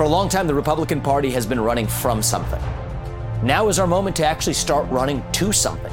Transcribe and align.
For 0.00 0.04
a 0.04 0.08
long 0.08 0.30
time, 0.30 0.46
the 0.46 0.54
Republican 0.54 1.02
Party 1.02 1.30
has 1.32 1.44
been 1.44 1.60
running 1.60 1.86
from 1.86 2.22
something. 2.22 2.58
Now 3.42 3.68
is 3.68 3.78
our 3.78 3.86
moment 3.86 4.16
to 4.16 4.24
actually 4.24 4.54
start 4.54 4.88
running 4.88 5.22
to 5.32 5.52
something. 5.52 5.92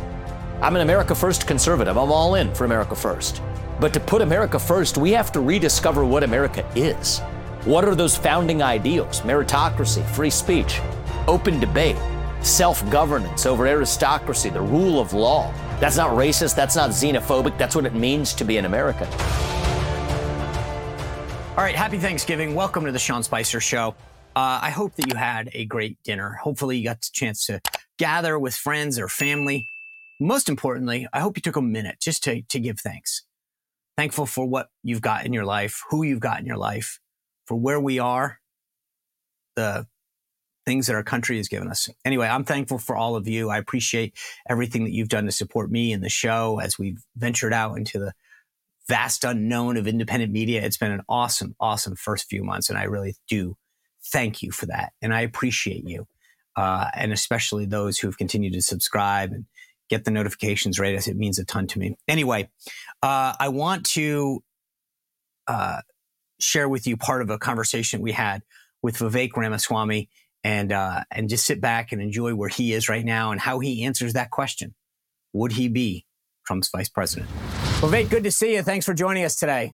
I'm 0.61 0.77
an 0.77 0.81
America 0.81 1.13
First 1.13 1.45
conservative. 1.45 1.97
I'm 1.97 2.09
all 2.09 2.35
in 2.35 2.55
for 2.55 2.63
America 2.63 2.95
First. 2.95 3.41
But 3.81 3.93
to 3.95 3.99
put 3.99 4.21
America 4.21 4.59
first, 4.59 4.97
we 4.97 5.11
have 5.11 5.33
to 5.33 5.41
rediscover 5.41 6.05
what 6.05 6.23
America 6.23 6.65
is. 6.73 7.19
What 7.65 7.83
are 7.83 7.95
those 7.95 8.15
founding 8.15 8.63
ideals? 8.63 9.19
Meritocracy, 9.23 10.05
free 10.11 10.29
speech, 10.29 10.79
open 11.27 11.59
debate, 11.59 11.97
self 12.41 12.89
governance 12.89 13.45
over 13.45 13.67
aristocracy, 13.67 14.49
the 14.49 14.61
rule 14.61 15.01
of 15.01 15.11
law. 15.11 15.51
That's 15.81 15.97
not 15.97 16.11
racist, 16.11 16.55
that's 16.55 16.77
not 16.77 16.91
xenophobic, 16.91 17.57
that's 17.57 17.75
what 17.75 17.85
it 17.85 17.93
means 17.93 18.33
to 18.35 18.45
be 18.45 18.55
an 18.55 18.63
American. 18.63 19.09
All 21.57 21.63
right, 21.63 21.75
happy 21.75 21.97
Thanksgiving. 21.97 22.53
Welcome 22.53 22.85
to 22.85 22.91
the 22.91 22.99
Sean 22.99 23.23
Spicer 23.23 23.59
Show. 23.59 23.95
Uh, 24.35 24.59
I 24.61 24.69
hope 24.69 24.93
that 24.93 25.07
you 25.07 25.15
had 25.15 25.49
a 25.53 25.65
great 25.65 25.97
dinner. 26.03 26.33
Hopefully, 26.33 26.77
you 26.77 26.83
got 26.83 27.01
the 27.01 27.09
chance 27.11 27.47
to 27.47 27.59
gather 27.97 28.37
with 28.37 28.53
friends 28.53 28.99
or 28.99 29.07
family. 29.07 29.65
Most 30.19 30.49
importantly, 30.49 31.07
I 31.13 31.19
hope 31.19 31.35
you 31.35 31.41
took 31.41 31.55
a 31.55 31.61
minute 31.63 31.95
just 31.99 32.23
to, 32.25 32.43
to 32.43 32.59
give 32.59 32.79
thanks. 32.79 33.23
Thankful 33.97 34.27
for 34.27 34.45
what 34.45 34.67
you've 34.83 35.01
got 35.01 35.25
in 35.25 35.33
your 35.33 35.45
life, 35.45 35.81
who 35.89 36.03
you've 36.03 36.19
got 36.19 36.39
in 36.39 36.45
your 36.45 36.57
life, 36.57 36.99
for 37.47 37.55
where 37.55 37.79
we 37.79 37.97
are, 37.97 38.37
the 39.55 39.87
things 40.67 40.85
that 40.85 40.95
our 40.95 41.01
country 41.01 41.37
has 41.37 41.47
given 41.47 41.69
us. 41.69 41.89
Anyway, 42.05 42.27
I'm 42.27 42.43
thankful 42.43 42.77
for 42.77 42.95
all 42.95 43.15
of 43.15 43.27
you. 43.27 43.49
I 43.49 43.57
appreciate 43.57 44.15
everything 44.47 44.83
that 44.83 44.93
you've 44.93 45.09
done 45.09 45.25
to 45.25 45.31
support 45.31 45.71
me 45.71 45.91
and 45.91 46.03
the 46.03 46.09
show 46.09 46.59
as 46.59 46.77
we've 46.77 47.03
ventured 47.15 47.51
out 47.51 47.79
into 47.79 47.97
the 47.97 48.13
vast 48.87 49.23
unknown 49.23 49.77
of 49.77 49.87
independent 49.87 50.31
media. 50.31 50.63
It's 50.63 50.77
been 50.77 50.91
an 50.91 51.01
awesome, 51.09 51.55
awesome 51.59 51.95
first 51.95 52.29
few 52.29 52.43
months. 52.43 52.69
And 52.69 52.77
I 52.77 52.83
really 52.83 53.15
do 53.27 53.55
thank 54.11 54.41
you 54.41 54.51
for 54.51 54.65
that. 54.67 54.93
And 55.01 55.13
I 55.13 55.21
appreciate 55.21 55.83
you. 55.87 56.07
Uh, 56.55 56.87
and 56.95 57.13
especially 57.13 57.65
those 57.65 57.99
who've 57.99 58.17
continued 58.17 58.53
to 58.53 58.61
subscribe 58.61 59.31
and 59.31 59.45
get 59.89 60.05
the 60.05 60.11
notifications 60.11 60.79
right. 60.79 60.95
As 60.95 61.07
it 61.07 61.15
means 61.15 61.37
a 61.39 61.45
ton 61.45 61.67
to 61.67 61.79
me. 61.79 61.95
Anyway, 62.07 62.49
uh, 63.03 63.33
I 63.39 63.49
want 63.49 63.85
to 63.87 64.43
uh, 65.47 65.81
share 66.39 66.67
with 66.67 66.87
you 66.87 66.97
part 66.97 67.21
of 67.21 67.29
a 67.29 67.37
conversation 67.37 68.01
we 68.01 68.11
had 68.11 68.41
with 68.81 68.97
Vivek 68.97 69.35
Ramaswamy 69.35 70.09
and, 70.43 70.71
uh, 70.71 71.03
and 71.11 71.29
just 71.29 71.45
sit 71.45 71.61
back 71.61 71.91
and 71.91 72.01
enjoy 72.01 72.33
where 72.35 72.49
he 72.49 72.73
is 72.73 72.89
right 72.89 73.05
now 73.05 73.31
and 73.31 73.39
how 73.39 73.59
he 73.59 73.83
answers 73.83 74.13
that 74.13 74.31
question. 74.31 74.73
Would 75.33 75.53
he 75.53 75.67
be 75.67 76.05
Trump's 76.45 76.69
vice 76.69 76.89
president? 76.89 77.29
Vivek, 77.77 78.09
good 78.09 78.23
to 78.23 78.31
see 78.31 78.55
you. 78.55 78.63
Thanks 78.63 78.87
for 78.87 78.95
joining 78.95 79.23
us 79.23 79.35
today. 79.35 79.71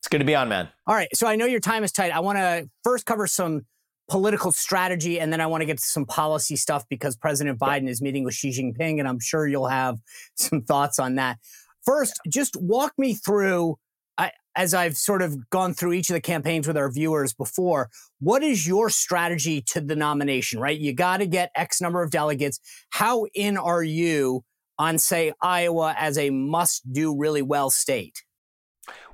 It's 0.00 0.08
good 0.08 0.18
to 0.18 0.24
be 0.24 0.34
on, 0.34 0.50
man. 0.50 0.68
All 0.86 0.94
right. 0.94 1.08
So 1.14 1.26
I 1.26 1.34
know 1.34 1.46
your 1.46 1.60
time 1.60 1.82
is 1.82 1.90
tight. 1.90 2.12
I 2.12 2.20
want 2.20 2.36
to 2.36 2.68
first 2.84 3.06
cover 3.06 3.26
some 3.26 3.62
political 4.10 4.52
strategy, 4.52 5.18
and 5.18 5.32
then 5.32 5.40
I 5.40 5.46
want 5.46 5.62
to 5.62 5.64
get 5.64 5.78
to 5.78 5.84
some 5.84 6.04
policy 6.04 6.56
stuff 6.56 6.84
because 6.90 7.16
President 7.16 7.58
Biden 7.58 7.88
is 7.88 8.02
meeting 8.02 8.22
with 8.24 8.34
Xi 8.34 8.50
Jinping, 8.50 8.98
and 8.98 9.08
I'm 9.08 9.18
sure 9.18 9.48
you'll 9.48 9.68
have 9.68 9.98
some 10.34 10.60
thoughts 10.60 10.98
on 10.98 11.14
that. 11.14 11.38
First, 11.86 12.20
just 12.28 12.54
walk 12.60 12.92
me 12.98 13.14
through, 13.14 13.78
I, 14.18 14.32
as 14.54 14.74
I've 14.74 14.98
sort 14.98 15.22
of 15.22 15.48
gone 15.48 15.72
through 15.72 15.94
each 15.94 16.10
of 16.10 16.14
the 16.14 16.20
campaigns 16.20 16.66
with 16.66 16.76
our 16.76 16.92
viewers 16.92 17.32
before, 17.32 17.88
what 18.20 18.42
is 18.42 18.66
your 18.68 18.90
strategy 18.90 19.62
to 19.68 19.80
the 19.80 19.96
nomination, 19.96 20.60
right? 20.60 20.78
You 20.78 20.92
got 20.92 21.16
to 21.16 21.26
get 21.26 21.50
X 21.56 21.80
number 21.80 22.02
of 22.02 22.10
delegates. 22.10 22.60
How 22.90 23.24
in 23.34 23.56
are 23.56 23.82
you 23.82 24.44
on, 24.82 24.98
say, 24.98 25.32
Iowa 25.40 25.94
as 25.96 26.18
a 26.18 26.30
must 26.30 26.92
do 26.92 27.16
really 27.16 27.42
well 27.42 27.70
state? 27.70 28.22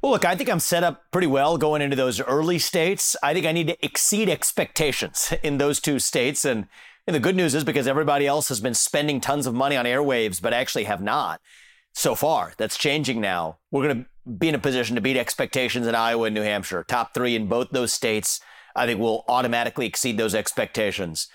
Well, 0.01 0.13
look, 0.13 0.25
I 0.25 0.35
think 0.35 0.49
I'm 0.49 0.61
set 0.61 0.83
up 0.83 1.11
pretty 1.11 1.27
well 1.27 1.59
going 1.59 1.83
into 1.83 1.97
those 1.97 2.21
early 2.21 2.59
states. 2.59 3.17
I 3.23 3.35
think 3.35 3.45
I 3.45 3.53
need 3.53 3.69
to 3.69 3.85
exceed 3.85 4.29
expectations 4.29 5.33
in 5.43 5.59
those 5.59 5.81
two 5.81 5.99
states. 5.99 6.45
And, 6.45 6.67
and 7.07 7.15
the 7.15 7.21
good 7.21 7.37
news 7.37 7.55
is 7.55 7.65
because 7.65 7.87
everybody 7.87 8.27
else 8.27 8.49
has 8.49 8.61
been 8.61 8.75
spending 8.75 9.21
tons 9.21 9.47
of 9.47 9.55
money 9.55 9.77
on 9.77 9.85
airwaves, 9.85 10.41
but 10.41 10.53
actually 10.53 10.85
have 10.85 11.03
not 11.03 11.41
so 11.93 12.15
far. 12.15 12.55
That's 12.57 12.78
changing 12.78 13.21
now. 13.21 13.59
We're 13.71 13.87
going 13.89 14.05
to 14.05 14.31
be 14.31 14.49
in 14.49 14.55
a 14.55 14.59
position 14.61 14.95
to 14.95 15.03
beat 15.03 15.17
expectations 15.17 15.87
in 15.87 15.95
Iowa 15.95 16.27
and 16.27 16.34
New 16.34 16.43
Hampshire. 16.43 16.84
Top 16.84 17.12
three 17.12 17.34
in 17.34 17.47
both 17.47 17.71
those 17.71 17.93
states, 17.93 18.41
I 18.75 18.87
think 18.87 19.01
will 19.01 19.25
automatically 19.28 19.87
exceed 19.87 20.17
those 20.17 20.34
expectations. 20.34 21.28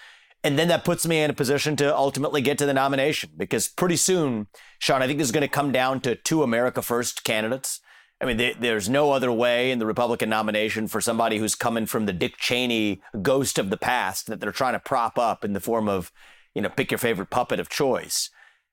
And 0.43 0.59
then 0.59 0.67
that 0.67 0.83
puts 0.83 1.07
me 1.07 1.21
in 1.21 1.29
a 1.29 1.33
position 1.33 1.77
to 1.77 1.95
ultimately 1.95 2.41
get 2.41 2.57
to 2.57 2.65
the 2.65 2.73
nomination 2.73 3.31
because 3.37 3.69
pretty 3.69 3.95
soon, 3.95 4.47
Sean, 4.77 5.01
I 5.01 5.07
think 5.07 5.19
this 5.19 5.27
is 5.27 5.31
going 5.31 5.41
to 5.41 5.47
come 5.47 5.71
down 5.71 6.01
to 6.01 6.15
two 6.15 6.43
America 6.43 6.81
First 6.81 7.23
candidates. 7.23 7.79
I 8.19 8.25
mean, 8.25 8.53
there's 8.59 8.89
no 8.89 9.11
other 9.11 9.31
way 9.31 9.71
in 9.71 9.79
the 9.79 9.85
Republican 9.85 10.29
nomination 10.29 10.87
for 10.87 11.01
somebody 11.01 11.37
who's 11.37 11.55
coming 11.55 11.85
from 11.85 12.05
the 12.05 12.13
Dick 12.13 12.37
Cheney 12.37 13.01
ghost 13.21 13.57
of 13.57 13.69
the 13.69 13.77
past 13.77 14.27
that 14.27 14.39
they're 14.39 14.51
trying 14.51 14.73
to 14.73 14.79
prop 14.79 15.17
up 15.17 15.43
in 15.43 15.53
the 15.53 15.59
form 15.59 15.89
of, 15.89 16.11
you 16.53 16.61
know, 16.61 16.69
pick 16.69 16.91
your 16.91 16.97
favorite 16.97 17.29
puppet 17.29 17.59
of 17.59 17.69
choice. 17.69 18.29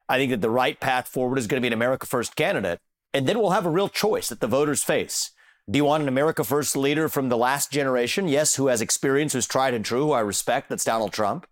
I 0.08 0.18
think 0.18 0.30
that 0.30 0.40
the 0.40 0.50
right 0.50 0.78
path 0.78 1.08
forward 1.08 1.38
is 1.38 1.46
going 1.46 1.60
to 1.60 1.62
be 1.62 1.68
an 1.68 1.72
America 1.72 2.06
First 2.06 2.34
candidate. 2.36 2.80
And 3.14 3.28
then 3.28 3.38
we'll 3.38 3.50
have 3.50 3.66
a 3.66 3.70
real 3.70 3.88
choice 3.88 4.28
that 4.28 4.40
the 4.40 4.46
voters 4.46 4.84
face. 4.84 5.30
Do 5.68 5.76
you 5.76 5.84
want 5.84 6.02
an 6.02 6.08
America 6.08 6.42
First 6.42 6.76
leader 6.76 7.08
from 7.08 7.28
the 7.28 7.36
last 7.36 7.70
generation? 7.70 8.28
Yes, 8.28 8.56
who 8.56 8.66
has 8.68 8.80
experience, 8.80 9.32
who's 9.32 9.46
tried 9.46 9.74
and 9.74 9.84
true, 9.84 10.06
who 10.06 10.12
I 10.12 10.20
respect, 10.20 10.68
that's 10.68 10.84
Donald 10.84 11.12
Trump. 11.12 11.46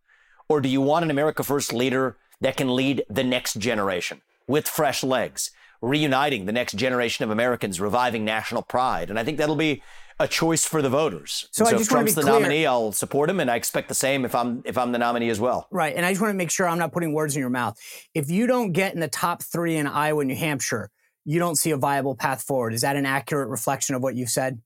Or 0.48 0.60
do 0.60 0.68
you 0.68 0.80
want 0.80 1.04
an 1.04 1.10
America 1.10 1.42
First 1.42 1.72
leader 1.72 2.16
that 2.40 2.56
can 2.56 2.74
lead 2.74 3.04
the 3.10 3.24
next 3.24 3.58
generation 3.58 4.22
with 4.46 4.66
fresh 4.66 5.04
legs, 5.04 5.50
reuniting 5.82 6.46
the 6.46 6.52
next 6.52 6.74
generation 6.74 7.24
of 7.24 7.30
Americans, 7.30 7.80
reviving 7.80 8.24
national 8.24 8.62
pride? 8.62 9.10
And 9.10 9.18
I 9.18 9.24
think 9.24 9.38
that'll 9.38 9.56
be 9.56 9.82
a 10.20 10.26
choice 10.26 10.64
for 10.64 10.82
the 10.82 10.88
voters. 10.88 11.48
So, 11.52 11.64
so 11.64 11.78
if 11.78 11.88
Trump's 11.88 12.14
the 12.14 12.22
clear. 12.22 12.32
nominee, 12.34 12.66
I'll 12.66 12.92
support 12.92 13.30
him, 13.30 13.40
and 13.40 13.50
I 13.50 13.56
expect 13.56 13.88
the 13.88 13.94
same 13.94 14.24
if 14.24 14.34
I'm 14.34 14.62
if 14.64 14.76
I'm 14.76 14.92
the 14.92 14.98
nominee 14.98 15.28
as 15.28 15.38
well. 15.38 15.68
Right, 15.70 15.94
and 15.94 16.04
I 16.04 16.10
just 16.10 16.20
want 16.20 16.32
to 16.32 16.36
make 16.36 16.50
sure 16.50 16.66
I'm 16.66 16.78
not 16.78 16.92
putting 16.92 17.12
words 17.12 17.36
in 17.36 17.40
your 17.40 17.50
mouth. 17.50 17.78
If 18.14 18.30
you 18.30 18.46
don't 18.46 18.72
get 18.72 18.94
in 18.94 19.00
the 19.00 19.08
top 19.08 19.42
three 19.42 19.76
in 19.76 19.86
Iowa 19.86 20.20
and 20.20 20.28
New 20.28 20.36
Hampshire, 20.36 20.90
you 21.24 21.38
don't 21.38 21.56
see 21.56 21.70
a 21.70 21.76
viable 21.76 22.16
path 22.16 22.42
forward. 22.42 22.74
Is 22.74 22.80
that 22.80 22.96
an 22.96 23.06
accurate 23.06 23.48
reflection 23.48 23.94
of 23.94 24.02
what 24.02 24.16
you've 24.16 24.30
said? 24.30 24.60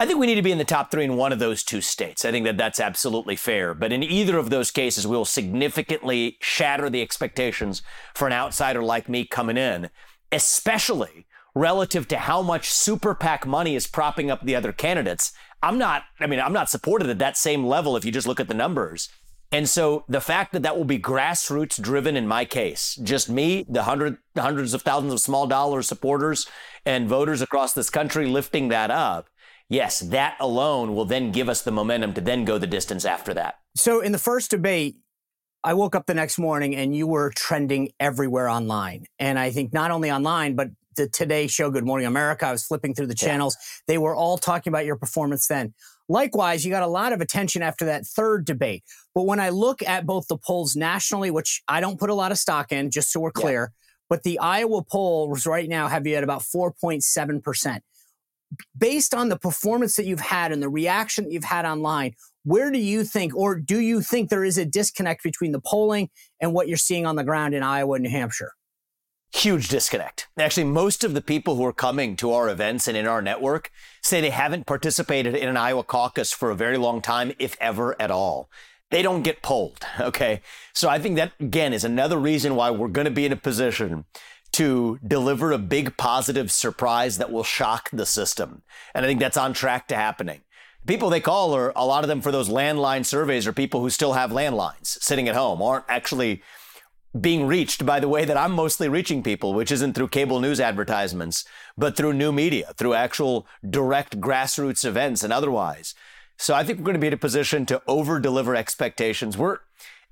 I 0.00 0.06
think 0.06 0.18
we 0.18 0.26
need 0.26 0.36
to 0.36 0.42
be 0.42 0.50
in 0.50 0.56
the 0.56 0.64
top 0.64 0.90
three 0.90 1.04
in 1.04 1.18
one 1.18 1.30
of 1.30 1.40
those 1.40 1.62
two 1.62 1.82
states. 1.82 2.24
I 2.24 2.30
think 2.30 2.46
that 2.46 2.56
that's 2.56 2.80
absolutely 2.80 3.36
fair. 3.36 3.74
But 3.74 3.92
in 3.92 4.02
either 4.02 4.38
of 4.38 4.48
those 4.48 4.70
cases, 4.70 5.06
we 5.06 5.14
will 5.14 5.26
significantly 5.26 6.38
shatter 6.40 6.88
the 6.88 7.02
expectations 7.02 7.82
for 8.14 8.26
an 8.26 8.32
outsider 8.32 8.82
like 8.82 9.10
me 9.10 9.26
coming 9.26 9.58
in, 9.58 9.90
especially 10.32 11.26
relative 11.54 12.08
to 12.08 12.16
how 12.16 12.40
much 12.40 12.70
super 12.70 13.14
PAC 13.14 13.46
money 13.46 13.74
is 13.76 13.86
propping 13.86 14.30
up 14.30 14.42
the 14.42 14.56
other 14.56 14.72
candidates. 14.72 15.32
I'm 15.62 15.76
not, 15.76 16.04
I 16.18 16.26
mean, 16.26 16.40
I'm 16.40 16.54
not 16.54 16.70
supported 16.70 17.10
at 17.10 17.18
that 17.18 17.36
same 17.36 17.66
level 17.66 17.94
if 17.94 18.02
you 18.02 18.10
just 18.10 18.26
look 18.26 18.40
at 18.40 18.48
the 18.48 18.54
numbers. 18.54 19.10
And 19.52 19.68
so 19.68 20.04
the 20.08 20.22
fact 20.22 20.52
that 20.52 20.62
that 20.62 20.78
will 20.78 20.84
be 20.84 20.98
grassroots 20.98 21.78
driven 21.78 22.16
in 22.16 22.26
my 22.26 22.46
case, 22.46 22.98
just 23.02 23.28
me, 23.28 23.66
the 23.68 23.82
hundred, 23.82 24.16
hundreds 24.34 24.72
of 24.72 24.80
thousands 24.80 25.12
of 25.12 25.20
small 25.20 25.46
dollar 25.46 25.82
supporters 25.82 26.46
and 26.86 27.06
voters 27.06 27.42
across 27.42 27.74
this 27.74 27.90
country 27.90 28.26
lifting 28.26 28.68
that 28.68 28.90
up, 28.90 29.28
yes, 29.70 30.00
that 30.00 30.36
alone 30.38 30.94
will 30.94 31.06
then 31.06 31.32
give 31.32 31.48
us 31.48 31.62
the 31.62 31.72
momentum 31.72 32.12
to 32.14 32.20
then 32.20 32.44
go 32.44 32.58
the 32.58 32.66
distance 32.66 33.06
after 33.06 33.32
that. 33.32 33.54
So 33.76 34.00
in 34.00 34.12
the 34.12 34.18
first 34.18 34.50
debate, 34.50 34.96
I 35.64 35.74
woke 35.74 35.94
up 35.94 36.06
the 36.06 36.14
next 36.14 36.38
morning 36.38 36.74
and 36.74 36.94
you 36.94 37.06
were 37.06 37.32
trending 37.34 37.90
everywhere 37.98 38.48
online. 38.48 39.06
And 39.18 39.38
I 39.38 39.50
think 39.50 39.72
not 39.72 39.90
only 39.90 40.10
online, 40.10 40.54
but 40.54 40.68
the 40.96 41.08
Today 41.08 41.46
Show, 41.46 41.70
Good 41.70 41.86
Morning 41.86 42.06
America, 42.06 42.46
I 42.46 42.52
was 42.52 42.64
flipping 42.64 42.94
through 42.94 43.06
the 43.06 43.14
channels. 43.14 43.56
Yeah. 43.58 43.94
They 43.94 43.98
were 43.98 44.14
all 44.14 44.38
talking 44.38 44.70
about 44.70 44.84
your 44.84 44.96
performance 44.96 45.46
then. 45.46 45.74
Likewise, 46.08 46.64
you 46.64 46.70
got 46.70 46.82
a 46.82 46.88
lot 46.88 47.12
of 47.12 47.20
attention 47.20 47.62
after 47.62 47.84
that 47.84 48.06
third 48.06 48.44
debate. 48.44 48.82
But 49.14 49.26
when 49.26 49.38
I 49.38 49.50
look 49.50 49.82
at 49.82 50.06
both 50.06 50.26
the 50.26 50.36
polls 50.36 50.74
nationally, 50.74 51.30
which 51.30 51.62
I 51.68 51.80
don't 51.80 52.00
put 52.00 52.10
a 52.10 52.14
lot 52.14 52.32
of 52.32 52.38
stock 52.38 52.72
in, 52.72 52.90
just 52.90 53.12
so 53.12 53.20
we're 53.20 53.30
clear, 53.30 53.72
yeah. 53.72 53.96
but 54.08 54.24
the 54.24 54.38
Iowa 54.40 54.82
poll 54.82 55.28
was 55.28 55.46
right 55.46 55.68
now 55.68 55.86
have 55.88 56.06
you 56.06 56.16
at 56.16 56.24
about 56.24 56.42
4.7% 56.42 57.80
based 58.76 59.14
on 59.14 59.28
the 59.28 59.38
performance 59.38 59.96
that 59.96 60.06
you've 60.06 60.20
had 60.20 60.52
and 60.52 60.62
the 60.62 60.68
reaction 60.68 61.24
that 61.24 61.32
you've 61.32 61.44
had 61.44 61.64
online, 61.64 62.14
where 62.44 62.70
do 62.70 62.78
you 62.78 63.04
think, 63.04 63.34
or 63.36 63.58
do 63.58 63.80
you 63.80 64.00
think 64.00 64.30
there 64.30 64.44
is 64.44 64.58
a 64.58 64.64
disconnect 64.64 65.22
between 65.22 65.52
the 65.52 65.60
polling 65.60 66.10
and 66.40 66.52
what 66.52 66.68
you're 66.68 66.76
seeing 66.76 67.06
on 67.06 67.16
the 67.16 67.24
ground 67.24 67.54
in 67.54 67.62
Iowa 67.62 67.94
and 67.94 68.04
New 68.04 68.10
Hampshire? 68.10 68.52
Huge 69.32 69.68
disconnect. 69.68 70.26
Actually, 70.38 70.64
most 70.64 71.04
of 71.04 71.14
the 71.14 71.20
people 71.20 71.54
who 71.54 71.64
are 71.64 71.72
coming 71.72 72.16
to 72.16 72.32
our 72.32 72.48
events 72.48 72.88
and 72.88 72.96
in 72.96 73.06
our 73.06 73.22
network 73.22 73.70
say 74.02 74.20
they 74.20 74.30
haven't 74.30 74.66
participated 74.66 75.36
in 75.36 75.48
an 75.48 75.56
Iowa 75.56 75.84
caucus 75.84 76.32
for 76.32 76.50
a 76.50 76.56
very 76.56 76.76
long 76.76 77.00
time, 77.00 77.32
if 77.38 77.56
ever 77.60 77.94
at 78.00 78.10
all. 78.10 78.50
They 78.90 79.02
don't 79.02 79.22
get 79.22 79.42
polled. 79.42 79.84
Okay. 80.00 80.40
So 80.72 80.88
I 80.88 80.98
think 80.98 81.16
that, 81.16 81.32
again, 81.38 81.72
is 81.72 81.84
another 81.84 82.18
reason 82.18 82.56
why 82.56 82.70
we're 82.70 82.88
going 82.88 83.04
to 83.04 83.10
be 83.10 83.26
in 83.26 83.32
a 83.32 83.36
position 83.36 84.04
to 84.52 84.98
deliver 85.06 85.52
a 85.52 85.58
big 85.58 85.96
positive 85.96 86.50
surprise 86.50 87.18
that 87.18 87.30
will 87.30 87.44
shock 87.44 87.88
the 87.92 88.06
system. 88.06 88.62
And 88.94 89.04
I 89.04 89.08
think 89.08 89.20
that's 89.20 89.36
on 89.36 89.52
track 89.52 89.88
to 89.88 89.96
happening. 89.96 90.40
People 90.86 91.10
they 91.10 91.20
call 91.20 91.54
are 91.54 91.72
a 91.76 91.84
lot 91.84 92.04
of 92.04 92.08
them 92.08 92.20
for 92.20 92.32
those 92.32 92.48
landline 92.48 93.04
surveys 93.04 93.46
are 93.46 93.52
people 93.52 93.80
who 93.80 93.90
still 93.90 94.14
have 94.14 94.30
landlines 94.30 94.98
sitting 95.02 95.28
at 95.28 95.36
home, 95.36 95.60
aren't 95.60 95.84
actually 95.88 96.42
being 97.18 97.46
reached 97.46 97.84
by 97.84 98.00
the 98.00 98.08
way 98.08 98.24
that 98.24 98.36
I'm 98.36 98.52
mostly 98.52 98.88
reaching 98.88 99.22
people, 99.22 99.52
which 99.52 99.72
isn't 99.72 99.94
through 99.94 100.08
cable 100.08 100.40
news 100.40 100.60
advertisements, 100.60 101.44
but 101.76 101.96
through 101.96 102.12
new 102.12 102.32
media, 102.32 102.72
through 102.76 102.94
actual 102.94 103.46
direct 103.68 104.20
grassroots 104.20 104.84
events 104.84 105.22
and 105.22 105.32
otherwise. 105.32 105.94
So 106.38 106.54
I 106.54 106.64
think 106.64 106.78
we're 106.78 106.86
going 106.86 106.94
to 106.94 107.00
be 107.00 107.08
in 107.08 107.12
a 107.12 107.18
position 107.18 107.66
to 107.66 107.82
over 107.86 108.18
deliver 108.20 108.56
expectations. 108.56 109.36
We're 109.36 109.58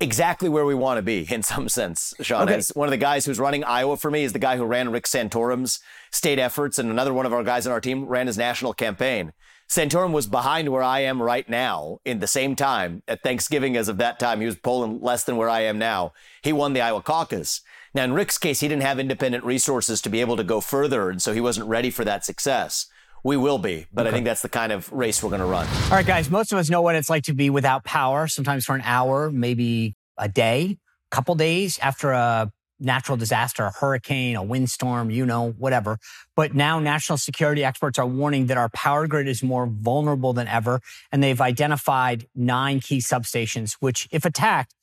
exactly 0.00 0.48
where 0.48 0.64
we 0.64 0.74
want 0.74 0.98
to 0.98 1.02
be 1.02 1.26
in 1.30 1.42
some 1.42 1.68
sense, 1.68 2.14
Sean. 2.20 2.42
Okay. 2.42 2.54
As 2.54 2.70
one 2.70 2.88
of 2.88 2.90
the 2.92 2.96
guys 2.96 3.24
who's 3.24 3.38
running 3.38 3.64
Iowa 3.64 3.96
for 3.96 4.10
me 4.10 4.24
is 4.24 4.32
the 4.32 4.38
guy 4.38 4.56
who 4.56 4.64
ran 4.64 4.90
Rick 4.90 5.04
Santorum's 5.04 5.80
state 6.10 6.38
efforts, 6.38 6.78
and 6.78 6.90
another 6.90 7.14
one 7.14 7.26
of 7.26 7.32
our 7.32 7.42
guys 7.44 7.66
on 7.66 7.72
our 7.72 7.80
team 7.80 8.04
ran 8.06 8.26
his 8.26 8.38
national 8.38 8.74
campaign. 8.74 9.32
Santorum 9.68 10.12
was 10.12 10.26
behind 10.26 10.70
where 10.70 10.82
I 10.82 11.00
am 11.00 11.20
right 11.20 11.46
now 11.46 11.98
in 12.06 12.20
the 12.20 12.26
same 12.26 12.56
time 12.56 13.02
at 13.06 13.22
Thanksgiving 13.22 13.76
as 13.76 13.88
of 13.88 13.98
that 13.98 14.18
time. 14.18 14.40
He 14.40 14.46
was 14.46 14.56
polling 14.56 15.00
less 15.02 15.24
than 15.24 15.36
where 15.36 15.50
I 15.50 15.60
am 15.60 15.78
now. 15.78 16.14
He 16.42 16.54
won 16.54 16.72
the 16.72 16.80
Iowa 16.80 17.02
caucus. 17.02 17.60
Now, 17.92 18.04
in 18.04 18.14
Rick's 18.14 18.38
case, 18.38 18.60
he 18.60 18.68
didn't 18.68 18.82
have 18.82 18.98
independent 18.98 19.44
resources 19.44 20.00
to 20.02 20.08
be 20.08 20.22
able 20.22 20.36
to 20.38 20.44
go 20.44 20.62
further, 20.62 21.10
and 21.10 21.20
so 21.20 21.34
he 21.34 21.40
wasn't 21.40 21.68
ready 21.68 21.90
for 21.90 22.04
that 22.04 22.24
success. 22.24 22.86
We 23.24 23.36
will 23.36 23.58
be, 23.58 23.86
but 23.92 24.06
I 24.06 24.10
think 24.12 24.24
that's 24.24 24.42
the 24.42 24.48
kind 24.48 24.72
of 24.72 24.90
race 24.92 25.22
we're 25.22 25.30
going 25.30 25.40
to 25.40 25.46
run. 25.46 25.66
All 25.84 25.90
right, 25.90 26.06
guys, 26.06 26.30
most 26.30 26.52
of 26.52 26.58
us 26.58 26.70
know 26.70 26.82
what 26.82 26.94
it's 26.94 27.10
like 27.10 27.24
to 27.24 27.34
be 27.34 27.50
without 27.50 27.84
power, 27.84 28.28
sometimes 28.28 28.64
for 28.64 28.74
an 28.74 28.82
hour, 28.84 29.30
maybe 29.30 29.96
a 30.16 30.28
day, 30.28 30.78
couple 31.10 31.34
days 31.34 31.78
after 31.80 32.12
a 32.12 32.52
natural 32.80 33.16
disaster, 33.16 33.64
a 33.64 33.70
hurricane, 33.72 34.36
a 34.36 34.42
windstorm, 34.42 35.10
you 35.10 35.26
know, 35.26 35.50
whatever. 35.58 35.98
But 36.36 36.54
now 36.54 36.78
national 36.78 37.18
security 37.18 37.64
experts 37.64 37.98
are 37.98 38.06
warning 38.06 38.46
that 38.46 38.56
our 38.56 38.68
power 38.68 39.06
grid 39.06 39.26
is 39.28 39.42
more 39.42 39.66
vulnerable 39.66 40.32
than 40.32 40.46
ever. 40.46 40.80
And 41.10 41.22
they've 41.22 41.40
identified 41.40 42.26
nine 42.34 42.80
key 42.80 42.98
substations, 42.98 43.76
which, 43.80 44.08
if 44.12 44.24
attacked, 44.24 44.74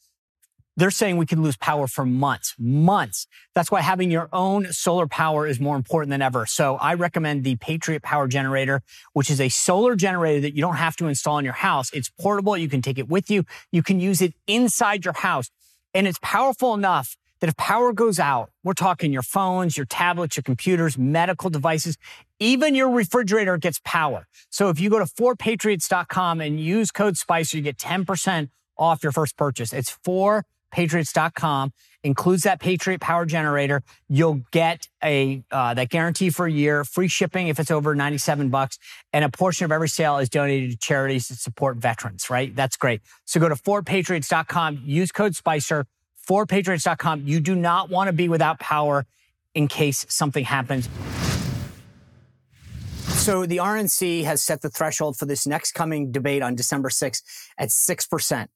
they're 0.77 0.91
saying 0.91 1.17
we 1.17 1.25
could 1.25 1.39
lose 1.39 1.57
power 1.57 1.87
for 1.87 2.05
months, 2.05 2.53
months. 2.59 3.27
That's 3.53 3.71
why 3.71 3.81
having 3.81 4.11
your 4.11 4.29
own 4.33 4.71
solar 4.73 5.07
power 5.07 5.47
is 5.47 5.59
more 5.59 5.75
important 5.75 6.09
than 6.09 6.21
ever. 6.21 6.45
So 6.45 6.75
I 6.77 6.95
recommend 6.95 7.43
the 7.43 7.55
Patriot 7.55 8.03
Power 8.03 8.27
Generator, 8.27 8.81
which 9.13 9.29
is 9.29 9.39
a 9.39 9.49
solar 9.49 9.95
generator 9.95 10.41
that 10.41 10.55
you 10.55 10.61
don't 10.61 10.75
have 10.75 10.95
to 10.97 11.07
install 11.07 11.37
in 11.37 11.45
your 11.45 11.53
house. 11.53 11.91
It's 11.93 12.09
portable. 12.09 12.57
You 12.57 12.69
can 12.69 12.81
take 12.81 12.97
it 12.97 13.07
with 13.07 13.29
you. 13.29 13.45
You 13.71 13.83
can 13.83 13.99
use 13.99 14.21
it 14.21 14.33
inside 14.47 15.05
your 15.05 15.13
house. 15.13 15.49
And 15.93 16.07
it's 16.07 16.19
powerful 16.21 16.73
enough 16.73 17.15
that 17.39 17.49
if 17.49 17.57
power 17.57 17.93
goes 17.93 18.19
out, 18.19 18.49
we're 18.63 18.73
talking 18.73 19.13
your 19.13 19.21
phones, 19.21 19.77
your 19.77 19.85
tablets, 19.85 20.35
your 20.35 20.43
computers, 20.43 20.97
medical 20.97 21.49
devices, 21.49 21.97
even 22.39 22.75
your 22.75 22.89
refrigerator 22.89 23.57
gets 23.57 23.79
power. 23.83 24.27
So 24.49 24.69
if 24.69 24.79
you 24.79 24.89
go 24.89 24.99
to 24.99 25.05
4patriots.com 25.05 26.41
and 26.41 26.59
use 26.59 26.91
code 26.91 27.17
SPICER, 27.17 27.57
you 27.57 27.63
get 27.63 27.77
10% 27.77 28.49
off 28.77 29.03
your 29.03 29.11
first 29.11 29.37
purchase. 29.37 29.73
It's 29.73 29.91
4 30.03 30.45
patriots.com 30.75 31.71
includes 32.03 32.43
that 32.43 32.59
patriot 32.59 32.99
power 32.99 33.25
generator. 33.25 33.81
You'll 34.09 34.41
get 34.51 34.89
a 35.01 35.41
uh, 35.49 35.73
that 35.73 35.89
guarantee 35.89 36.29
for 36.29 36.45
a 36.45 36.51
year 36.51 36.83
free 36.83 37.07
shipping 37.07 37.47
if 37.47 37.61
it's 37.61 37.71
over 37.71 37.95
97 37.95 38.49
bucks 38.49 38.77
and 39.13 39.23
a 39.23 39.29
portion 39.29 39.63
of 39.63 39.71
every 39.71 39.87
sale 39.87 40.17
is 40.17 40.27
donated 40.27 40.71
to 40.71 40.77
charities 40.77 41.29
that 41.29 41.37
support 41.37 41.77
veterans 41.77 42.29
right? 42.29 42.53
That's 42.53 42.75
great. 42.75 43.01
So 43.23 43.39
go 43.39 43.47
to 43.47 43.55
4patriots.com 43.55 44.81
use 44.83 45.13
code 45.13 45.33
spicer 45.35 45.87
4patriots.com 46.27 47.23
you 47.25 47.39
do 47.39 47.55
not 47.55 47.89
want 47.89 48.09
to 48.09 48.13
be 48.13 48.27
without 48.27 48.59
power 48.59 49.05
in 49.53 49.69
case 49.69 50.05
something 50.09 50.43
happens. 50.43 50.89
So 53.25 53.45
the 53.45 53.57
RNC 53.57 54.25
has 54.25 54.43
set 54.43 54.61
the 54.61 54.69
threshold 54.69 55.17
for 55.17 55.25
this 55.25 55.47
next 55.47 55.71
coming 55.71 56.11
debate 56.11 56.41
on 56.41 56.53
December 56.53 56.89
6th 56.89 57.23
at 57.57 57.69
6%. 57.69 58.47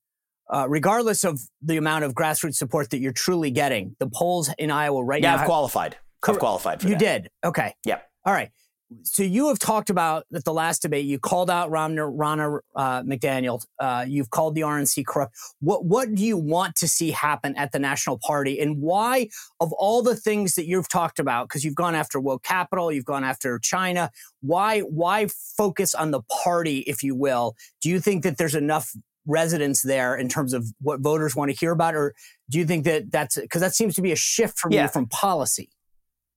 Uh, 0.49 0.65
regardless 0.67 1.23
of 1.23 1.39
the 1.61 1.77
amount 1.77 2.03
of 2.03 2.13
grassroots 2.13 2.55
support 2.55 2.89
that 2.89 2.99
you're 2.99 3.11
truly 3.11 3.51
getting, 3.51 3.95
the 3.99 4.07
polls 4.07 4.49
in 4.57 4.71
Iowa 4.71 5.03
right 5.03 5.21
Yeah, 5.21 5.35
now. 5.35 5.41
I've 5.41 5.45
qualified. 5.45 5.97
I've 6.27 6.39
qualified 6.39 6.81
for 6.81 6.87
you 6.87 6.95
that. 6.95 6.99
did. 6.99 7.29
Okay. 7.45 7.73
Yeah. 7.85 7.99
All 8.25 8.33
right. 8.33 8.51
So 9.03 9.21
you 9.21 9.49
have 9.49 9.59
talked 9.59 9.91
about 9.91 10.25
at 10.33 10.45
the 10.45 10.53
last 10.53 10.81
debate. 10.81 11.05
You 11.05 11.19
called 11.19 11.51
out 11.51 11.69
Ronna, 11.69 12.11
Ronna 12.11 12.59
uh, 12.75 13.03
McDaniel. 13.03 13.63
Uh, 13.79 14.03
you've 14.07 14.31
called 14.31 14.55
the 14.55 14.61
RNC 14.61 15.05
corrupt. 15.05 15.35
What 15.59 15.85
What 15.85 16.15
do 16.15 16.25
you 16.25 16.37
want 16.37 16.75
to 16.77 16.87
see 16.87 17.11
happen 17.11 17.55
at 17.55 17.71
the 17.71 17.77
national 17.77 18.17
party, 18.17 18.59
and 18.59 18.81
why, 18.81 19.29
of 19.59 19.71
all 19.73 20.01
the 20.01 20.15
things 20.15 20.55
that 20.55 20.65
you've 20.65 20.89
talked 20.89 21.19
about, 21.19 21.47
because 21.47 21.63
you've 21.63 21.75
gone 21.75 21.93
after 21.93 22.19
woke 22.19 22.41
capital, 22.41 22.91
you've 22.91 23.05
gone 23.05 23.23
after 23.23 23.59
China. 23.59 24.09
Why 24.41 24.79
Why 24.79 25.27
focus 25.55 25.93
on 25.93 26.09
the 26.09 26.21
party, 26.43 26.79
if 26.79 27.03
you 27.03 27.13
will? 27.13 27.55
Do 27.81 27.89
you 27.89 27.99
think 27.99 28.23
that 28.23 28.37
there's 28.39 28.55
enough 28.55 28.91
resonance 29.29 29.81
there 29.81 30.15
in 30.15 30.27
terms 30.27 30.53
of 30.53 30.65
what 30.81 30.99
voters 30.99 31.35
want 31.35 31.51
to 31.51 31.55
hear 31.57 31.71
about, 31.71 31.95
or 31.95 32.13
do 32.49 32.57
you 32.57 32.65
think 32.65 32.83
that 32.85 33.11
that's 33.11 33.39
because 33.39 33.61
that 33.61 33.75
seems 33.75 33.95
to 33.95 34.01
be 34.01 34.11
a 34.11 34.15
shift 34.15 34.59
from 34.59 34.73
Yeah. 34.73 34.83
you 34.83 34.87
from 34.89 35.07
policy? 35.07 35.69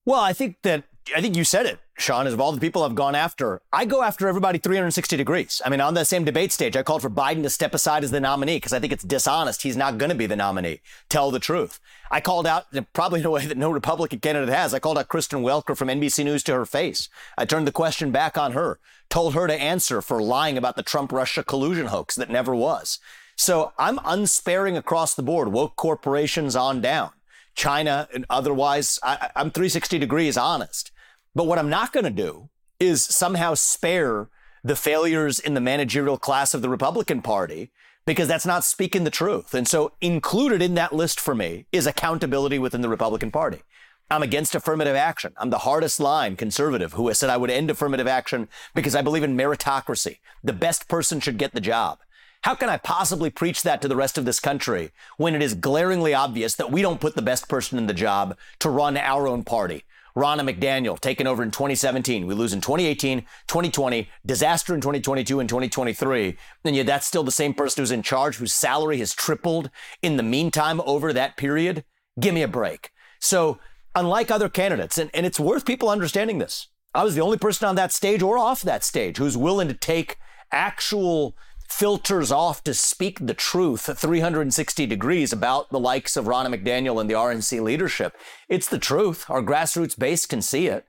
Well, 0.05 0.21
I 0.21 0.33
think 0.33 0.57
that 0.63 0.85
I 1.15 1.21
think 1.21 1.37
you 1.37 1.45
said 1.45 1.67
it, 1.67 1.81
Sean. 1.99 2.27
As 2.27 2.33
of 2.33 2.41
all 2.41 2.53
the 2.53 2.61
people 2.61 2.85
I've 2.85 2.95
gone 2.95 3.15
after, 3.15 3.61
I 3.73 3.85
go 3.85 4.03
after 4.03 4.29
everybody 4.29 4.59
360 4.59 5.17
degrees. 5.17 5.61
I 5.65 5.69
mean, 5.69 5.81
on 5.81 5.95
that 5.95 6.07
same 6.07 6.25
debate 6.25 6.53
stage, 6.53 6.77
I 6.77 6.85
called 6.85 7.03
for 7.03 7.11
Biden 7.11 7.43
to 7.43 7.51
step 7.51 7.75
aside 7.75 8.05
as 8.05 8.13
the 8.13 8.21
nominee 8.21 8.57
because 8.57 8.73
I 8.73 8.79
think 8.79 8.93
it's 8.93 9.03
dishonest. 9.03 9.63
He's 9.63 9.77
not 9.77 9.99
going 9.99 10.11
to 10.11 10.15
be 10.15 10.27
the 10.27 10.37
nominee. 10.37 10.81
Tell 11.09 11.31
the 11.31 11.41
truth. 11.41 11.81
I 12.11 12.21
called 12.21 12.47
out, 12.47 12.67
probably 12.93 13.21
in 13.21 13.27
a 13.27 13.31
way 13.31 13.47
that 13.47 13.59
no 13.59 13.71
Republican 13.71 14.21
candidate 14.21 14.55
has. 14.55 14.73
I 14.73 14.79
called 14.79 14.99
out 14.99 15.09
Kristen 15.09 15.43
Welker 15.43 15.77
from 15.77 15.89
NBC 15.89 16.25
News 16.25 16.45
to 16.45 16.55
her 16.55 16.67
face. 16.67 17.09
I 17.37 17.47
turned 17.47 17.67
the 17.67 17.73
question 17.73 18.13
back 18.13 18.39
on 18.39 18.53
her, 18.53 18.79
told 19.11 19.35
her 19.35 19.49
to 19.49 19.55
answer 19.55 20.03
for 20.03 20.23
lying 20.23 20.57
about 20.57 20.77
the 20.77 20.83
Trump 20.85 21.11
Russia 21.11 21.43
collusion 21.43 21.87
hoax 21.87 22.15
that 22.15 22.31
never 22.31 22.55
was. 22.55 23.01
So 23.35 23.73
I'm 23.77 23.99
unsparing 24.05 24.77
across 24.77 25.15
the 25.15 25.23
board, 25.23 25.49
woke 25.49 25.75
corporations 25.75 26.55
on 26.55 26.81
down. 26.81 27.11
China 27.55 28.09
and 28.15 28.25
otherwise, 28.31 28.99
I, 29.03 29.31
I'm 29.35 29.51
360 29.51 29.99
degrees 29.99 30.37
honest. 30.37 30.92
But 31.35 31.47
what 31.47 31.59
I'm 31.59 31.71
not 31.71 31.93
going 31.93 32.05
to 32.05 32.11
do 32.11 32.51
is 32.79 33.03
somehow 33.03 33.55
spare 33.55 34.29
the 34.65 34.77
failures 34.77 35.39
in 35.39 35.55
the 35.55 35.61
managerial 35.61 36.19
class 36.19 36.55
of 36.55 36.63
the 36.63 36.69
Republican 36.69 37.23
Party 37.23 37.71
because 38.05 38.29
that's 38.29 38.47
not 38.47 38.65
speaking 38.65 39.05
the 39.05 39.11
truth. 39.11 39.55
And 39.55 39.67
so 39.67 39.93
included 40.01 40.61
in 40.61 40.75
that 40.75 40.93
list 40.93 41.21
for 41.21 41.35
me 41.35 41.67
is 41.73 41.87
accountability 41.87 42.59
within 42.59 42.81
the 42.81 42.89
Republican 42.89 43.31
Party. 43.31 43.63
I'm 44.11 44.23
against 44.23 44.55
affirmative 44.55 44.95
action. 44.95 45.33
I'm 45.39 45.51
the 45.51 45.59
hardest 45.59 45.99
line 45.99 46.37
conservative 46.37 46.93
who 46.93 47.09
has 47.09 47.19
said 47.19 47.31
I 47.31 47.39
would 47.39 47.51
end 47.51 47.71
affirmative 47.71 48.07
action 48.07 48.49
because 48.75 48.95
I 48.95 49.01
believe 49.01 49.23
in 49.23 49.37
meritocracy. 49.37 50.19
The 50.45 50.53
best 50.53 50.87
person 50.87 51.19
should 51.19 51.39
get 51.39 51.55
the 51.55 51.61
job. 51.61 52.01
How 52.43 52.55
can 52.55 52.69
I 52.69 52.77
possibly 52.77 53.31
preach 53.31 53.63
that 53.63 53.81
to 53.83 53.89
the 53.89 53.97
rest 53.97 54.19
of 54.19 54.25
this 54.25 54.41
country 54.41 54.91
when 55.17 55.35
it 55.35 55.43
is 55.43 55.55
glaringly 55.55 56.13
obvious 56.13 56.57
that 56.57 56.73
we 56.73 56.83
don't 56.83 57.01
put 57.01 57.15
the 57.15 57.23
best 57.23 57.49
person 57.49 57.79
in 57.79 57.87
the 57.87 57.95
job 57.95 58.37
to 58.59 58.69
run 58.69 58.97
our 58.97 59.27
own 59.29 59.45
party? 59.45 59.85
Ronna 60.17 60.49
McDaniel 60.49 60.99
taken 60.99 61.27
over 61.27 61.43
in 61.43 61.51
2017. 61.51 62.27
We 62.27 62.35
lose 62.35 62.53
in 62.53 62.61
2018, 62.61 63.21
2020, 63.47 64.11
disaster 64.25 64.75
in 64.75 64.81
2022 64.81 65.41
and 65.41 65.49
2023. 65.49 66.37
And 66.65 66.77
yet 66.77 66.87
that's 66.87 67.07
still 67.07 67.25
the 67.25 67.31
same 67.31 67.55
person 67.55 67.83
who's 67.83 67.91
in 67.91 68.03
charge, 68.03 68.37
whose 68.37 68.53
salary 68.53 68.99
has 68.99 69.15
tripled 69.15 69.71
in 70.03 70.17
the 70.17 70.23
meantime 70.23 70.81
over 70.83 71.13
that 71.13 71.37
period. 71.37 71.85
Give 72.21 72.35
me 72.35 72.43
a 72.43 72.49
break. 72.49 72.91
So, 73.21 73.59
unlike 73.95 74.31
other 74.31 74.49
candidates, 74.49 74.99
and, 74.99 75.11
and 75.15 75.25
it's 75.25 75.41
worth 75.41 75.65
people 75.65 75.89
understanding 75.89 76.39
this, 76.39 76.69
I 76.95 77.05
was 77.05 77.15
the 77.15 77.23
only 77.23 77.39
person 77.39 77.69
on 77.69 77.77
that 77.77 77.93
stage 77.93 78.23
or 78.23 78.37
off 78.37 78.63
that 78.63 78.85
stage 78.85 79.17
who's 79.17 79.37
willing 79.37 79.69
to 79.69 79.75
take 79.75 80.19
actual 80.51 81.35
filters 81.73 82.31
off 82.31 82.63
to 82.63 82.75
speak 82.75 83.19
the 83.27 83.35
truth 83.35 83.91
360 83.99 84.87
degrees 84.87 85.33
about 85.33 85.71
the 85.71 85.81
likes 85.81 86.17
of 86.17 86.27
Ronna 86.27 86.55
McDaniel 86.55 87.01
and 87.01 87.09
the 87.09 87.15
RNC 87.15 87.63
leadership. 87.63 88.15
It's 88.49 88.69
the 88.69 88.79
truth. 88.79 89.25
Our 89.29 89.43
grassroots 89.43 89.99
base 89.99 90.27
can 90.27 90.43
see 90.43 90.67
it. 90.67 90.87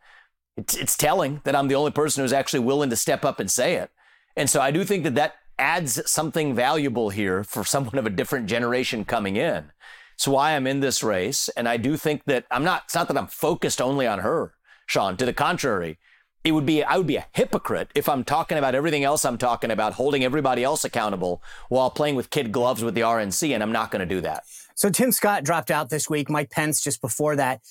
It's, 0.57 0.75
it's 0.75 0.97
telling 0.97 1.41
that 1.45 1.55
I'm 1.55 1.69
the 1.69 1.75
only 1.75 1.91
person 1.91 2.21
who's 2.21 2.33
actually 2.33 2.59
willing 2.59 2.89
to 2.89 2.95
step 2.95 3.23
up 3.23 3.39
and 3.39 3.49
say 3.49 3.75
it. 3.75 3.91
And 4.35 4.49
so 4.49 4.59
I 4.59 4.71
do 4.71 4.83
think 4.83 5.03
that 5.05 5.15
that 5.15 5.35
adds 5.57 5.99
something 6.09 6.53
valuable 6.53 7.09
here 7.09 7.43
for 7.43 7.63
someone 7.63 7.97
of 7.97 8.05
a 8.05 8.11
different 8.11 8.47
generation 8.47 9.05
coming 9.05 9.37
in. 9.37 9.71
It's 10.15 10.27
why 10.27 10.51
I'm 10.51 10.67
in 10.67 10.81
this 10.81 11.01
race. 11.01 11.49
And 11.49 11.67
I 11.67 11.77
do 11.77 11.95
think 11.95 12.25
that 12.25 12.45
I'm 12.51 12.63
not, 12.63 12.83
it's 12.85 12.95
not 12.95 13.07
that 13.07 13.17
I'm 13.17 13.27
focused 13.27 13.81
only 13.81 14.05
on 14.05 14.19
her, 14.19 14.53
Sean. 14.85 15.15
To 15.17 15.25
the 15.25 15.33
contrary, 15.33 15.97
it 16.43 16.51
would 16.51 16.65
be 16.65 16.83
I 16.83 16.97
would 16.97 17.07
be 17.07 17.15
a 17.15 17.25
hypocrite 17.31 17.89
if 17.95 18.09
I'm 18.09 18.23
talking 18.23 18.57
about 18.57 18.75
everything 18.75 19.03
else 19.03 19.23
I'm 19.23 19.37
talking 19.37 19.71
about, 19.71 19.93
holding 19.93 20.23
everybody 20.23 20.63
else 20.63 20.83
accountable 20.83 21.41
while 21.69 21.89
playing 21.89 22.15
with 22.15 22.29
kid 22.29 22.51
gloves 22.51 22.83
with 22.83 22.95
the 22.95 23.01
RNC, 23.01 23.53
and 23.53 23.63
I'm 23.63 23.71
not 23.71 23.91
going 23.91 24.01
to 24.07 24.15
do 24.15 24.21
that. 24.21 24.43
So 24.75 24.89
Tim 24.89 25.11
Scott 25.11 25.43
dropped 25.43 25.71
out 25.71 25.89
this 25.89 26.09
week. 26.09 26.29
Mike 26.29 26.49
Pence 26.49 26.81
just 26.81 27.01
before 27.01 27.35
that. 27.35 27.61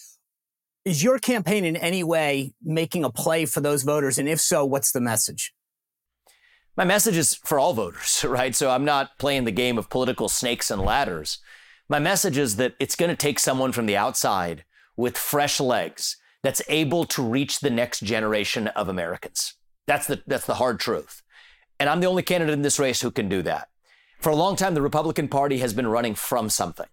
Is 0.84 1.02
your 1.02 1.18
campaign 1.18 1.64
in 1.64 1.76
any 1.76 2.02
way 2.02 2.54
making 2.62 3.04
a 3.04 3.10
play 3.10 3.44
for 3.44 3.60
those 3.60 3.82
voters? 3.82 4.18
And 4.18 4.28
if 4.28 4.40
so, 4.40 4.64
what's 4.64 4.90
the 4.90 5.00
message? 5.00 5.54
My 6.76 6.84
message 6.84 7.16
is 7.16 7.34
for 7.34 7.58
all 7.58 7.74
voters, 7.74 8.24
right? 8.28 8.54
So 8.54 8.70
I'm 8.70 8.84
not 8.84 9.18
playing 9.18 9.44
the 9.44 9.52
game 9.52 9.78
of 9.78 9.90
political 9.90 10.28
snakes 10.28 10.70
and 10.70 10.80
ladders. 10.80 11.38
My 11.88 11.98
message 11.98 12.38
is 12.38 12.56
that 12.56 12.74
it's 12.80 12.96
going 12.96 13.10
to 13.10 13.16
take 13.16 13.38
someone 13.38 13.72
from 13.72 13.86
the 13.86 13.96
outside 13.96 14.64
with 14.96 15.18
fresh 15.18 15.60
legs 15.60 16.16
that's 16.42 16.62
able 16.68 17.04
to 17.04 17.22
reach 17.22 17.60
the 17.60 17.70
next 17.70 18.00
generation 18.00 18.68
of 18.68 18.88
Americans. 18.88 19.54
That's 19.86 20.06
the, 20.06 20.22
that's 20.26 20.46
the 20.46 20.54
hard 20.54 20.80
truth. 20.80 21.22
And 21.78 21.88
I'm 21.88 22.00
the 22.00 22.06
only 22.06 22.22
candidate 22.22 22.52
in 22.52 22.62
this 22.62 22.78
race 22.78 23.00
who 23.00 23.10
can 23.10 23.28
do 23.28 23.42
that. 23.42 23.68
For 24.20 24.30
a 24.30 24.36
long 24.36 24.56
time, 24.56 24.74
the 24.74 24.82
Republican 24.82 25.28
Party 25.28 25.58
has 25.58 25.74
been 25.74 25.86
running 25.86 26.14
from 26.14 26.48
something. 26.48 26.86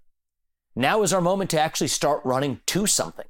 Now 0.76 1.04
is 1.04 1.14
our 1.14 1.22
moment 1.22 1.50
to 1.52 1.60
actually 1.60 1.88
start 1.88 2.22
running 2.24 2.62
to 2.68 2.88
something. 2.88 3.28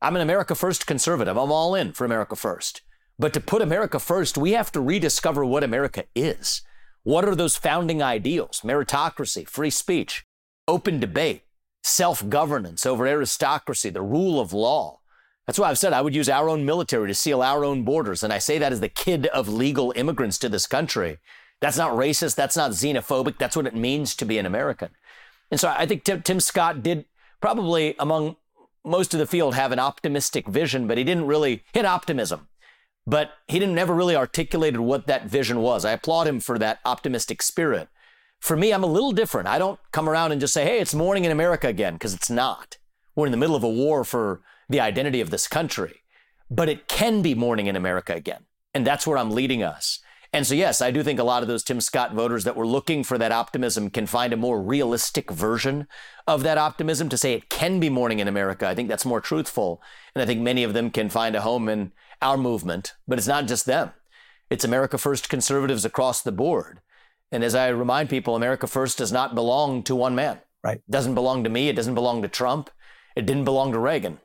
I'm 0.00 0.16
an 0.16 0.22
America 0.22 0.54
First 0.54 0.86
conservative. 0.86 1.36
I'm 1.36 1.52
all 1.52 1.74
in 1.74 1.92
for 1.92 2.04
America 2.04 2.36
First. 2.36 2.82
But 3.18 3.32
to 3.34 3.40
put 3.40 3.62
America 3.62 3.98
first, 3.98 4.36
we 4.36 4.52
have 4.52 4.72
to 4.72 4.80
rediscover 4.80 5.44
what 5.44 5.62
America 5.62 6.04
is. 6.14 6.62
What 7.04 7.24
are 7.24 7.34
those 7.34 7.56
founding 7.56 8.02
ideals? 8.02 8.62
Meritocracy, 8.62 9.48
free 9.48 9.70
speech, 9.70 10.24
open 10.66 10.98
debate, 10.98 11.42
self 11.84 12.28
governance 12.28 12.86
over 12.86 13.06
aristocracy, 13.06 13.90
the 13.90 14.02
rule 14.02 14.40
of 14.40 14.52
law. 14.52 15.00
That's 15.52 15.58
why 15.58 15.68
I've 15.68 15.76
said 15.76 15.92
I 15.92 16.00
would 16.00 16.14
use 16.14 16.30
our 16.30 16.48
own 16.48 16.64
military 16.64 17.08
to 17.08 17.14
seal 17.14 17.42
our 17.42 17.62
own 17.62 17.82
borders. 17.82 18.22
And 18.22 18.32
I 18.32 18.38
say 18.38 18.56
that 18.56 18.72
as 18.72 18.80
the 18.80 18.88
kid 18.88 19.26
of 19.26 19.50
legal 19.50 19.92
immigrants 19.94 20.38
to 20.38 20.48
this 20.48 20.66
country. 20.66 21.18
That's 21.60 21.76
not 21.76 21.92
racist. 21.92 22.36
That's 22.36 22.56
not 22.56 22.70
xenophobic. 22.70 23.36
That's 23.36 23.54
what 23.54 23.66
it 23.66 23.76
means 23.76 24.16
to 24.16 24.24
be 24.24 24.38
an 24.38 24.46
American. 24.46 24.88
And 25.50 25.60
so 25.60 25.68
I 25.68 25.84
think 25.84 26.04
Tim, 26.04 26.22
Tim 26.22 26.40
Scott 26.40 26.82
did 26.82 27.04
probably 27.42 27.94
among 27.98 28.36
most 28.82 29.12
of 29.12 29.20
the 29.20 29.26
field 29.26 29.54
have 29.54 29.72
an 29.72 29.78
optimistic 29.78 30.48
vision, 30.48 30.86
but 30.86 30.96
he 30.96 31.04
didn't 31.04 31.26
really 31.26 31.64
hit 31.74 31.84
optimism. 31.84 32.48
But 33.06 33.32
he 33.46 33.58
didn't 33.58 33.74
never 33.74 33.94
really 33.94 34.16
articulated 34.16 34.80
what 34.80 35.06
that 35.06 35.26
vision 35.26 35.60
was. 35.60 35.84
I 35.84 35.92
applaud 35.92 36.28
him 36.28 36.40
for 36.40 36.58
that 36.60 36.80
optimistic 36.86 37.42
spirit. 37.42 37.88
For 38.40 38.56
me, 38.56 38.72
I'm 38.72 38.84
a 38.84 38.86
little 38.86 39.12
different. 39.12 39.48
I 39.48 39.58
don't 39.58 39.78
come 39.92 40.08
around 40.08 40.32
and 40.32 40.40
just 40.40 40.54
say, 40.54 40.64
hey, 40.64 40.80
it's 40.80 40.94
morning 40.94 41.26
in 41.26 41.30
America 41.30 41.68
again, 41.68 41.92
because 41.92 42.14
it's 42.14 42.30
not. 42.30 42.78
We're 43.14 43.26
in 43.26 43.32
the 43.32 43.36
middle 43.36 43.54
of 43.54 43.62
a 43.62 43.68
war 43.68 44.02
for 44.02 44.40
the 44.72 44.80
identity 44.80 45.20
of 45.20 45.30
this 45.30 45.48
country. 45.48 46.02
But 46.50 46.68
it 46.68 46.88
can 46.88 47.22
be 47.22 47.34
morning 47.34 47.66
in 47.66 47.76
America 47.76 48.14
again. 48.14 48.44
And 48.74 48.86
that's 48.86 49.06
where 49.06 49.18
I'm 49.18 49.30
leading 49.30 49.62
us. 49.62 50.00
And 50.34 50.46
so, 50.46 50.54
yes, 50.54 50.80
I 50.80 50.90
do 50.90 51.02
think 51.02 51.18
a 51.18 51.24
lot 51.24 51.42
of 51.42 51.48
those 51.48 51.62
Tim 51.62 51.80
Scott 51.80 52.14
voters 52.14 52.44
that 52.44 52.56
were 52.56 52.66
looking 52.66 53.04
for 53.04 53.18
that 53.18 53.32
optimism 53.32 53.90
can 53.90 54.06
find 54.06 54.32
a 54.32 54.36
more 54.36 54.62
realistic 54.62 55.30
version 55.30 55.86
of 56.26 56.42
that 56.42 56.56
optimism 56.56 57.10
to 57.10 57.18
say 57.18 57.34
it 57.34 57.50
can 57.50 57.80
be 57.80 57.90
morning 57.90 58.18
in 58.18 58.28
America. 58.28 58.66
I 58.66 58.74
think 58.74 58.88
that's 58.88 59.04
more 59.04 59.20
truthful. 59.20 59.82
And 60.14 60.22
I 60.22 60.26
think 60.26 60.40
many 60.40 60.64
of 60.64 60.72
them 60.72 60.90
can 60.90 61.10
find 61.10 61.36
a 61.36 61.42
home 61.42 61.68
in 61.68 61.92
our 62.22 62.38
movement. 62.38 62.94
But 63.06 63.18
it's 63.18 63.28
not 63.28 63.46
just 63.46 63.66
them, 63.66 63.92
it's 64.48 64.64
America 64.64 64.96
First 64.96 65.28
conservatives 65.28 65.84
across 65.84 66.22
the 66.22 66.32
board. 66.32 66.80
And 67.30 67.44
as 67.44 67.54
I 67.54 67.68
remind 67.68 68.08
people, 68.08 68.34
America 68.34 68.66
First 68.66 68.98
does 68.98 69.12
not 69.12 69.34
belong 69.34 69.82
to 69.84 69.94
one 69.94 70.14
man. 70.14 70.40
Right. 70.64 70.78
It 70.78 70.90
doesn't 70.90 71.14
belong 71.14 71.44
to 71.44 71.50
me. 71.50 71.68
It 71.68 71.76
doesn't 71.76 71.94
belong 71.94 72.22
to 72.22 72.28
Trump. 72.28 72.70
It 73.16 73.26
didn't 73.26 73.44
belong 73.44 73.72
to 73.72 73.78
Reagan. 73.78 74.20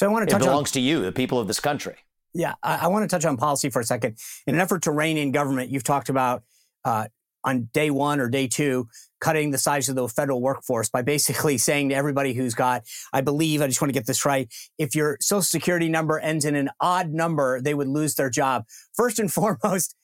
So 0.00 0.06
I 0.06 0.08
want 0.10 0.26
to 0.26 0.32
touch 0.32 0.40
It 0.40 0.46
belongs 0.46 0.70
on- 0.70 0.72
to 0.72 0.80
you, 0.80 1.02
the 1.02 1.12
people 1.12 1.38
of 1.38 1.46
this 1.46 1.60
country. 1.60 1.94
Yeah, 2.32 2.54
I, 2.62 2.84
I, 2.84 2.86
want 2.86 3.02
to 3.02 3.14
touch 3.14 3.26
on 3.26 3.36
policy 3.36 3.68
for 3.68 3.80
a 3.80 3.84
second. 3.84 4.16
In 4.46 4.54
an 4.54 4.60
effort 4.62 4.84
to 4.84 4.92
rein 4.92 5.18
in 5.18 5.30
government, 5.30 5.70
you've 5.70 5.84
talked 5.84 6.08
about 6.08 6.42
uh, 6.86 7.08
on 7.44 7.68
day 7.74 7.90
one 7.90 8.18
or 8.18 8.30
day 8.30 8.48
two 8.48 8.88
cutting 9.20 9.50
the 9.50 9.58
size 9.58 9.90
of 9.90 9.96
the 9.96 10.08
federal 10.08 10.40
workforce 10.40 10.88
by 10.88 11.02
basically 11.02 11.58
saying 11.68 11.90
to 11.90 11.94
everybody 11.94 12.32
who's 12.32 12.54
got, 12.54 12.84
I 13.12 13.20
believe, 13.20 13.60
I 13.60 13.66
just 13.66 13.82
want 13.82 13.90
to 13.90 13.92
get 13.92 14.06
this 14.06 14.24
right, 14.24 14.50
if 14.78 14.94
your 14.94 15.18
social 15.20 15.42
security 15.42 15.90
number 15.90 16.18
ends 16.18 16.46
in 16.46 16.54
an 16.54 16.70
odd 16.80 17.10
number, 17.10 17.60
they 17.60 17.74
would 17.74 17.88
lose 17.88 18.14
their 18.14 18.30
job. 18.30 18.64
First 18.94 19.18
and 19.18 19.30
foremost, 19.38 19.94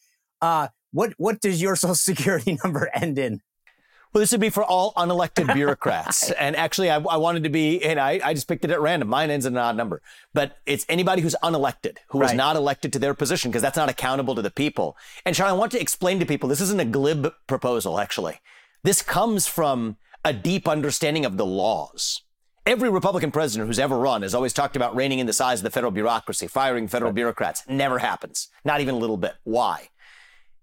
uh, 0.43 0.69
what 0.93 1.15
what 1.17 1.41
does 1.41 1.63
your 1.63 1.75
social 1.85 1.95
security 1.95 2.59
number 2.63 2.91
end 2.93 3.19
in? 3.19 3.41
Well, 4.13 4.21
this 4.21 4.33
would 4.33 4.41
be 4.41 4.51
for 4.51 4.65
all 4.65 4.93
unelected 4.95 5.53
bureaucrats. 5.55 6.31
and 6.33 6.57
actually, 6.57 6.91
I, 6.91 6.97
I, 6.97 7.17
wanted 7.17 7.43
to 7.45 7.51
be, 7.51 7.85
and 7.85 8.01
I, 8.01 8.21
I, 8.25 8.35
just 8.35 8.49
picked 8.49 8.65
it 8.65 8.71
at 8.71 8.81
random. 8.81 9.09
Mine 9.09 9.31
ends 9.31 9.47
in 9.47 9.55
an 9.55 9.59
odd 9.59 9.77
number. 9.77 10.01
But 10.33 10.59
it's 10.65 10.87
anybody 10.89 11.23
who's 11.23 11.37
unelected, 11.43 11.99
who 12.09 12.21
right. 12.21 12.31
is 12.31 12.37
not 12.37 12.57
elected 12.57 12.93
to 12.95 12.99
their 12.99 13.15
position, 13.15 13.51
because 13.51 13.63
that's 13.63 13.77
not 13.77 13.89
accountable 13.89 14.35
to 14.35 14.43
the 14.43 14.51
people. 14.51 14.97
And 15.25 15.37
Sean, 15.37 15.49
I 15.49 15.53
want 15.53 15.73
to 15.73 15.81
explain 15.81 16.19
to 16.21 16.27
people 16.27 16.49
this 16.49 16.61
isn't 16.61 16.81
a 16.81 16.85
glib 16.85 17.33
proposal, 17.47 17.99
actually. 17.99 18.41
This 18.83 19.03
comes 19.03 19.47
from 19.47 19.97
a 20.25 20.33
deep 20.33 20.67
understanding 20.67 21.25
of 21.25 21.37
the 21.37 21.47
laws. 21.47 22.23
Every 22.67 22.91
Republican 22.91 23.31
president 23.31 23.69
who's 23.69 23.79
ever 23.79 23.97
run 23.97 24.23
has 24.23 24.35
always 24.35 24.53
talked 24.53 24.75
about 24.75 24.97
reining 24.97 25.21
in 25.21 25.27
the 25.27 25.33
size 25.33 25.61
of 25.61 25.65
the 25.65 25.71
federal 25.71 25.93
bureaucracy, 25.93 26.49
firing 26.49 26.89
federal 26.89 27.11
right. 27.11 27.15
bureaucrats. 27.15 27.63
Never 27.69 27.99
happens. 27.99 28.49
Not 28.65 28.81
even 28.81 28.97
a 28.97 28.99
little 28.99 29.17
bit. 29.17 29.35
Why? 29.45 29.89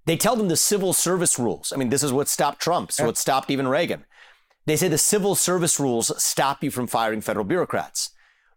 They 0.06 0.18
tell 0.18 0.36
them 0.36 0.50
the 0.50 0.58
civil 0.58 0.94
service 0.94 1.40
rules. 1.40 1.72
I 1.72 1.78
mean, 1.78 1.90
this 1.90 2.04
is 2.04 2.12
what 2.12 2.28
stopped 2.28 2.62
Trump. 2.62 2.92
So 2.92 3.06
what 3.06 3.18
stopped 3.18 3.50
even 3.50 3.68
Reagan. 3.68 4.06
They 4.66 4.76
say 4.76 4.88
the 4.88 4.98
civil 4.98 5.36
service 5.36 5.80
rules 5.80 6.12
stop 6.22 6.64
you 6.64 6.72
from 6.72 6.88
firing 6.88 7.22
federal 7.22 7.46
bureaucrats. 7.46 8.12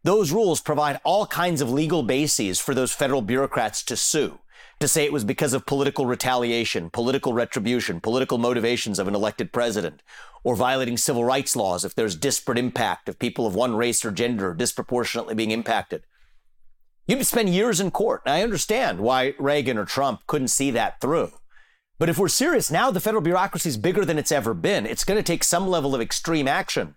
Those 0.05 0.31
rules 0.31 0.61
provide 0.61 1.01
all 1.03 1.27
kinds 1.27 1.61
of 1.61 1.71
legal 1.71 2.05
bases 2.05 2.61
for 2.61 2.75
those 2.75 2.93
federal 2.93 3.23
bureaucrats 3.23 3.83
to 3.85 3.97
sue, 3.97 4.39
to 4.79 4.87
say 4.87 5.05
it 5.05 5.13
was 5.13 5.25
because 5.25 5.53
of 5.53 5.67
political 5.67 6.07
retaliation, 6.07 6.91
political 6.91 7.33
retribution, 7.33 8.01
political 8.01 8.39
motivations 8.39 9.01
of 9.01 9.09
an 9.09 9.17
elected 9.17 9.53
president, 9.53 10.03
or 10.45 10.55
violating 10.55 10.97
civil 10.97 11.25
rights 11.25 11.57
laws 11.57 11.85
if 11.85 11.95
there's 11.95 12.15
disparate 12.15 12.59
impact 12.59 13.09
of 13.09 13.19
people 13.19 13.47
of 13.49 13.57
one 13.57 13.75
race 13.75 14.05
or 14.05 14.13
gender 14.13 14.55
disproportionately 14.55 15.35
being 15.35 15.51
impacted. 15.51 16.05
You'd 17.09 17.25
spend 17.25 17.51
years 17.51 17.79
in 17.79 17.93
court. 17.93 18.23
I 18.27 18.43
understand 18.43 18.99
why 18.99 19.35
Reagan 19.39 19.79
or 19.79 19.85
Trump 19.85 20.27
couldn't 20.27 20.49
see 20.49 20.73
that 20.73 21.01
through. 21.01 21.31
But 21.99 22.09
if 22.09 22.19
we're 22.19 22.29
serious, 22.29 22.71
now 22.71 22.91
the 22.91 23.01
federal 23.01 23.23
bureaucracy 23.23 23.69
is 23.69 23.77
bigger 23.77 24.05
than 24.05 24.19
it's 24.19 24.33
ever 24.33 24.55
been. 24.55 24.87
It's 24.87 25.05
going 25.05 25.17
to 25.17 25.23
take 25.23 25.45
some 25.45 25.69
level 25.69 25.95
of 25.95 26.01
extreme 26.01 26.49
action. 26.49 26.97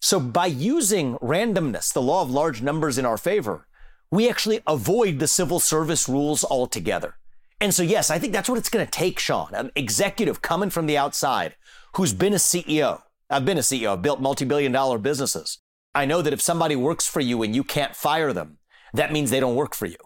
So 0.00 0.18
by 0.18 0.46
using 0.46 1.16
randomness, 1.18 1.92
the 1.92 2.02
law 2.02 2.22
of 2.22 2.30
large 2.30 2.62
numbers 2.62 2.96
in 2.96 3.04
our 3.04 3.18
favor, 3.18 3.68
we 4.10 4.28
actually 4.28 4.60
avoid 4.66 5.18
the 5.18 5.28
civil 5.28 5.60
service 5.60 6.08
rules 6.08 6.44
altogether. 6.44 7.16
And 7.60 7.72
so, 7.72 7.82
yes, 7.82 8.10
I 8.10 8.18
think 8.18 8.32
that's 8.32 8.48
what 8.48 8.58
it's 8.58 8.70
going 8.70 8.84
to 8.84 8.90
take, 8.90 9.18
Sean, 9.18 9.54
an 9.54 9.70
executive 9.76 10.42
coming 10.42 10.70
from 10.70 10.86
the 10.86 10.98
outside 10.98 11.54
who's 11.94 12.14
been 12.14 12.32
a 12.32 12.36
CEO. 12.36 13.02
I've 13.30 13.44
been 13.44 13.58
a 13.58 13.60
CEO, 13.60 13.92
I've 13.92 14.02
built 14.02 14.20
multi 14.20 14.44
billion 14.44 14.72
dollar 14.72 14.98
businesses. 14.98 15.58
I 15.94 16.06
know 16.06 16.22
that 16.22 16.32
if 16.32 16.40
somebody 16.40 16.74
works 16.74 17.06
for 17.06 17.20
you 17.20 17.42
and 17.42 17.54
you 17.54 17.62
can't 17.62 17.94
fire 17.94 18.32
them, 18.32 18.58
that 18.92 19.12
means 19.12 19.30
they 19.30 19.40
don't 19.40 19.54
work 19.54 19.74
for 19.74 19.86
you. 19.86 19.96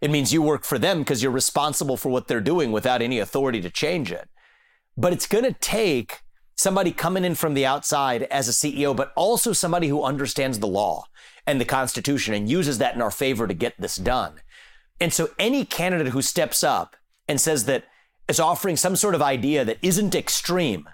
It 0.00 0.10
means 0.10 0.32
you 0.32 0.42
work 0.42 0.64
for 0.64 0.78
them 0.78 1.00
because 1.00 1.22
you're 1.22 1.32
responsible 1.32 1.96
for 1.96 2.08
what 2.08 2.28
they're 2.28 2.40
doing 2.40 2.70
without 2.70 3.02
any 3.02 3.18
authority 3.18 3.60
to 3.60 3.70
change 3.70 4.12
it. 4.12 4.28
But 4.96 5.12
it's 5.12 5.26
going 5.26 5.44
to 5.44 5.52
take 5.52 6.20
somebody 6.56 6.92
coming 6.92 7.24
in 7.24 7.34
from 7.34 7.54
the 7.54 7.66
outside 7.66 8.24
as 8.24 8.48
a 8.48 8.52
CEO, 8.52 8.94
but 8.94 9.12
also 9.16 9.52
somebody 9.52 9.88
who 9.88 10.02
understands 10.02 10.58
the 10.58 10.66
law 10.66 11.04
and 11.46 11.60
the 11.60 11.64
Constitution 11.64 12.34
and 12.34 12.50
uses 12.50 12.78
that 12.78 12.94
in 12.94 13.02
our 13.02 13.10
favor 13.10 13.46
to 13.46 13.54
get 13.54 13.74
this 13.78 13.96
done. 13.96 14.40
And 15.00 15.12
so 15.12 15.30
any 15.38 15.64
candidate 15.64 16.12
who 16.12 16.22
steps 16.22 16.64
up 16.64 16.96
and 17.28 17.40
says 17.40 17.64
that 17.66 17.84
is 18.28 18.40
offering 18.40 18.76
some 18.76 18.96
sort 18.96 19.14
of 19.14 19.22
idea 19.22 19.64
that 19.64 19.78
isn't 19.82 20.14
extreme, 20.14 20.88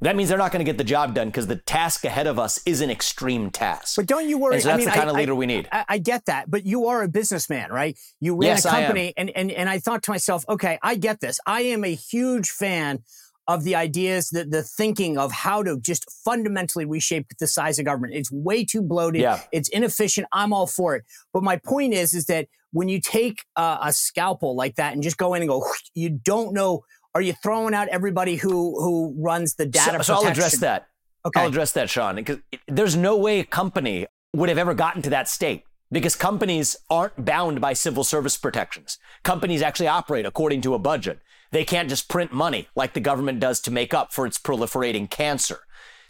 that 0.00 0.16
means 0.16 0.28
they're 0.28 0.38
not 0.38 0.52
going 0.52 0.64
to 0.64 0.70
get 0.70 0.76
the 0.76 0.84
job 0.84 1.14
done 1.14 1.28
because 1.28 1.46
the 1.46 1.56
task 1.56 2.04
ahead 2.04 2.26
of 2.26 2.38
us 2.38 2.60
is 2.66 2.80
an 2.80 2.90
extreme 2.90 3.50
task. 3.50 3.96
But 3.96 4.06
don't 4.06 4.28
you 4.28 4.38
worry? 4.38 4.54
And 4.54 4.62
so 4.62 4.68
that's 4.68 4.74
I 4.74 4.78
mean, 4.78 4.86
the 4.86 4.92
kind 4.92 5.08
I, 5.08 5.12
of 5.12 5.16
leader 5.16 5.32
I, 5.32 5.36
we 5.36 5.46
need. 5.46 5.68
I, 5.72 5.84
I, 5.88 5.98
get 5.98 6.26
that, 6.26 6.50
but 6.50 6.66
you 6.66 6.86
are 6.86 7.02
a 7.02 7.08
businessman, 7.08 7.70
right? 7.70 7.98
You 8.20 8.34
ran 8.34 8.50
yes, 8.50 8.64
a 8.64 8.70
company, 8.70 9.14
and, 9.16 9.30
and 9.30 9.50
and 9.50 9.68
I 9.68 9.78
thought 9.78 10.02
to 10.04 10.10
myself, 10.10 10.44
okay, 10.48 10.78
I 10.82 10.96
get 10.96 11.20
this. 11.20 11.40
I 11.46 11.62
am 11.62 11.84
a 11.84 11.94
huge 11.94 12.50
fan 12.50 13.02
of 13.46 13.64
the 13.64 13.74
ideas, 13.74 14.30
the, 14.30 14.44
the 14.44 14.62
thinking 14.62 15.18
of 15.18 15.30
how 15.30 15.62
to 15.62 15.78
just 15.78 16.10
fundamentally 16.24 16.84
reshape 16.84 17.26
the 17.38 17.46
size 17.46 17.78
of 17.78 17.84
government. 17.84 18.14
It's 18.14 18.32
way 18.32 18.64
too 18.64 18.82
bloated. 18.82 19.20
Yeah. 19.20 19.40
It's 19.52 19.68
inefficient. 19.68 20.26
I'm 20.32 20.52
all 20.52 20.66
for 20.66 20.96
it. 20.96 21.04
But 21.32 21.42
my 21.42 21.56
point 21.56 21.92
is, 21.92 22.14
is 22.14 22.24
that 22.26 22.48
when 22.72 22.88
you 22.88 23.00
take 23.00 23.44
uh, 23.56 23.78
a 23.82 23.92
scalpel 23.92 24.56
like 24.56 24.76
that 24.76 24.94
and 24.94 25.02
just 25.02 25.18
go 25.18 25.34
in 25.34 25.42
and 25.42 25.48
go, 25.48 25.64
you 25.94 26.10
don't 26.10 26.54
know 26.54 26.84
are 27.14 27.22
you 27.22 27.32
throwing 27.32 27.74
out 27.74 27.88
everybody 27.88 28.36
who 28.36 28.80
who 28.80 29.14
runs 29.16 29.54
the 29.54 29.66
data? 29.66 30.02
So, 30.02 30.14
so 30.14 30.14
I'll 30.14 30.30
address 30.30 30.58
that. 30.58 30.88
Okay. 31.26 31.40
I'll 31.40 31.48
address 31.48 31.72
that, 31.72 31.88
Sean, 31.88 32.16
because 32.16 32.38
there's 32.68 32.96
no 32.96 33.16
way 33.16 33.40
a 33.40 33.44
company 33.44 34.06
would 34.34 34.48
have 34.48 34.58
ever 34.58 34.74
gotten 34.74 35.00
to 35.02 35.10
that 35.10 35.28
state 35.28 35.64
because 35.90 36.16
companies 36.16 36.76
aren't 36.90 37.24
bound 37.24 37.60
by 37.60 37.72
civil 37.72 38.04
service 38.04 38.36
protections. 38.36 38.98
Companies 39.22 39.62
actually 39.62 39.86
operate 39.88 40.26
according 40.26 40.60
to 40.62 40.74
a 40.74 40.78
budget. 40.78 41.20
They 41.52 41.64
can't 41.64 41.88
just 41.88 42.08
print 42.08 42.32
money 42.32 42.68
like 42.74 42.94
the 42.94 43.00
government 43.00 43.38
does 43.38 43.60
to 43.60 43.70
make 43.70 43.94
up 43.94 44.12
for 44.12 44.26
its 44.26 44.38
proliferating 44.38 45.08
cancer. 45.08 45.60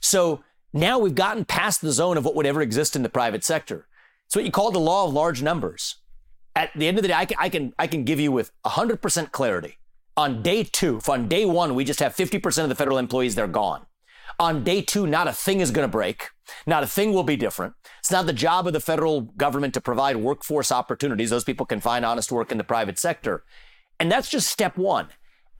So 0.00 0.42
now 0.72 0.98
we've 0.98 1.14
gotten 1.14 1.44
past 1.44 1.82
the 1.82 1.92
zone 1.92 2.16
of 2.16 2.24
what 2.24 2.34
would 2.34 2.46
ever 2.46 2.62
exist 2.62 2.96
in 2.96 3.02
the 3.02 3.08
private 3.10 3.44
sector. 3.44 3.86
It's 4.26 4.34
what 4.34 4.44
you 4.44 4.50
call 4.50 4.70
the 4.70 4.80
law 4.80 5.06
of 5.06 5.12
large 5.12 5.42
numbers. 5.42 5.96
At 6.56 6.70
the 6.74 6.88
end 6.88 6.98
of 6.98 7.02
the 7.02 7.08
day, 7.08 7.14
I 7.14 7.26
can, 7.26 7.36
I 7.38 7.48
can, 7.50 7.74
I 7.78 7.86
can 7.86 8.04
give 8.04 8.18
you 8.18 8.32
with 8.32 8.52
100% 8.64 9.32
clarity 9.32 9.76
on 10.16 10.42
day 10.42 10.64
two, 10.64 11.00
on 11.08 11.28
day 11.28 11.44
one 11.44 11.74
we 11.74 11.84
just 11.84 12.00
have 12.00 12.14
50% 12.14 12.62
of 12.62 12.68
the 12.68 12.74
federal 12.74 12.98
employees, 12.98 13.34
they're 13.34 13.46
gone. 13.46 13.86
On 14.38 14.64
day 14.64 14.82
two, 14.82 15.06
not 15.06 15.28
a 15.28 15.32
thing 15.32 15.60
is 15.60 15.70
going 15.70 15.86
to 15.86 15.90
break. 15.92 16.30
Not 16.66 16.82
a 16.82 16.88
thing 16.88 17.12
will 17.12 17.22
be 17.22 17.36
different. 17.36 17.74
It's 18.00 18.10
not 18.10 18.26
the 18.26 18.32
job 18.32 18.66
of 18.66 18.72
the 18.72 18.80
federal 18.80 19.22
government 19.22 19.74
to 19.74 19.80
provide 19.80 20.16
workforce 20.16 20.72
opportunities. 20.72 21.30
Those 21.30 21.44
people 21.44 21.66
can 21.66 21.80
find 21.80 22.04
honest 22.04 22.32
work 22.32 22.50
in 22.50 22.58
the 22.58 22.64
private 22.64 22.98
sector. 22.98 23.44
And 24.00 24.10
that's 24.10 24.28
just 24.28 24.50
step 24.50 24.76
one. 24.76 25.08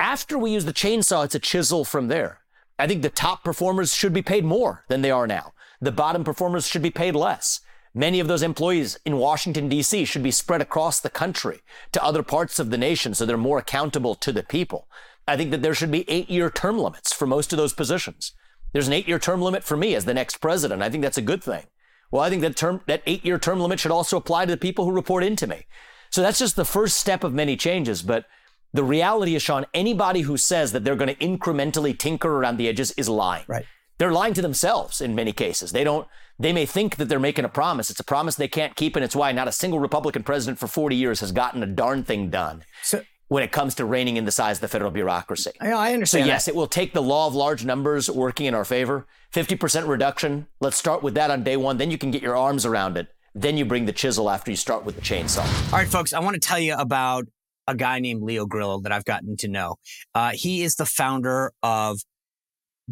After 0.00 0.36
we 0.36 0.50
use 0.50 0.64
the 0.64 0.72
chainsaw, 0.72 1.24
it's 1.24 1.36
a 1.36 1.40
chisel 1.40 1.84
from 1.84 2.08
there. 2.08 2.40
I 2.78 2.88
think 2.88 3.02
the 3.02 3.10
top 3.10 3.44
performers 3.44 3.94
should 3.94 4.12
be 4.12 4.22
paid 4.22 4.44
more 4.44 4.84
than 4.88 5.02
they 5.02 5.12
are 5.12 5.28
now. 5.28 5.52
The 5.80 5.92
bottom 5.92 6.24
performers 6.24 6.66
should 6.66 6.82
be 6.82 6.90
paid 6.90 7.14
less. 7.14 7.60
Many 7.94 8.18
of 8.18 8.26
those 8.26 8.42
employees 8.42 8.98
in 9.04 9.18
Washington, 9.18 9.68
D.C. 9.68 10.04
should 10.04 10.22
be 10.22 10.32
spread 10.32 10.60
across 10.60 10.98
the 10.98 11.10
country 11.10 11.60
to 11.92 12.02
other 12.02 12.24
parts 12.24 12.58
of 12.58 12.70
the 12.70 12.78
nation 12.78 13.14
so 13.14 13.24
they're 13.24 13.36
more 13.36 13.58
accountable 13.58 14.16
to 14.16 14.32
the 14.32 14.42
people. 14.42 14.88
I 15.28 15.36
think 15.36 15.52
that 15.52 15.62
there 15.62 15.74
should 15.74 15.92
be 15.92 16.08
eight 16.10 16.28
year 16.28 16.50
term 16.50 16.78
limits 16.78 17.12
for 17.12 17.26
most 17.26 17.52
of 17.52 17.56
those 17.56 17.72
positions. 17.72 18.32
There's 18.72 18.88
an 18.88 18.92
eight 18.92 19.06
year 19.06 19.20
term 19.20 19.40
limit 19.40 19.62
for 19.62 19.76
me 19.76 19.94
as 19.94 20.04
the 20.04 20.14
next 20.14 20.38
president. 20.38 20.82
I 20.82 20.90
think 20.90 21.02
that's 21.02 21.18
a 21.18 21.22
good 21.22 21.42
thing. 21.42 21.66
Well, 22.10 22.22
I 22.22 22.30
think 22.30 22.42
that 22.42 22.56
term, 22.56 22.80
that 22.86 23.02
eight 23.06 23.24
year 23.24 23.38
term 23.38 23.60
limit 23.60 23.78
should 23.78 23.92
also 23.92 24.16
apply 24.16 24.46
to 24.46 24.50
the 24.50 24.56
people 24.56 24.84
who 24.84 24.92
report 24.92 25.22
into 25.22 25.46
me. 25.46 25.66
So 26.10 26.20
that's 26.20 26.38
just 26.38 26.56
the 26.56 26.64
first 26.64 26.96
step 26.96 27.24
of 27.24 27.32
many 27.32 27.56
changes. 27.56 28.02
But 28.02 28.26
The 28.72 28.84
reality 28.84 29.36
is, 29.36 29.42
Sean, 29.42 29.66
anybody 29.72 30.22
who 30.22 30.36
says 30.36 30.72
that 30.72 30.84
they're 30.84 30.96
going 30.96 31.14
to 31.14 31.24
incrementally 31.24 31.96
tinker 31.96 32.28
around 32.28 32.56
the 32.56 32.68
edges 32.68 32.90
is 32.92 33.08
lying. 33.08 33.44
Right. 33.46 33.66
They're 33.98 34.12
lying 34.12 34.34
to 34.34 34.42
themselves 34.42 35.00
in 35.00 35.14
many 35.14 35.32
cases. 35.32 35.70
They 35.70 35.84
don't. 35.84 36.08
They 36.38 36.52
may 36.52 36.66
think 36.66 36.96
that 36.96 37.08
they're 37.08 37.20
making 37.20 37.44
a 37.44 37.48
promise. 37.48 37.90
It's 37.90 38.00
a 38.00 38.04
promise 38.04 38.34
they 38.34 38.48
can't 38.48 38.74
keep, 38.74 38.96
and 38.96 39.04
it's 39.04 39.14
why 39.14 39.32
not 39.32 39.48
a 39.48 39.52
single 39.52 39.78
Republican 39.78 40.22
president 40.22 40.58
for 40.58 40.66
40 40.66 40.96
years 40.96 41.20
has 41.20 41.32
gotten 41.32 41.62
a 41.62 41.66
darn 41.66 42.02
thing 42.02 42.30
done. 42.30 42.64
So, 42.82 43.02
when 43.28 43.42
it 43.42 43.52
comes 43.52 43.74
to 43.76 43.84
reining 43.84 44.16
in 44.16 44.24
the 44.24 44.30
size 44.30 44.58
of 44.58 44.60
the 44.60 44.68
federal 44.68 44.90
bureaucracy. 44.90 45.52
I 45.60 45.94
understand. 45.94 46.24
So, 46.24 46.26
yes, 46.26 46.44
that. 46.44 46.52
it 46.52 46.56
will 46.56 46.66
take 46.66 46.92
the 46.92 47.02
law 47.02 47.26
of 47.26 47.34
large 47.34 47.64
numbers 47.64 48.10
working 48.10 48.46
in 48.46 48.54
our 48.54 48.64
favor. 48.64 49.06
50% 49.32 49.88
reduction. 49.88 50.46
Let's 50.60 50.76
start 50.76 51.02
with 51.02 51.14
that 51.14 51.30
on 51.30 51.42
day 51.42 51.56
one. 51.56 51.78
Then 51.78 51.90
you 51.90 51.98
can 51.98 52.10
get 52.10 52.22
your 52.22 52.36
arms 52.36 52.66
around 52.66 52.96
it. 52.96 53.08
Then 53.34 53.56
you 53.56 53.64
bring 53.64 53.86
the 53.86 53.92
chisel 53.92 54.30
after 54.30 54.50
you 54.50 54.56
start 54.56 54.84
with 54.84 54.94
the 54.94 55.02
chainsaw. 55.02 55.72
All 55.72 55.78
right, 55.78 55.88
folks, 55.88 56.12
I 56.12 56.20
want 56.20 56.34
to 56.34 56.40
tell 56.40 56.58
you 56.58 56.74
about 56.74 57.26
a 57.66 57.74
guy 57.74 57.98
named 57.98 58.22
Leo 58.22 58.46
Grillo 58.46 58.80
that 58.82 58.92
I've 58.92 59.04
gotten 59.04 59.36
to 59.38 59.48
know. 59.48 59.76
Uh, 60.14 60.32
he 60.34 60.62
is 60.62 60.76
the 60.76 60.86
founder 60.86 61.52
of 61.62 62.00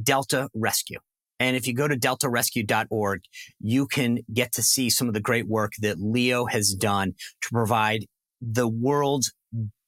Delta 0.02 0.49
Rescue. 0.54 0.99
And 1.42 1.56
if 1.56 1.66
you 1.66 1.75
go 1.75 1.88
to 1.88 1.96
deltarescue.org, 1.96 3.22
you 3.61 3.87
can 3.87 4.20
get 4.32 4.52
to 4.52 4.62
see 4.62 4.90
some 4.90 5.08
of 5.08 5.14
the 5.14 5.20
great 5.20 5.49
work 5.49 5.72
that 5.80 6.00
Leo 6.00 6.46
has 6.46 6.75
done 6.75 7.14
to 7.42 7.49
provide 7.50 8.06
the 8.40 8.68
world's 8.68 9.32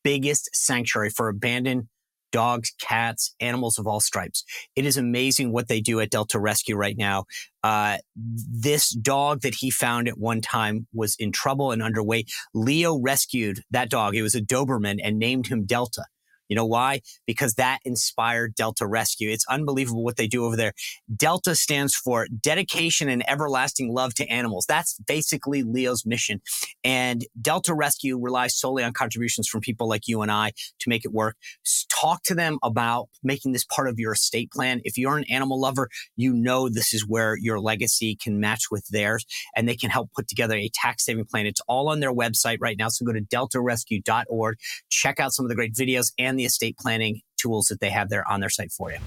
biggest 0.02 0.50
sanctuary 0.54 1.10
for 1.10 1.28
abandoned 1.28 1.88
dogs, 2.32 2.72
cats, 2.80 3.32
animals 3.38 3.78
of 3.78 3.86
all 3.86 4.00
stripes. 4.00 4.42
It 4.74 4.84
is 4.84 4.96
amazing 4.96 5.52
what 5.52 5.68
they 5.68 5.80
do 5.80 6.00
at 6.00 6.10
Delta 6.10 6.40
Rescue 6.40 6.74
right 6.74 6.96
now. 6.98 7.26
Uh, 7.62 7.98
this 8.16 8.90
dog 8.90 9.42
that 9.42 9.54
he 9.60 9.70
found 9.70 10.08
at 10.08 10.18
one 10.18 10.40
time 10.40 10.88
was 10.92 11.14
in 11.20 11.30
trouble 11.30 11.70
and 11.70 11.80
underweight. 11.80 12.26
Leo 12.52 12.98
rescued 12.98 13.62
that 13.70 13.88
dog. 13.88 14.16
It 14.16 14.22
was 14.22 14.34
a 14.34 14.40
Doberman 14.40 14.98
and 15.02 15.20
named 15.20 15.46
him 15.46 15.64
Delta. 15.64 16.06
You 16.48 16.56
know 16.56 16.66
why? 16.66 17.00
Because 17.26 17.54
that 17.54 17.78
inspired 17.84 18.54
Delta 18.54 18.86
Rescue. 18.86 19.30
It's 19.30 19.46
unbelievable 19.48 20.04
what 20.04 20.16
they 20.16 20.26
do 20.26 20.44
over 20.44 20.56
there. 20.56 20.72
Delta 21.14 21.54
stands 21.54 21.94
for 21.94 22.26
dedication 22.40 23.08
and 23.08 23.28
everlasting 23.28 23.92
love 23.92 24.14
to 24.14 24.28
animals. 24.28 24.66
That's 24.66 24.98
basically 25.06 25.62
Leo's 25.62 26.04
mission. 26.04 26.40
And 26.82 27.24
Delta 27.40 27.74
Rescue 27.74 28.18
relies 28.18 28.56
solely 28.56 28.82
on 28.84 28.92
contributions 28.92 29.48
from 29.48 29.60
people 29.60 29.88
like 29.88 30.06
you 30.06 30.22
and 30.22 30.30
I 30.30 30.52
to 30.80 30.88
make 30.88 31.04
it 31.04 31.12
work. 31.12 31.36
Talk 31.88 32.22
to 32.24 32.34
them 32.34 32.58
about 32.62 33.08
making 33.22 33.52
this 33.52 33.64
part 33.64 33.88
of 33.88 33.98
your 33.98 34.12
estate 34.12 34.50
plan. 34.50 34.80
If 34.84 34.98
you're 34.98 35.16
an 35.16 35.24
animal 35.30 35.60
lover, 35.60 35.88
you 36.16 36.32
know 36.32 36.68
this 36.68 36.92
is 36.92 37.06
where 37.06 37.36
your 37.40 37.60
legacy 37.60 38.16
can 38.16 38.40
match 38.40 38.64
with 38.70 38.86
theirs 38.88 39.24
and 39.56 39.68
they 39.68 39.76
can 39.76 39.90
help 39.90 40.10
put 40.12 40.28
together 40.28 40.56
a 40.56 40.70
tax 40.74 41.04
saving 41.04 41.24
plan. 41.24 41.46
It's 41.46 41.60
all 41.66 41.88
on 41.88 42.00
their 42.00 42.12
website 42.12 42.58
right 42.60 42.76
now. 42.76 42.88
So 42.88 43.04
go 43.04 43.12
to 43.12 43.20
deltarescue.org, 43.20 44.58
check 44.90 45.20
out 45.20 45.32
some 45.32 45.46
of 45.46 45.48
the 45.48 45.54
great 45.54 45.74
videos 45.74 46.12
and 46.18 46.33
and 46.34 46.40
the 46.40 46.44
estate 46.44 46.76
planning 46.76 47.20
tools 47.36 47.66
that 47.68 47.80
they 47.80 47.90
have 47.90 48.08
there 48.08 48.28
on 48.28 48.40
their 48.40 48.50
site 48.50 48.72
for 48.72 48.90
you. 48.90 48.98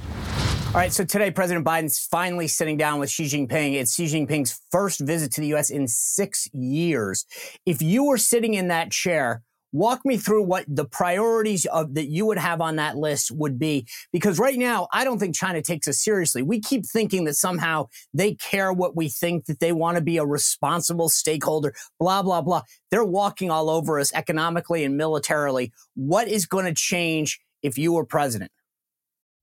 All 0.68 0.74
right, 0.74 0.94
so 0.94 1.04
today 1.04 1.32
President 1.32 1.66
Biden's 1.66 2.00
finally 2.00 2.48
sitting 2.48 2.78
down 2.78 3.00
with 3.00 3.10
Xi 3.10 3.26
Jinping. 3.26 3.74
It's 3.74 3.96
Xi 3.96 4.06
Jinping's 4.06 4.62
first 4.72 5.00
visit 5.00 5.32
to 5.34 5.42
the 5.42 5.48
U.S. 5.48 5.70
in 5.70 5.88
six 5.88 6.48
years. 6.54 7.26
If 7.66 7.82
you 7.82 8.06
were 8.06 8.18
sitting 8.18 8.54
in 8.54 8.68
that 8.68 8.92
chair, 8.92 9.44
walk 9.72 10.06
me 10.06 10.18
through 10.18 10.44
what 10.44 10.66
the 10.68 10.86
priorities 10.86 11.66
of 11.66 11.94
that 11.96 12.08
you 12.08 12.26
would 12.26 12.38
have 12.38 12.62
on 12.62 12.78
that 12.78 12.98
list 12.98 13.32
would 13.32 13.60
be 13.60 13.86
because 14.12 14.40
right 14.40 14.58
now 14.58 14.88
i 14.94 15.04
don't 15.04 15.20
think 15.20 15.36
china 15.36 15.62
takes 15.62 15.88
us 15.88 16.00
seriously. 16.08 16.42
We 16.42 16.62
keep 16.62 16.86
thinking 16.86 17.26
that 17.26 17.36
somehow 17.36 17.88
they 18.14 18.36
care 18.36 18.72
what 18.72 18.96
we 18.96 19.10
think 19.10 19.46
that 19.46 19.60
they 19.60 19.74
want 19.74 19.98
to 19.98 20.02
be 20.02 20.18
a 20.18 20.26
responsible 20.26 21.10
stakeholder 21.10 21.74
blah 22.00 22.24
blah 22.24 22.42
blah. 22.42 22.62
They're 22.92 23.04
walking 23.04 23.52
all 23.52 23.70
over 23.70 24.00
us 24.00 24.14
economically 24.14 24.84
and 24.84 24.96
militarily. 24.96 25.74
What 25.96 26.28
is 26.28 26.46
going 26.46 26.66
to 26.66 26.74
change 26.74 27.40
if 27.62 27.78
you 27.78 27.94
were 27.94 28.06
president? 28.06 28.52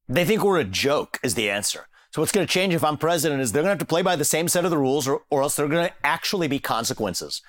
They 0.08 0.24
think 0.24 0.42
we're 0.42 0.60
a 0.60 0.64
joke 0.64 1.18
is 1.22 1.34
the 1.34 1.50
answer. 1.50 1.86
So 2.10 2.22
what's 2.22 2.32
going 2.32 2.46
to 2.46 2.52
change 2.52 2.74
if 2.74 2.84
i'm 2.84 2.96
president 2.96 3.42
is 3.42 3.52
they're 3.52 3.62
going 3.62 3.76
to 3.76 3.78
have 3.78 3.78
to 3.78 3.84
play 3.84 4.02
by 4.02 4.16
the 4.16 4.24
same 4.24 4.48
set 4.48 4.64
of 4.64 4.70
the 4.70 4.78
rules 4.78 5.06
or, 5.06 5.22
or 5.30 5.42
else 5.42 5.56
there 5.56 5.66
are 5.66 5.68
going 5.68 5.88
to 5.88 5.94
actually 6.04 6.48
be 6.48 6.58
consequences 6.58 7.42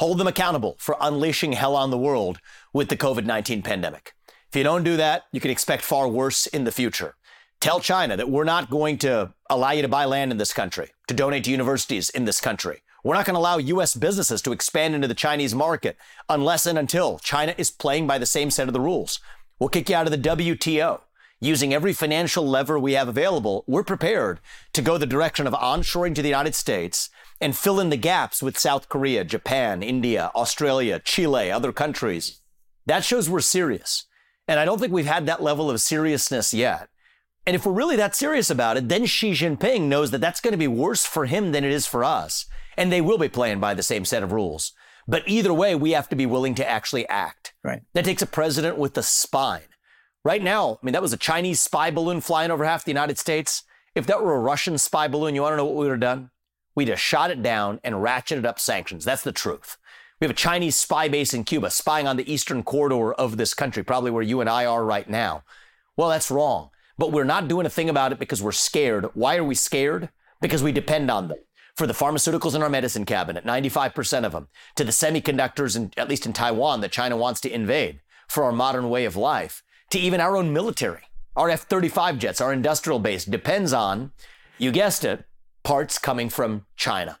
hold 0.00 0.16
them 0.16 0.26
accountable 0.26 0.76
for 0.78 0.96
unleashing 0.98 1.52
hell 1.52 1.76
on 1.76 1.90
the 1.90 1.98
world 1.98 2.38
with 2.72 2.88
the 2.88 2.96
COVID 2.96 3.26
19 3.26 3.60
pandemic. 3.60 4.14
If 4.48 4.56
you 4.56 4.62
don't 4.62 4.82
do 4.82 4.96
that, 4.96 5.24
you 5.30 5.40
can 5.40 5.50
expect 5.50 5.82
far 5.82 6.08
worse 6.08 6.46
in 6.46 6.64
the 6.64 6.72
future. 6.72 7.16
Tell 7.60 7.80
China 7.80 8.16
that 8.16 8.30
we're 8.30 8.44
not 8.44 8.70
going 8.70 8.96
to 8.98 9.34
allow 9.50 9.72
you 9.72 9.82
to 9.82 9.88
buy 9.88 10.06
land 10.06 10.32
in 10.32 10.38
this 10.38 10.54
country, 10.54 10.88
to 11.08 11.12
donate 11.12 11.44
to 11.44 11.50
universities 11.50 12.08
in 12.08 12.24
this 12.24 12.40
country. 12.40 12.80
We're 13.04 13.14
not 13.14 13.26
going 13.26 13.34
to 13.34 13.40
allow 13.40 13.58
U.S. 13.58 13.94
businesses 13.94 14.40
to 14.42 14.52
expand 14.52 14.94
into 14.94 15.06
the 15.06 15.14
Chinese 15.14 15.54
market 15.54 15.98
unless 16.30 16.64
and 16.64 16.78
until 16.78 17.18
China 17.18 17.54
is 17.58 17.70
playing 17.70 18.06
by 18.06 18.16
the 18.16 18.24
same 18.24 18.50
set 18.50 18.68
of 18.68 18.72
the 18.72 18.80
rules. 18.80 19.20
We'll 19.58 19.68
kick 19.68 19.90
you 19.90 19.96
out 19.96 20.06
of 20.06 20.12
the 20.12 20.30
WTO. 20.30 21.02
Using 21.42 21.74
every 21.74 21.92
financial 21.92 22.48
lever 22.48 22.78
we 22.78 22.94
have 22.94 23.08
available, 23.08 23.64
we're 23.66 23.84
prepared 23.84 24.40
to 24.72 24.80
go 24.80 24.96
the 24.96 25.06
direction 25.06 25.46
of 25.46 25.52
onshoring 25.52 26.14
to 26.14 26.22
the 26.22 26.28
United 26.28 26.54
States 26.54 27.10
and 27.40 27.56
fill 27.56 27.80
in 27.80 27.90
the 27.90 27.96
gaps 27.96 28.42
with 28.42 28.58
South 28.58 28.88
Korea, 28.88 29.24
Japan, 29.24 29.82
India, 29.82 30.30
Australia, 30.34 31.00
Chile, 31.02 31.50
other 31.50 31.72
countries. 31.72 32.40
That 32.86 33.04
shows 33.04 33.30
we're 33.30 33.40
serious. 33.40 34.06
And 34.46 34.58
I 34.58 34.64
don't 34.64 34.78
think 34.78 34.92
we've 34.92 35.06
had 35.06 35.26
that 35.26 35.42
level 35.42 35.70
of 35.70 35.80
seriousness 35.80 36.52
yet. 36.52 36.88
And 37.46 37.56
if 37.56 37.64
we're 37.64 37.72
really 37.72 37.96
that 37.96 38.14
serious 38.14 38.50
about 38.50 38.76
it, 38.76 38.88
then 38.88 39.06
Xi 39.06 39.32
Jinping 39.32 39.82
knows 39.82 40.10
that 40.10 40.20
that's 40.20 40.40
going 40.40 40.52
to 40.52 40.58
be 40.58 40.68
worse 40.68 41.06
for 41.06 41.26
him 41.26 41.52
than 41.52 41.64
it 41.64 41.72
is 41.72 41.86
for 41.86 42.04
us. 42.04 42.46
And 42.76 42.92
they 42.92 43.00
will 43.00 43.18
be 43.18 43.28
playing 43.28 43.60
by 43.60 43.74
the 43.74 43.82
same 43.82 44.04
set 44.04 44.22
of 44.22 44.32
rules. 44.32 44.72
But 45.08 45.22
either 45.26 45.52
way, 45.52 45.74
we 45.74 45.92
have 45.92 46.08
to 46.10 46.16
be 46.16 46.26
willing 46.26 46.54
to 46.56 46.68
actually 46.68 47.08
act. 47.08 47.54
Right. 47.64 47.82
That 47.94 48.04
takes 48.04 48.22
a 48.22 48.26
president 48.26 48.76
with 48.76 48.96
a 48.98 49.02
spine. 49.02 49.62
Right 50.24 50.42
now, 50.42 50.78
I 50.82 50.86
mean, 50.86 50.92
that 50.92 51.02
was 51.02 51.12
a 51.12 51.16
Chinese 51.16 51.60
spy 51.60 51.90
balloon 51.90 52.20
flying 52.20 52.50
over 52.50 52.64
half 52.64 52.84
the 52.84 52.90
United 52.90 53.18
States. 53.18 53.62
If 53.94 54.06
that 54.06 54.22
were 54.22 54.34
a 54.34 54.40
Russian 54.40 54.76
spy 54.78 55.08
balloon, 55.08 55.34
you 55.34 55.42
want 55.42 55.54
to 55.54 55.56
know 55.56 55.64
what 55.64 55.76
we 55.76 55.86
would 55.86 55.92
have 55.92 56.00
done? 56.00 56.30
We'd 56.80 56.88
have 56.88 56.98
shot 56.98 57.30
it 57.30 57.42
down 57.42 57.78
and 57.84 57.96
ratcheted 57.96 58.46
up 58.46 58.58
sanctions. 58.58 59.04
That's 59.04 59.22
the 59.22 59.32
truth. 59.32 59.76
We 60.18 60.24
have 60.24 60.30
a 60.30 60.34
Chinese 60.34 60.76
spy 60.76 61.08
base 61.08 61.34
in 61.34 61.44
Cuba 61.44 61.68
spying 61.70 62.08
on 62.08 62.16
the 62.16 62.32
eastern 62.32 62.62
corridor 62.62 63.12
of 63.12 63.36
this 63.36 63.52
country, 63.52 63.82
probably 63.82 64.10
where 64.10 64.22
you 64.22 64.40
and 64.40 64.48
I 64.48 64.64
are 64.64 64.82
right 64.82 65.06
now. 65.06 65.44
Well, 65.98 66.08
that's 66.08 66.30
wrong. 66.30 66.70
But 66.96 67.12
we're 67.12 67.24
not 67.24 67.48
doing 67.48 67.66
a 67.66 67.68
thing 67.68 67.90
about 67.90 68.12
it 68.12 68.18
because 68.18 68.42
we're 68.42 68.52
scared. 68.52 69.10
Why 69.12 69.36
are 69.36 69.44
we 69.44 69.54
scared? 69.54 70.08
Because 70.40 70.62
we 70.62 70.72
depend 70.72 71.10
on 71.10 71.28
them. 71.28 71.36
For 71.76 71.86
the 71.86 71.92
pharmaceuticals 71.92 72.54
in 72.54 72.62
our 72.62 72.70
medicine 72.70 73.04
cabinet, 73.04 73.44
95% 73.44 74.24
of 74.24 74.32
them, 74.32 74.48
to 74.76 74.82
the 74.82 74.90
semiconductors, 74.90 75.76
in, 75.76 75.92
at 75.98 76.08
least 76.08 76.24
in 76.24 76.32
Taiwan, 76.32 76.80
that 76.80 76.92
China 76.92 77.14
wants 77.14 77.42
to 77.42 77.52
invade, 77.52 78.00
for 78.26 78.44
our 78.44 78.52
modern 78.52 78.88
way 78.88 79.04
of 79.04 79.16
life, 79.16 79.62
to 79.90 79.98
even 79.98 80.18
our 80.18 80.34
own 80.34 80.50
military. 80.50 81.02
Our 81.36 81.50
F 81.50 81.64
35 81.64 82.18
jets, 82.18 82.40
our 82.40 82.54
industrial 82.54 83.00
base 83.00 83.26
depends 83.26 83.74
on, 83.74 84.12
you 84.56 84.72
guessed 84.72 85.04
it, 85.04 85.26
parts 85.70 86.00
coming 86.00 86.28
from 86.28 86.66
China. 86.74 87.20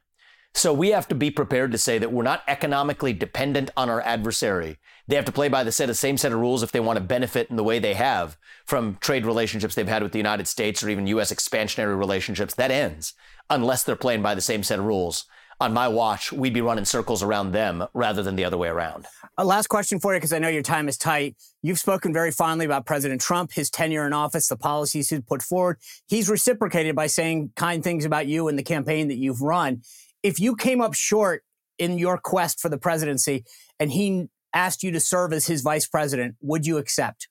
So 0.54 0.72
we 0.72 0.88
have 0.88 1.06
to 1.06 1.14
be 1.14 1.30
prepared 1.30 1.70
to 1.70 1.78
say 1.78 1.98
that 1.98 2.10
we're 2.10 2.24
not 2.24 2.42
economically 2.48 3.12
dependent 3.12 3.70
on 3.76 3.88
our 3.88 4.00
adversary. 4.00 4.78
They 5.06 5.14
have 5.14 5.24
to 5.26 5.30
play 5.30 5.46
by 5.46 5.62
the 5.62 5.70
set, 5.70 5.94
same 5.94 6.16
set 6.16 6.32
of 6.32 6.40
rules 6.40 6.64
if 6.64 6.72
they 6.72 6.80
want 6.80 6.96
to 6.96 7.04
benefit 7.04 7.48
in 7.48 7.54
the 7.54 7.62
way 7.62 7.78
they 7.78 7.94
have 7.94 8.36
from 8.66 8.96
trade 9.00 9.24
relationships 9.24 9.76
they've 9.76 9.86
had 9.86 10.02
with 10.02 10.10
the 10.10 10.18
United 10.18 10.48
States 10.48 10.82
or 10.82 10.88
even 10.88 11.06
U.S. 11.06 11.32
expansionary 11.32 11.96
relationships. 11.96 12.52
That 12.52 12.72
ends 12.72 13.14
unless 13.48 13.84
they're 13.84 13.94
playing 13.94 14.22
by 14.22 14.34
the 14.34 14.40
same 14.40 14.64
set 14.64 14.80
of 14.80 14.84
rules 14.84 15.26
on 15.60 15.74
my 15.74 15.86
watch, 15.88 16.32
we'd 16.32 16.54
be 16.54 16.62
running 16.62 16.86
circles 16.86 17.22
around 17.22 17.52
them 17.52 17.86
rather 17.92 18.22
than 18.22 18.34
the 18.34 18.44
other 18.44 18.56
way 18.56 18.68
around. 18.68 19.06
A 19.36 19.44
last 19.44 19.68
question 19.68 20.00
for 20.00 20.14
you, 20.14 20.18
because 20.18 20.32
I 20.32 20.38
know 20.38 20.48
your 20.48 20.62
time 20.62 20.88
is 20.88 20.96
tight. 20.96 21.36
You've 21.62 21.78
spoken 21.78 22.12
very 22.12 22.30
fondly 22.30 22.64
about 22.64 22.86
President 22.86 23.20
Trump, 23.20 23.52
his 23.52 23.70
tenure 23.70 24.06
in 24.06 24.12
office, 24.12 24.48
the 24.48 24.56
policies 24.56 25.10
he's 25.10 25.20
put 25.20 25.42
forward. 25.42 25.78
He's 26.08 26.30
reciprocated 26.30 26.96
by 26.96 27.06
saying 27.06 27.52
kind 27.56 27.84
things 27.84 28.04
about 28.04 28.26
you 28.26 28.48
and 28.48 28.58
the 28.58 28.62
campaign 28.62 29.08
that 29.08 29.18
you've 29.18 29.42
run. 29.42 29.82
If 30.22 30.40
you 30.40 30.56
came 30.56 30.80
up 30.80 30.94
short 30.94 31.44
in 31.78 31.98
your 31.98 32.18
quest 32.18 32.60
for 32.60 32.68
the 32.68 32.78
presidency 32.78 33.44
and 33.78 33.92
he 33.92 34.28
asked 34.54 34.82
you 34.82 34.90
to 34.92 35.00
serve 35.00 35.32
as 35.32 35.46
his 35.46 35.60
vice 35.62 35.86
president, 35.86 36.36
would 36.40 36.66
you 36.66 36.78
accept? 36.78 37.28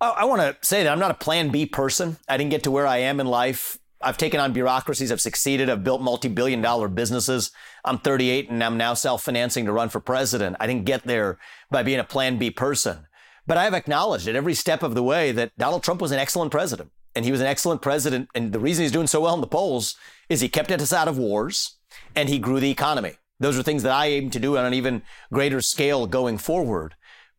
Oh, 0.00 0.10
I 0.10 0.24
want 0.24 0.40
to 0.40 0.56
say 0.66 0.82
that 0.82 0.90
I'm 0.90 0.98
not 0.98 1.10
a 1.10 1.14
plan 1.14 1.50
B 1.50 1.66
person. 1.66 2.16
I 2.28 2.36
didn't 2.36 2.50
get 2.50 2.64
to 2.64 2.70
where 2.70 2.86
I 2.86 2.98
am 2.98 3.20
in 3.20 3.26
life 3.26 3.78
I've 4.04 4.18
taken 4.18 4.38
on 4.38 4.52
bureaucracies. 4.52 5.10
I've 5.10 5.20
succeeded. 5.20 5.70
I've 5.70 5.82
built 5.82 6.02
multi-billion 6.02 6.60
dollar 6.60 6.88
businesses. 6.88 7.50
I'm 7.84 7.98
38 7.98 8.50
and 8.50 8.62
I'm 8.62 8.76
now 8.76 8.94
self-financing 8.94 9.64
to 9.64 9.72
run 9.72 9.88
for 9.88 10.00
president. 10.00 10.56
I 10.60 10.66
didn't 10.66 10.84
get 10.84 11.04
there 11.04 11.38
by 11.70 11.82
being 11.82 11.98
a 11.98 12.04
plan 12.04 12.38
B 12.38 12.50
person, 12.50 13.06
but 13.46 13.56
I 13.56 13.64
have 13.64 13.74
acknowledged 13.74 14.28
at 14.28 14.36
every 14.36 14.54
step 14.54 14.82
of 14.82 14.94
the 14.94 15.02
way 15.02 15.32
that 15.32 15.56
Donald 15.56 15.82
Trump 15.82 16.00
was 16.02 16.12
an 16.12 16.18
excellent 16.18 16.52
president 16.52 16.90
and 17.14 17.24
he 17.24 17.32
was 17.32 17.40
an 17.40 17.46
excellent 17.46 17.80
president. 17.80 18.28
And 18.34 18.52
the 18.52 18.60
reason 18.60 18.82
he's 18.82 18.92
doing 18.92 19.06
so 19.06 19.20
well 19.20 19.34
in 19.34 19.40
the 19.40 19.46
polls 19.46 19.96
is 20.28 20.40
he 20.40 20.48
kept 20.48 20.70
us 20.70 20.92
out 20.92 21.08
of 21.08 21.18
wars 21.18 21.78
and 22.14 22.28
he 22.28 22.38
grew 22.38 22.60
the 22.60 22.70
economy. 22.70 23.14
Those 23.40 23.58
are 23.58 23.62
things 23.62 23.82
that 23.82 23.92
I 23.92 24.06
aim 24.06 24.30
to 24.30 24.38
do 24.38 24.56
on 24.56 24.64
an 24.64 24.74
even 24.74 25.02
greater 25.32 25.60
scale 25.60 26.06
going 26.06 26.38
forward. 26.38 26.94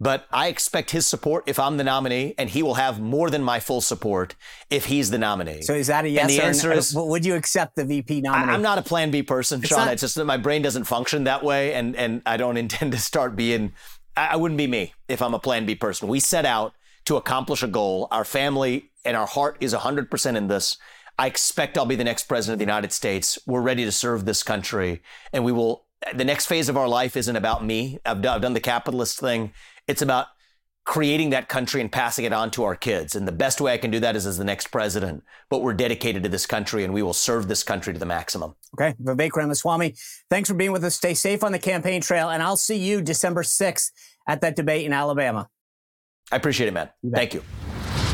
But 0.06 0.28
I 0.32 0.48
expect 0.48 0.92
his 0.92 1.06
support 1.06 1.44
if 1.48 1.60
I'm 1.60 1.78
the 1.78 1.84
nominee, 1.84 2.36
and 2.38 2.50
he 2.50 2.64
will 2.64 2.76
have 2.76 3.02
more 3.02 3.30
than 3.30 3.44
my 3.44 3.60
full 3.60 3.82
support 3.82 4.36
if 4.70 4.86
he's 4.86 5.10
the 5.10 5.18
nominee. 5.18 5.64
So 5.64 5.74
is 5.74 5.88
that 5.88 6.06
a 6.06 6.10
yes? 6.10 6.24
And 6.24 6.30
the 6.30 6.44
answer 6.44 6.70
no? 6.70 6.76
is, 6.76 6.94
would 6.96 7.26
you 7.26 7.36
accept 7.36 7.76
the 7.76 7.84
VP 7.84 8.22
nominee? 8.22 8.52
I, 8.52 8.56
am 8.56 8.62
not 8.62 8.78
a 8.78 8.84
Plan 8.84 9.12
B 9.12 9.24
person, 9.24 9.60
it's 9.60 9.70
Sean. 9.70 9.80
Not, 9.80 9.94
it's 9.94 10.02
just 10.02 10.16
that 10.16 10.26
my 10.26 10.38
brain 10.38 10.62
doesn't 10.62 10.86
function 10.86 11.26
that 11.26 11.44
way, 11.44 11.74
and 11.74 11.96
and 11.96 12.22
I 12.26 12.38
don't 12.38 12.56
intend 12.66 12.94
to 12.94 13.00
start 13.00 13.36
being 13.36 13.74
I 14.18 14.36
wouldn't 14.36 14.58
be 14.58 14.68
me 14.68 14.94
if 15.08 15.22
I'm 15.22 15.34
a 15.34 15.40
plan 15.40 15.66
B 15.66 15.76
person. 15.76 16.08
We 16.08 16.20
set 16.20 16.46
out 16.46 16.74
to 17.06 17.18
accomplish 17.18 17.64
a 17.64 17.68
goal. 17.68 18.08
Our 18.12 18.24
family 18.24 18.92
and 19.04 19.18
our 19.18 19.28
heart 19.28 19.58
is 19.60 19.74
100% 19.74 20.36
in 20.36 20.48
this. 20.48 20.78
I 21.18 21.28
expect 21.28 21.78
I'll 21.78 21.86
be 21.86 21.96
the 21.96 22.04
next 22.04 22.24
president 22.24 22.56
of 22.56 22.60
the 22.60 22.72
United 22.72 22.92
States. 22.92 23.38
We're 23.46 23.62
ready 23.62 23.84
to 23.86 23.92
serve 23.92 24.26
this 24.26 24.44
country. 24.44 25.02
And 25.34 25.44
we 25.44 25.52
will, 25.52 25.86
the 26.14 26.26
next 26.26 26.46
phase 26.46 26.70
of 26.70 26.78
our 26.78 26.88
life 26.88 27.16
isn't 27.18 27.36
about 27.36 27.64
me. 27.64 28.00
I've 28.06 28.22
done, 28.22 28.36
I've 28.36 28.42
done 28.42 28.54
the 28.54 28.60
capitalist 28.60 29.20
thing. 29.20 29.54
It's 29.88 30.02
about 30.02 30.28
creating 30.86 31.32
that 31.32 31.50
country 31.50 31.82
and 31.82 31.92
passing 31.92 32.26
it 32.26 32.34
on 32.34 32.52
to 32.52 32.64
our 32.64 32.76
kids. 32.76 33.16
And 33.16 33.28
the 33.28 33.32
best 33.32 33.60
way 33.60 33.74
I 33.74 33.78
can 33.78 33.90
do 33.90 34.00
that 34.02 34.16
is 34.16 34.28
as 34.28 34.38
the 34.38 34.44
next 34.44 34.68
president. 34.68 35.24
But 35.50 35.64
we're 35.64 35.74
dedicated 35.74 36.22
to 36.24 36.30
this 36.30 36.46
country 36.46 36.84
and 36.84 36.94
we 36.94 37.02
will 37.02 37.14
serve 37.14 37.48
this 37.48 37.64
country 37.64 37.92
to 37.92 38.00
the 38.00 38.06
maximum. 38.06 38.56
Okay. 38.76 38.94
Vivek 39.02 39.36
Ramaswamy, 39.36 39.96
thanks 40.30 40.48
for 40.48 40.56
being 40.56 40.72
with 40.72 40.84
us. 40.84 40.96
Stay 40.96 41.16
safe 41.16 41.44
on 41.44 41.52
the 41.52 41.60
campaign 41.60 42.02
trail. 42.02 42.30
And 42.30 42.44
I'll 42.44 42.56
see 42.56 42.78
you 42.78 43.02
December 43.02 43.42
6th 43.42 43.92
at 44.28 44.42
that 44.42 44.56
debate 44.56 44.86
in 44.86 44.94
Alabama. 44.94 45.50
I 46.32 46.36
appreciate 46.36 46.68
it, 46.68 46.74
man. 46.74 46.90
You 47.02 47.12
Thank 47.12 47.34
you. 47.34 47.44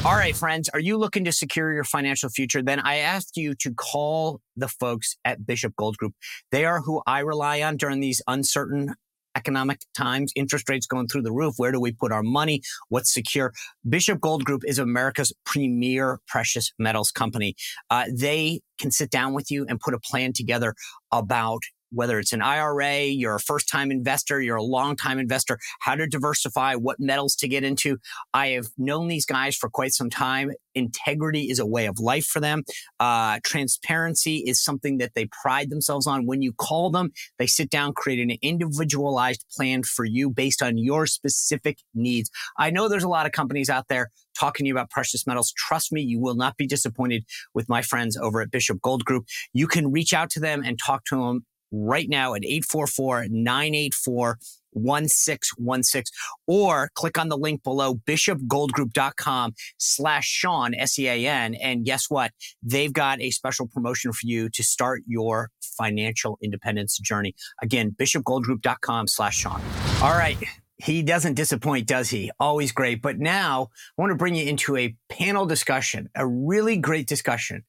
All 0.03 0.15
right, 0.15 0.35
friends, 0.35 0.67
are 0.69 0.79
you 0.79 0.97
looking 0.97 1.25
to 1.25 1.31
secure 1.31 1.71
your 1.73 1.83
financial 1.83 2.29
future? 2.29 2.63
Then 2.63 2.79
I 2.79 2.97
asked 2.97 3.37
you 3.37 3.53
to 3.55 3.71
call 3.73 4.41
the 4.55 4.67
folks 4.67 5.15
at 5.23 5.45
Bishop 5.45 5.75
Gold 5.75 5.97
Group. 5.97 6.13
They 6.51 6.65
are 6.65 6.81
who 6.81 7.03
I 7.05 7.19
rely 7.19 7.61
on 7.61 7.77
during 7.77 7.99
these 7.99 8.21
uncertain 8.27 8.95
economic 9.35 9.81
times, 9.95 10.31
interest 10.35 10.69
rates 10.69 10.85
going 10.85 11.07
through 11.07 11.23
the 11.23 11.31
roof. 11.31 11.55
Where 11.57 11.71
do 11.71 11.79
we 11.79 11.91
put 11.91 12.11
our 12.11 12.23
money? 12.23 12.61
What's 12.89 13.13
secure? 13.13 13.53
Bishop 13.87 14.19
Gold 14.19 14.43
Group 14.45 14.63
is 14.65 14.79
America's 14.79 15.33
premier 15.45 16.19
precious 16.27 16.71
metals 16.77 17.11
company. 17.11 17.55
Uh, 17.89 18.05
they 18.13 18.61
can 18.79 18.91
sit 18.91 19.09
down 19.09 19.33
with 19.33 19.51
you 19.51 19.65
and 19.67 19.79
put 19.79 19.93
a 19.93 19.99
plan 19.99 20.33
together 20.33 20.75
about 21.11 21.61
whether 21.91 22.19
it's 22.19 22.33
an 22.33 22.41
IRA, 22.41 23.03
you're 23.03 23.35
a 23.35 23.39
first 23.39 23.69
time 23.69 23.91
investor, 23.91 24.41
you're 24.41 24.57
a 24.57 24.63
long 24.63 24.95
time 24.95 25.19
investor, 25.19 25.59
how 25.79 25.95
to 25.95 26.07
diversify, 26.07 26.75
what 26.75 26.99
metals 26.99 27.35
to 27.37 27.47
get 27.47 27.63
into. 27.63 27.97
I 28.33 28.49
have 28.49 28.67
known 28.77 29.07
these 29.07 29.25
guys 29.25 29.55
for 29.55 29.69
quite 29.69 29.93
some 29.93 30.09
time. 30.09 30.51
Integrity 30.73 31.49
is 31.49 31.59
a 31.59 31.65
way 31.65 31.85
of 31.85 31.99
life 31.99 32.25
for 32.25 32.39
them. 32.39 32.63
Uh, 32.99 33.39
transparency 33.45 34.37
is 34.37 34.63
something 34.63 34.97
that 34.99 35.11
they 35.15 35.27
pride 35.41 35.69
themselves 35.69 36.07
on. 36.07 36.25
When 36.25 36.41
you 36.41 36.53
call 36.53 36.89
them, 36.89 37.11
they 37.37 37.47
sit 37.47 37.69
down, 37.69 37.93
create 37.93 38.19
an 38.19 38.37
individualized 38.41 39.45
plan 39.55 39.83
for 39.83 40.05
you 40.05 40.29
based 40.29 40.61
on 40.61 40.77
your 40.77 41.05
specific 41.05 41.79
needs. 41.93 42.29
I 42.57 42.71
know 42.71 42.87
there's 42.87 43.03
a 43.03 43.09
lot 43.09 43.25
of 43.25 43.31
companies 43.31 43.69
out 43.69 43.87
there 43.89 44.11
talking 44.39 44.63
to 44.63 44.67
you 44.69 44.73
about 44.73 44.89
precious 44.89 45.27
metals. 45.27 45.53
Trust 45.57 45.91
me, 45.91 46.01
you 46.01 46.19
will 46.19 46.35
not 46.35 46.57
be 46.57 46.67
disappointed 46.67 47.25
with 47.53 47.67
my 47.67 47.81
friends 47.81 48.17
over 48.17 48.41
at 48.41 48.51
Bishop 48.51 48.81
Gold 48.81 49.05
Group. 49.05 49.25
You 49.53 49.67
can 49.67 49.91
reach 49.91 50.13
out 50.13 50.29
to 50.31 50.39
them 50.39 50.63
and 50.65 50.79
talk 50.79 51.05
to 51.05 51.17
them 51.17 51.45
right 51.71 52.07
now 52.09 52.33
at 52.33 52.43
844 52.43 53.27
984 53.29 54.37
1616 54.73 56.03
or 56.47 56.89
click 56.95 57.17
on 57.17 57.29
the 57.29 57.37
link 57.37 57.63
below 57.63 57.95
bishopgoldgroup.com 57.95 59.53
slash 59.77 60.25
Sean, 60.25 60.73
S-E-A-N. 60.75 61.55
And 61.55 61.85
guess 61.85 62.05
what? 62.09 62.31
They've 62.63 62.93
got 62.93 63.21
a 63.21 63.31
special 63.31 63.67
promotion 63.67 64.13
for 64.13 64.21
you 64.23 64.49
to 64.49 64.63
start 64.63 65.03
your 65.07 65.49
financial 65.77 66.37
independence 66.41 66.97
journey. 66.99 67.35
Again, 67.61 67.95
bishopgoldgroup.com 67.99 69.07
slash 69.07 69.37
Sean. 69.37 69.61
All 70.01 70.13
right. 70.13 70.37
He 70.77 71.03
doesn't 71.03 71.35
disappoint, 71.35 71.87
does 71.87 72.09
he? 72.09 72.31
Always 72.39 72.71
great. 72.71 73.03
But 73.03 73.19
now 73.19 73.67
I 73.97 74.01
want 74.01 74.11
to 74.11 74.15
bring 74.15 74.33
you 74.33 74.45
into 74.45 74.75
a 74.77 74.95
panel 75.09 75.45
discussion, 75.45 76.09
a 76.15 76.25
really 76.25 76.77
great 76.77 77.07
discussion 77.07 77.63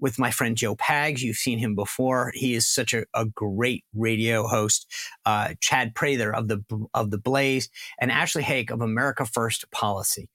with 0.00 0.18
my 0.18 0.30
friend 0.30 0.56
Joe 0.56 0.76
Pags. 0.76 1.20
You've 1.20 1.36
seen 1.36 1.58
him 1.58 1.74
before. 1.74 2.32
He 2.34 2.54
is 2.54 2.66
such 2.66 2.94
a, 2.94 3.04
a 3.14 3.24
great 3.26 3.84
radio 3.94 4.46
host. 4.46 4.90
Uh, 5.24 5.54
Chad 5.60 5.94
Prather 5.94 6.34
of 6.34 6.48
the 6.48 6.62
of 6.94 7.10
the 7.10 7.18
Blaze 7.18 7.68
and 8.00 8.10
Ashley 8.10 8.42
Hayek 8.42 8.70
of 8.70 8.80
America 8.80 9.24
First 9.24 9.70
Policy. 9.70 10.28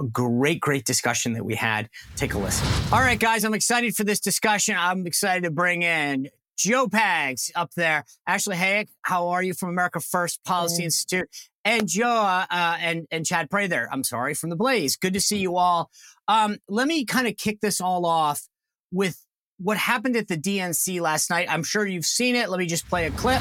A 0.00 0.04
great, 0.04 0.60
great 0.60 0.84
discussion 0.84 1.32
that 1.34 1.44
we 1.44 1.54
had. 1.54 1.88
Take 2.16 2.34
a 2.34 2.38
listen. 2.38 2.68
All 2.92 3.00
right, 3.00 3.18
guys, 3.18 3.44
I'm 3.44 3.54
excited 3.54 3.96
for 3.96 4.04
this 4.04 4.20
discussion. 4.20 4.76
I'm 4.78 5.06
excited 5.06 5.44
to 5.44 5.50
bring 5.50 5.82
in 5.82 6.28
Joe 6.56 6.86
Pags 6.86 7.50
up 7.54 7.72
there. 7.74 8.04
Ashley 8.26 8.56
Hayek, 8.56 8.88
how 9.02 9.28
are 9.28 9.42
you 9.42 9.54
from 9.54 9.70
America 9.70 10.00
First 10.00 10.44
Policy 10.44 10.84
Institute? 10.84 11.28
And 11.64 11.88
Joe 11.88 12.08
uh, 12.08 12.46
uh, 12.50 12.76
and 12.80 13.06
and 13.10 13.26
Chad 13.26 13.50
Prather, 13.50 13.88
I'm 13.90 14.04
sorry, 14.04 14.34
from 14.34 14.50
the 14.50 14.56
Blaze. 14.56 14.96
Good 14.96 15.14
to 15.14 15.20
see 15.20 15.38
you 15.38 15.56
all. 15.56 15.90
Um, 16.28 16.58
let 16.68 16.88
me 16.88 17.04
kind 17.04 17.26
of 17.26 17.36
kick 17.36 17.60
this 17.60 17.80
all 17.80 18.06
off 18.06 18.48
with 18.92 19.22
what 19.58 19.76
happened 19.76 20.16
at 20.16 20.28
the 20.28 20.36
DNC 20.36 21.00
last 21.00 21.30
night. 21.30 21.50
I'm 21.50 21.62
sure 21.62 21.86
you've 21.86 22.06
seen 22.06 22.36
it. 22.36 22.48
Let 22.50 22.58
me 22.58 22.66
just 22.66 22.88
play 22.88 23.06
a 23.06 23.10
clip. 23.12 23.40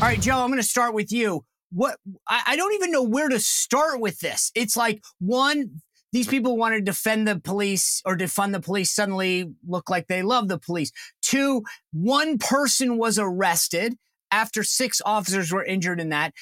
All 0.00 0.08
right, 0.08 0.18
Joe, 0.18 0.38
I'm 0.38 0.48
going 0.48 0.58
to 0.58 0.66
start 0.66 0.94
with 0.94 1.12
you. 1.12 1.44
What 1.72 1.98
I, 2.26 2.42
I, 2.46 2.56
don't 2.56 2.72
even 2.72 2.90
know 2.90 3.02
where 3.02 3.28
to 3.28 3.38
start 3.38 4.00
with 4.00 4.18
this. 4.20 4.50
It's 4.54 4.74
like 4.74 5.02
one, 5.18 5.82
these 6.10 6.26
people 6.26 6.56
want 6.56 6.74
to 6.74 6.80
defend 6.80 7.28
the 7.28 7.38
police 7.38 8.00
or 8.06 8.16
defund 8.16 8.52
the 8.52 8.60
police 8.60 8.90
suddenly 8.90 9.52
look 9.68 9.90
like 9.90 10.06
they 10.06 10.22
love 10.22 10.48
the 10.48 10.58
police. 10.58 10.90
Two, 11.30 11.62
one 11.92 12.38
person 12.38 12.98
was 12.98 13.16
arrested 13.16 13.94
after 14.32 14.64
six 14.64 15.00
officers 15.06 15.52
were 15.52 15.64
injured 15.64 16.00
in 16.00 16.08
that. 16.08 16.34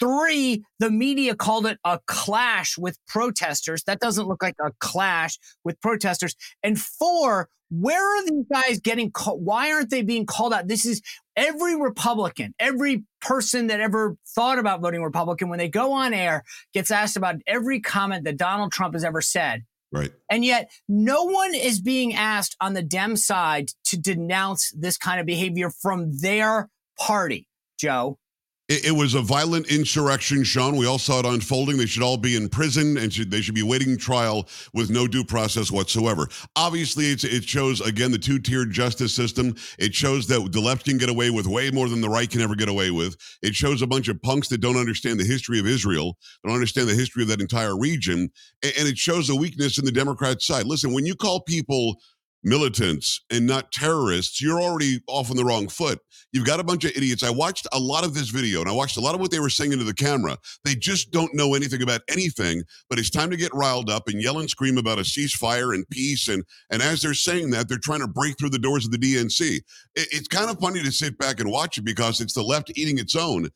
Three, 0.00 0.64
the 0.80 0.90
media 0.90 1.36
called 1.36 1.64
it 1.64 1.78
a 1.84 2.00
clash 2.08 2.76
with 2.76 2.98
protesters. 3.06 3.84
That 3.84 4.00
doesn't 4.00 4.26
look 4.26 4.42
like 4.42 4.56
a 4.60 4.72
clash 4.80 5.38
with 5.62 5.80
protesters. 5.80 6.34
And 6.64 6.80
four, 6.80 7.48
where 7.70 8.18
are 8.18 8.24
these 8.24 8.44
guys 8.52 8.80
getting 8.80 9.12
caught? 9.12 9.38
Why 9.38 9.72
aren't 9.72 9.90
they 9.90 10.02
being 10.02 10.26
called 10.26 10.52
out? 10.52 10.66
This 10.66 10.84
is 10.84 11.02
every 11.36 11.80
Republican, 11.80 12.52
every 12.58 13.04
person 13.20 13.68
that 13.68 13.78
ever 13.78 14.16
thought 14.34 14.58
about 14.58 14.80
voting 14.80 15.04
Republican, 15.04 15.50
when 15.50 15.60
they 15.60 15.68
go 15.68 15.92
on 15.92 16.12
air, 16.12 16.42
gets 16.74 16.90
asked 16.90 17.16
about 17.16 17.36
every 17.46 17.78
comment 17.80 18.24
that 18.24 18.36
Donald 18.36 18.72
Trump 18.72 18.94
has 18.94 19.04
ever 19.04 19.20
said. 19.20 19.62
Right. 19.92 20.12
And 20.30 20.44
yet, 20.44 20.70
no 20.88 21.24
one 21.24 21.54
is 21.54 21.80
being 21.80 22.14
asked 22.14 22.56
on 22.60 22.72
the 22.72 22.82
Dem 22.82 23.16
side 23.16 23.70
to 23.84 23.98
denounce 23.98 24.72
this 24.76 24.96
kind 24.96 25.20
of 25.20 25.26
behavior 25.26 25.70
from 25.70 26.18
their 26.20 26.70
party, 26.98 27.46
Joe. 27.78 28.18
It, 28.72 28.86
it, 28.86 28.92
was 28.92 29.12
a 29.12 29.20
violent 29.20 29.66
insurrection, 29.70 30.42
Sean. 30.44 30.76
We 30.76 30.86
all 30.86 30.98
saw 30.98 31.18
it 31.18 31.26
unfolding. 31.26 31.76
They 31.76 31.84
should 31.84 32.02
all 32.02 32.16
be 32.16 32.36
in 32.36 32.48
prison 32.48 32.96
and 32.96 33.12
should, 33.12 33.30
they 33.30 33.42
should 33.42 33.54
be 33.54 33.62
waiting 33.62 33.98
trial 33.98 34.48
with 34.72 34.88
no 34.88 35.06
due 35.06 35.24
process 35.24 35.70
whatsoever. 35.70 36.26
Obviously, 36.56 37.04
it 37.08 37.44
shows, 37.44 37.82
again, 37.82 38.12
the 38.12 38.18
two 38.18 38.38
tiered 38.38 38.70
justice 38.70 39.12
system. 39.12 39.54
It 39.78 39.94
shows 39.94 40.26
that 40.28 40.50
the 40.52 40.60
left 40.60 40.86
can 40.86 40.96
get 40.96 41.10
away 41.10 41.28
with 41.28 41.46
way 41.46 41.70
more 41.70 41.90
than 41.90 42.00
the 42.00 42.08
right 42.08 42.30
can 42.30 42.40
ever 42.40 42.54
get 42.54 42.70
away 42.70 42.90
with. 42.90 43.14
It 43.42 43.54
shows 43.54 43.82
a 43.82 43.86
bunch 43.86 44.08
of 44.08 44.22
punks 44.22 44.48
that 44.48 44.62
don't 44.62 44.78
understand 44.78 45.20
the 45.20 45.24
history 45.24 45.60
of 45.60 45.66
Israel, 45.66 46.16
don't 46.42 46.54
understand 46.54 46.88
the 46.88 46.94
history 46.94 47.24
of 47.24 47.28
that 47.28 47.42
entire 47.42 47.76
region. 47.76 48.30
And, 48.62 48.72
and 48.78 48.88
it 48.88 48.96
shows 48.96 49.28
a 49.28 49.36
weakness 49.36 49.78
in 49.78 49.84
the 49.84 49.92
Democrat 49.92 50.40
side. 50.40 50.64
Listen, 50.64 50.94
when 50.94 51.04
you 51.04 51.14
call 51.14 51.42
people 51.42 51.98
militants 52.42 53.20
and 53.30 53.46
not 53.46 53.72
terrorists, 53.72 54.40
you're 54.40 54.60
already 54.60 55.00
off 55.06 55.30
on 55.30 55.36
the 55.36 55.44
wrong 55.44 55.68
foot. 55.68 56.00
You've 56.32 56.46
got 56.46 56.60
a 56.60 56.64
bunch 56.64 56.84
of 56.84 56.92
idiots. 56.96 57.22
I 57.22 57.30
watched 57.30 57.66
a 57.72 57.78
lot 57.78 58.04
of 58.04 58.14
this 58.14 58.30
video 58.30 58.60
and 58.60 58.68
I 58.68 58.72
watched 58.72 58.96
a 58.96 59.00
lot 59.00 59.14
of 59.14 59.20
what 59.20 59.30
they 59.30 59.38
were 59.38 59.50
saying 59.50 59.72
into 59.72 59.84
the 59.84 59.94
camera. 59.94 60.38
They 60.64 60.74
just 60.74 61.10
don't 61.10 61.34
know 61.34 61.54
anything 61.54 61.82
about 61.82 62.00
anything, 62.08 62.62
but 62.88 62.98
it's 62.98 63.10
time 63.10 63.30
to 63.30 63.36
get 63.36 63.54
riled 63.54 63.90
up 63.90 64.08
and 64.08 64.20
yell 64.20 64.38
and 64.38 64.48
scream 64.48 64.78
about 64.78 64.98
a 64.98 65.02
ceasefire 65.02 65.74
and 65.74 65.88
peace. 65.90 66.28
And, 66.28 66.44
and 66.70 66.82
as 66.82 67.02
they're 67.02 67.14
saying 67.14 67.50
that, 67.50 67.68
they're 67.68 67.78
trying 67.78 68.00
to 68.00 68.08
break 68.08 68.38
through 68.38 68.50
the 68.50 68.58
doors 68.58 68.86
of 68.86 68.92
the 68.92 68.98
DNC. 68.98 69.56
It, 69.56 69.64
it's 69.94 70.28
kind 70.28 70.50
of 70.50 70.58
funny 70.58 70.82
to 70.82 70.92
sit 70.92 71.18
back 71.18 71.38
and 71.40 71.50
watch 71.50 71.78
it 71.78 71.84
because 71.84 72.20
it's 72.20 72.34
the 72.34 72.42
left 72.42 72.72
eating 72.76 72.98
its 72.98 73.14
own 73.14 73.48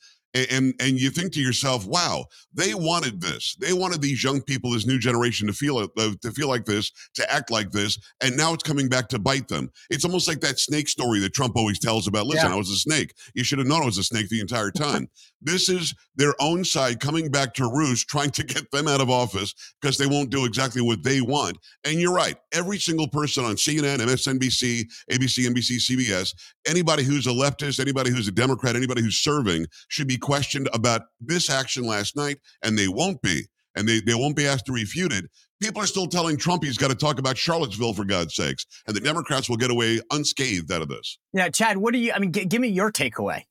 and 0.50 0.74
and 0.80 1.00
you 1.00 1.10
think 1.10 1.32
to 1.32 1.40
yourself, 1.40 1.86
"Wow, 1.86 2.26
they 2.52 2.74
wanted 2.74 3.20
this. 3.20 3.56
They 3.60 3.72
wanted 3.72 4.00
these 4.00 4.22
young 4.22 4.42
people, 4.42 4.70
this 4.70 4.86
new 4.86 4.98
generation, 4.98 5.46
to 5.46 5.52
feel 5.52 5.78
uh, 5.78 5.88
to 6.22 6.30
feel 6.32 6.48
like 6.48 6.64
this, 6.64 6.90
to 7.14 7.32
act 7.32 7.50
like 7.50 7.70
this, 7.70 7.98
and 8.20 8.36
now 8.36 8.52
it's 8.52 8.62
coming 8.62 8.88
back 8.88 9.08
to 9.08 9.18
bite 9.18 9.48
them. 9.48 9.70
It's 9.90 10.04
almost 10.04 10.28
like 10.28 10.40
that 10.40 10.58
snake 10.58 10.88
story 10.88 11.20
that 11.20 11.34
Trump 11.34 11.56
always 11.56 11.78
tells 11.78 12.06
about. 12.06 12.26
Listen, 12.26 12.48
yeah. 12.48 12.54
I 12.54 12.58
was 12.58 12.70
a 12.70 12.76
snake. 12.76 13.14
You 13.34 13.44
should 13.44 13.58
have 13.58 13.68
known 13.68 13.82
I 13.82 13.86
was 13.86 13.98
a 13.98 14.04
snake 14.04 14.28
the 14.28 14.40
entire 14.40 14.70
time. 14.70 15.08
this 15.42 15.68
is 15.68 15.94
their 16.16 16.34
own 16.40 16.64
side 16.64 17.00
coming 17.00 17.30
back 17.30 17.54
to 17.54 17.70
roost, 17.70 18.08
trying 18.08 18.30
to 18.30 18.44
get 18.44 18.70
them 18.70 18.88
out 18.88 19.00
of 19.00 19.10
office 19.10 19.54
because 19.80 19.98
they 19.98 20.06
won't 20.06 20.30
do 20.30 20.44
exactly 20.44 20.82
what 20.82 21.02
they 21.02 21.20
want. 21.20 21.58
And 21.84 22.00
you're 22.00 22.12
right. 22.12 22.36
Every 22.52 22.78
single 22.78 23.08
person 23.08 23.44
on 23.44 23.56
CNN, 23.56 23.98
MSNBC, 23.98 24.84
ABC, 25.10 25.46
NBC, 25.46 25.76
CBS, 25.78 26.34
anybody 26.66 27.02
who's 27.02 27.26
a 27.26 27.30
leftist, 27.30 27.80
anybody 27.80 28.10
who's 28.10 28.28
a 28.28 28.32
Democrat, 28.32 28.76
anybody 28.76 29.02
who's 29.02 29.16
serving 29.16 29.66
should 29.88 30.08
be 30.08 30.18
questioned 30.26 30.68
about 30.74 31.02
this 31.20 31.48
action 31.48 31.84
last 31.84 32.16
night, 32.16 32.38
and 32.64 32.76
they 32.76 32.88
won't 32.88 33.22
be. 33.22 33.42
And 33.76 33.88
they, 33.88 34.00
they 34.00 34.14
won't 34.14 34.34
be 34.34 34.46
asked 34.46 34.66
to 34.66 34.72
refute 34.72 35.12
it. 35.12 35.26
People 35.62 35.80
are 35.82 35.86
still 35.86 36.08
telling 36.08 36.36
Trump 36.36 36.64
he's 36.64 36.78
got 36.78 36.88
to 36.88 36.96
talk 36.96 37.20
about 37.20 37.38
Charlottesville 37.38 37.94
for 37.94 38.04
God's 38.04 38.34
sakes, 38.34 38.66
and 38.88 38.96
the 38.96 39.00
Democrats 39.00 39.48
will 39.48 39.56
get 39.56 39.70
away 39.70 40.00
unscathed 40.10 40.72
out 40.72 40.82
of 40.82 40.88
this. 40.88 41.18
Yeah, 41.32 41.48
Chad, 41.48 41.78
what 41.78 41.92
do 41.92 42.00
you? 42.00 42.12
I 42.12 42.18
mean, 42.18 42.32
g- 42.32 42.44
give 42.44 42.60
me 42.60 42.68
your 42.68 42.90
takeaway. 42.90 43.42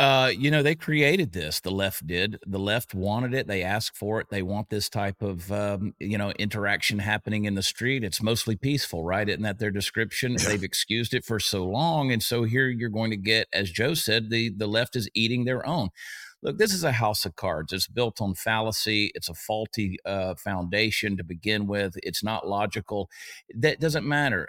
Uh, 0.00 0.32
you 0.34 0.50
know, 0.50 0.62
they 0.62 0.74
created 0.74 1.32
this. 1.32 1.60
The 1.60 1.70
left 1.70 2.06
did. 2.06 2.38
The 2.46 2.58
left 2.58 2.94
wanted 2.94 3.34
it. 3.34 3.46
They 3.46 3.62
asked 3.62 3.98
for 3.98 4.18
it. 4.18 4.28
They 4.30 4.40
want 4.40 4.70
this 4.70 4.88
type 4.88 5.20
of, 5.20 5.52
um, 5.52 5.94
you 6.00 6.16
know, 6.16 6.30
interaction 6.38 7.00
happening 7.00 7.44
in 7.44 7.54
the 7.54 7.62
street. 7.62 8.02
It's 8.02 8.22
mostly 8.22 8.56
peaceful, 8.56 9.04
right? 9.04 9.28
Isn't 9.28 9.42
that 9.42 9.58
their 9.58 9.70
description? 9.70 10.36
Yeah. 10.38 10.48
They've 10.48 10.64
excused 10.64 11.12
it 11.12 11.22
for 11.22 11.38
so 11.38 11.66
long, 11.66 12.12
and 12.12 12.22
so 12.22 12.44
here 12.44 12.68
you're 12.68 12.88
going 12.88 13.10
to 13.10 13.18
get, 13.18 13.46
as 13.52 13.70
Joe 13.70 13.92
said, 13.92 14.30
the 14.30 14.48
the 14.48 14.66
left 14.66 14.96
is 14.96 15.06
eating 15.12 15.44
their 15.44 15.66
own. 15.66 15.90
Look, 16.42 16.56
this 16.56 16.72
is 16.72 16.82
a 16.82 16.92
house 16.92 17.26
of 17.26 17.36
cards. 17.36 17.70
It's 17.70 17.86
built 17.86 18.22
on 18.22 18.34
fallacy. 18.34 19.12
It's 19.14 19.28
a 19.28 19.34
faulty 19.34 19.98
uh, 20.06 20.34
foundation 20.36 21.18
to 21.18 21.24
begin 21.24 21.66
with. 21.66 21.92
It's 22.02 22.24
not 22.24 22.48
logical. 22.48 23.10
That 23.54 23.80
doesn't 23.80 24.06
matter 24.08 24.48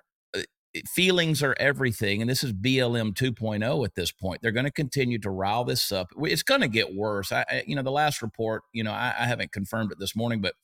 feelings 0.87 1.43
are 1.43 1.55
everything 1.59 2.21
and 2.21 2.29
this 2.29 2.43
is 2.43 2.53
blm 2.53 3.13
2.0 3.13 3.85
at 3.85 3.95
this 3.95 4.11
point. 4.11 4.41
They're 4.41 4.51
going 4.51 4.65
to 4.65 4.71
continue 4.71 5.19
to 5.19 5.29
rile 5.29 5.63
this 5.63 5.91
up. 5.91 6.09
It's 6.21 6.43
going 6.43 6.61
to 6.61 6.67
get 6.67 6.95
worse. 6.95 7.31
I, 7.31 7.45
I, 7.49 7.63
you 7.67 7.75
know 7.75 7.81
the 7.81 7.91
last 7.91 8.21
report 8.21 8.63
you 8.71 8.83
know 8.83 8.91
I, 8.91 9.13
I, 9.19 9.25
haven't 9.25 9.51
confirmed 9.51 9.91
it 9.91 9.99
this 9.99 10.15
morning 10.15 10.41
but 10.41 10.55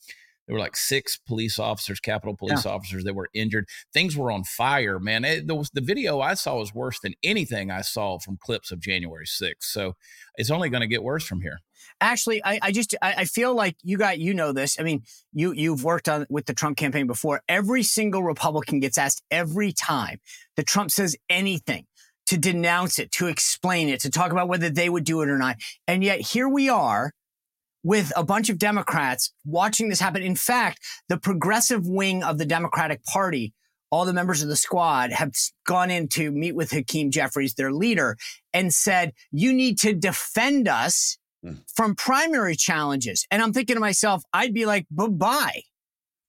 there 0.45 0.53
were 0.53 0.61
like 0.61 0.77
six 0.77 1.17
police 1.17 1.59
officers 1.59 1.99
capitol 1.99 2.35
police 2.37 2.63
yeah. 2.63 2.71
officers 2.71 3.03
that 3.03 3.15
were 3.15 3.29
injured. 3.33 3.67
Things 3.93 4.15
were 4.15 4.31
on 4.31 4.45
fire 4.45 4.99
man. 4.99 5.25
It, 5.25 5.47
the, 5.47 5.69
the 5.73 5.81
video 5.81 6.21
i 6.21 6.33
saw 6.33 6.57
was 6.57 6.73
worse 6.73 6.99
than 7.01 7.13
anything 7.23 7.69
i 7.69 7.81
saw 7.81 8.17
from 8.19 8.37
clips 8.37 8.71
of 8.71 8.79
january 8.79 9.25
6th 9.25 9.55
so 9.59 9.95
it's 10.35 10.51
only 10.51 10.69
going 10.69 10.81
to 10.81 10.87
get 10.87 11.03
worse 11.03 11.25
from 11.25 11.41
here 11.41 11.59
Actually, 11.99 12.43
I, 12.43 12.59
I 12.61 12.71
just 12.71 12.95
I, 13.01 13.13
I, 13.19 13.25
feel 13.25 13.53
like 13.53 13.75
you 13.83 13.97
got 13.97 14.19
you 14.19 14.33
know 14.33 14.51
this. 14.51 14.79
I 14.79 14.83
mean, 14.83 15.03
you 15.33 15.51
you've 15.53 15.83
worked 15.83 16.07
on 16.07 16.25
with 16.29 16.45
the 16.45 16.53
Trump 16.53 16.77
campaign 16.77 17.07
before. 17.07 17.41
Every 17.47 17.83
single 17.83 18.23
Republican 18.23 18.79
gets 18.79 18.97
asked 18.97 19.23
every 19.31 19.71
time 19.71 20.19
that 20.55 20.67
Trump 20.67 20.91
says 20.91 21.15
anything 21.29 21.85
to 22.27 22.37
denounce 22.37 22.99
it, 22.99 23.11
to 23.13 23.27
explain 23.27 23.89
it, 23.89 24.01
to 24.01 24.09
talk 24.09 24.31
about 24.31 24.47
whether 24.49 24.69
they 24.69 24.89
would 24.89 25.05
do 25.05 25.21
it 25.21 25.29
or 25.29 25.37
not. 25.37 25.57
And 25.87 26.03
yet 26.03 26.19
here 26.19 26.49
we 26.49 26.69
are 26.69 27.13
with 27.83 28.11
a 28.15 28.23
bunch 28.23 28.49
of 28.49 28.57
Democrats 28.57 29.33
watching 29.45 29.87
this 29.87 29.99
happen. 29.99 30.21
In 30.21 30.35
fact, 30.35 30.79
the 31.07 31.17
progressive 31.17 31.87
wing 31.87 32.23
of 32.23 32.37
the 32.37 32.45
Democratic 32.45 33.03
Party 33.05 33.53
all 33.91 34.05
the 34.05 34.13
members 34.13 34.43
of 34.43 34.49
the 34.49 34.55
squad 34.55 35.11
have 35.11 35.31
gone 35.65 35.89
in 35.89 36.07
to 36.09 36.31
meet 36.31 36.55
with 36.55 36.71
Hakeem 36.71 37.11
Jeffries, 37.11 37.53
their 37.53 37.71
leader, 37.71 38.17
and 38.53 38.73
said, 38.73 39.13
You 39.31 39.53
need 39.53 39.79
to 39.79 39.93
defend 39.93 40.67
us 40.67 41.17
From 41.73 41.95
primary 41.95 42.55
challenges. 42.55 43.25
And 43.31 43.41
I'm 43.41 43.53
thinking 43.53 43.75
to 43.75 43.79
myself, 43.79 44.23
I'd 44.33 44.53
be 44.53 44.65
like, 44.65 44.85
bye 44.91 45.07
bye. 45.07 45.61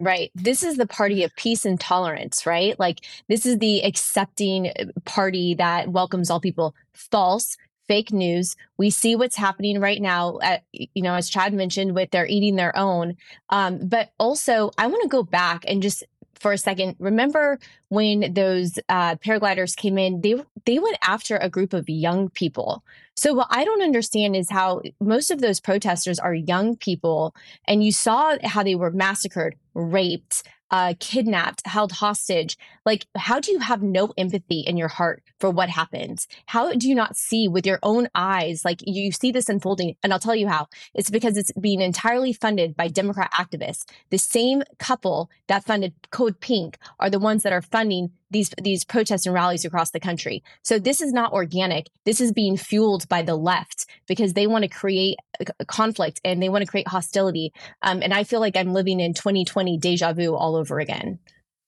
Right. 0.01 0.31
This 0.35 0.63
is 0.63 0.77
the 0.77 0.87
party 0.87 1.25
of 1.25 1.35
peace 1.35 1.65
and 1.65 1.81
tolerance, 1.81 2.47
right? 2.47 2.79
Like, 2.79 3.01
this 3.29 3.45
is 3.45 3.59
the 3.59 3.81
accepting 3.85 4.69
uh, 4.69 4.85
party 5.05 5.55
that 5.55 5.89
welcomes 5.89 6.31
all 6.31 6.41
people. 6.41 6.75
False, 6.93 7.57
fake 7.89 8.13
news. 8.13 8.55
We 8.77 8.91
see 8.91 9.17
what's 9.17 9.35
happening 9.35 9.81
right 9.81 10.01
now, 10.01 10.39
at, 10.41 10.63
you 10.73 11.03
know, 11.03 11.15
as 11.15 11.29
Chad 11.29 11.53
mentioned, 11.53 11.97
with 11.97 12.13
they're 12.13 12.29
eating 12.29 12.55
their 12.55 12.77
own. 12.77 13.17
Um, 13.49 13.81
but 13.89 14.11
also, 14.21 14.71
I 14.79 14.87
want 14.87 15.03
to 15.03 15.09
go 15.09 15.25
back 15.25 15.65
and 15.67 15.83
just 15.83 16.05
for 16.41 16.53
a 16.53 16.59
second. 16.59 16.97
Remember 16.99 17.59
when 17.89 18.33
those 18.35 18.79
uh, 18.89 19.17
paragliders 19.17 19.77
came 19.77 19.99
in? 19.99 20.21
They 20.21 20.37
they 20.65 20.79
went 20.79 20.99
after 21.03 21.37
a 21.37 21.49
group 21.49 21.73
of 21.73 21.89
young 21.89 22.31
people. 22.31 22.85
So 23.17 23.35
what 23.35 23.49
I 23.51 23.65
don't 23.65 23.83
understand 23.83 24.37
is 24.37 24.51
how 24.51 24.83
most 25.01 25.31
of 25.31 25.41
those 25.41 25.61
protesters 25.61 26.19
are 26.19 26.35
young 26.35 26.77
people, 26.77 27.35
and 27.67 27.83
you 27.83 27.93
saw 27.93 28.37
how 28.45 28.63
they 28.63 28.77
were 28.77 28.91
massacred, 28.93 29.57
raped, 29.75 30.45
uh, 30.71 30.95
kidnapped, 31.01 31.67
held 31.67 31.93
hostage. 31.93 32.57
Like, 32.85 33.07
how 33.17 33.41
do 33.41 33.53
you 33.53 33.59
have 33.59 33.83
no 33.83 34.13
empathy 34.17 34.61
in 34.61 34.77
your 34.77 34.89
heart 34.89 35.23
for 35.39 35.51
what 35.51 35.69
happens? 35.69 36.27
How 36.47 36.73
do 36.73 36.89
you 36.89 36.95
not 36.95 37.17
see 37.17 37.49
with 37.49 37.67
your 37.67 37.79
own 37.83 38.09
eyes? 38.15 38.65
Like, 38.65 38.81
you 38.87 39.13
see 39.13 39.33
this 39.33 39.49
unfolding, 39.49 39.97
and 40.03 40.13
I'll 40.13 40.19
tell 40.19 40.37
you 40.37 40.49
how. 40.49 40.69
It's 40.95 41.11
because 41.11 41.37
it's 41.37 41.53
being 41.53 41.81
entirely 41.81 42.33
funded 42.33 42.77
by 42.77 42.89
Democrat 42.89 43.33
activists. 43.33 43.85
The 44.11 44.19
same 44.19 44.63
couple 44.79 45.31
that 45.47 45.65
funded 45.65 45.95
Code 46.11 46.41
Pink 46.41 46.79
are 46.99 47.11
the 47.11 47.19
ones 47.19 47.43
that 47.43 47.53
are 47.53 47.63
funding 47.63 48.11
these 48.31 48.51
these 48.63 48.85
protests 48.85 49.27
and 49.27 49.35
rallies 49.35 49.65
across 49.65 49.91
the 49.91 50.01
country. 50.01 50.43
So 50.63 50.79
this 50.79 51.01
is 51.01 51.13
not 51.13 51.33
organic. 51.33 51.89
This 52.05 52.21
is 52.21 52.33
being 52.33 52.57
fueled 52.57 53.09
by 53.09 53.23
the 53.23 53.37
left 53.37 53.87
because 54.07 54.35
they 54.35 54.47
want 54.47 54.63
to 54.63 54.69
create 54.69 55.19
conflict 55.67 56.21
and 56.25 56.43
they 56.43 56.49
want 56.49 56.65
to 56.65 56.71
create 56.71 56.89
hostility. 56.89 57.53
Um, 57.83 58.03
and 58.03 58.13
I 58.13 58.25
feel 58.25 58.41
like 58.41 58.57
I'm 58.57 58.73
living 58.73 59.01
in 59.01 59.15
2020 59.15 59.79
deja 59.79 60.13
vu 60.13 60.35
all 60.35 60.57
over 60.57 60.79
again. 60.79 61.19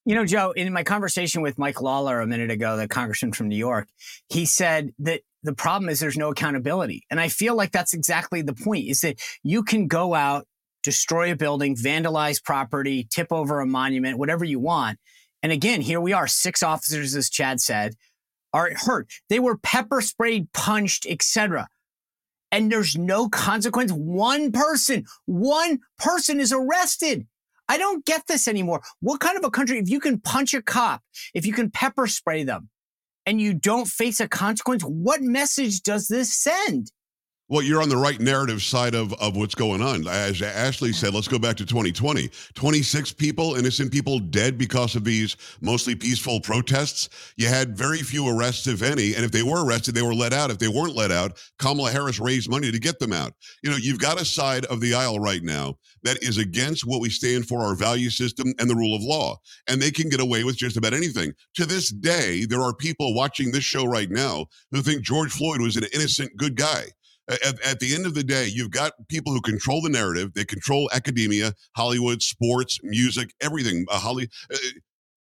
You 0.06 0.14
know, 0.14 0.24
Joe, 0.24 0.52
in 0.52 0.72
my 0.72 0.82
conversation 0.82 1.42
with 1.42 1.58
Mike 1.58 1.80
Lawler 1.80 2.20
a 2.20 2.26
minute 2.26 2.50
ago, 2.50 2.76
the 2.76 2.88
congressman 2.88 3.32
from 3.32 3.48
New 3.48 3.56
York, 3.56 3.86
he 4.28 4.46
said 4.46 4.92
that 4.98 5.20
the 5.42 5.54
problem 5.54 5.88
is 5.88 6.00
there's 6.00 6.16
no 6.16 6.30
accountability. 6.30 7.04
And 7.10 7.20
I 7.20 7.28
feel 7.28 7.54
like 7.54 7.72
that's 7.72 7.94
exactly 7.94 8.42
the 8.42 8.54
point 8.54 8.88
is 8.88 9.00
that 9.02 9.20
you 9.42 9.62
can 9.62 9.88
go 9.88 10.14
out, 10.14 10.46
destroy 10.82 11.32
a 11.32 11.36
building, 11.36 11.76
vandalize 11.76 12.42
property, 12.42 13.06
tip 13.10 13.28
over 13.30 13.60
a 13.60 13.66
monument, 13.66 14.18
whatever 14.18 14.44
you 14.44 14.58
want. 14.58 14.98
And 15.42 15.52
again, 15.52 15.80
here 15.80 16.00
we 16.00 16.12
are, 16.12 16.26
six 16.26 16.62
officers, 16.62 17.14
as 17.14 17.30
Chad 17.30 17.60
said, 17.60 17.94
are 18.52 18.70
hurt. 18.74 19.10
They 19.28 19.38
were 19.38 19.56
pepper 19.56 20.00
sprayed, 20.00 20.52
punched, 20.52 21.06
etc. 21.08 21.68
And 22.52 22.70
there's 22.70 22.96
no 22.96 23.28
consequence. 23.28 23.92
One 23.92 24.52
person, 24.52 25.06
one 25.26 25.78
person 25.98 26.40
is 26.40 26.52
arrested. 26.52 27.26
I 27.68 27.78
don't 27.78 28.04
get 28.04 28.26
this 28.26 28.48
anymore. 28.48 28.82
What 29.00 29.20
kind 29.20 29.38
of 29.38 29.44
a 29.44 29.50
country, 29.50 29.78
if 29.78 29.88
you 29.88 30.00
can 30.00 30.20
punch 30.20 30.52
a 30.54 30.60
cop, 30.60 31.02
if 31.34 31.46
you 31.46 31.52
can 31.52 31.70
pepper 31.70 32.08
spray 32.08 32.42
them, 32.42 32.68
and 33.26 33.40
you 33.40 33.54
don't 33.54 33.86
face 33.86 34.18
a 34.18 34.28
consequence, 34.28 34.82
what 34.82 35.22
message 35.22 35.82
does 35.82 36.08
this 36.08 36.34
send? 36.34 36.90
Well, 37.50 37.62
you're 37.62 37.82
on 37.82 37.88
the 37.88 37.96
right 37.96 38.20
narrative 38.20 38.62
side 38.62 38.94
of, 38.94 39.12
of 39.14 39.36
what's 39.36 39.56
going 39.56 39.82
on. 39.82 40.06
As 40.06 40.40
Ashley 40.40 40.92
said, 40.92 41.12
let's 41.12 41.26
go 41.26 41.36
back 41.36 41.56
to 41.56 41.66
2020. 41.66 42.30
26 42.54 43.12
people, 43.14 43.56
innocent 43.56 43.90
people 43.90 44.20
dead 44.20 44.56
because 44.56 44.94
of 44.94 45.02
these 45.02 45.36
mostly 45.60 45.96
peaceful 45.96 46.40
protests. 46.40 47.08
You 47.36 47.48
had 47.48 47.76
very 47.76 47.98
few 48.02 48.28
arrests, 48.28 48.68
if 48.68 48.82
any. 48.82 49.16
And 49.16 49.24
if 49.24 49.32
they 49.32 49.42
were 49.42 49.64
arrested, 49.64 49.96
they 49.96 50.02
were 50.02 50.14
let 50.14 50.32
out. 50.32 50.52
If 50.52 50.60
they 50.60 50.68
weren't 50.68 50.94
let 50.94 51.10
out, 51.10 51.42
Kamala 51.58 51.90
Harris 51.90 52.20
raised 52.20 52.48
money 52.48 52.70
to 52.70 52.78
get 52.78 53.00
them 53.00 53.12
out. 53.12 53.32
You 53.64 53.70
know, 53.70 53.76
you've 53.76 53.98
got 53.98 54.20
a 54.20 54.24
side 54.24 54.64
of 54.66 54.80
the 54.80 54.94
aisle 54.94 55.18
right 55.18 55.42
now 55.42 55.74
that 56.04 56.22
is 56.22 56.38
against 56.38 56.86
what 56.86 57.00
we 57.00 57.10
stand 57.10 57.48
for, 57.48 57.64
our 57.64 57.74
value 57.74 58.10
system 58.10 58.54
and 58.60 58.70
the 58.70 58.76
rule 58.76 58.94
of 58.94 59.02
law. 59.02 59.36
And 59.66 59.82
they 59.82 59.90
can 59.90 60.08
get 60.08 60.20
away 60.20 60.44
with 60.44 60.56
just 60.56 60.76
about 60.76 60.94
anything. 60.94 61.32
To 61.56 61.66
this 61.66 61.88
day, 61.90 62.44
there 62.44 62.62
are 62.62 62.72
people 62.72 63.12
watching 63.12 63.50
this 63.50 63.64
show 63.64 63.86
right 63.86 64.08
now 64.08 64.46
who 64.70 64.82
think 64.82 65.02
George 65.02 65.32
Floyd 65.32 65.60
was 65.60 65.76
an 65.76 65.86
innocent, 65.92 66.36
good 66.36 66.54
guy 66.54 66.84
at, 67.30 67.60
at, 67.64 67.80
the 67.80 67.94
end 67.94 68.06
of 68.06 68.14
the 68.14 68.24
day, 68.24 68.46
you've 68.46 68.70
got 68.70 68.92
people 69.08 69.32
who 69.32 69.40
control 69.40 69.80
the 69.80 69.88
narrative. 69.88 70.32
They 70.34 70.44
control 70.44 70.90
academia, 70.92 71.54
Hollywood, 71.76 72.22
sports, 72.22 72.78
music, 72.82 73.34
everything. 73.40 73.86
Uh, 73.88 73.98
Holly, 73.98 74.28
uh, 74.52 74.56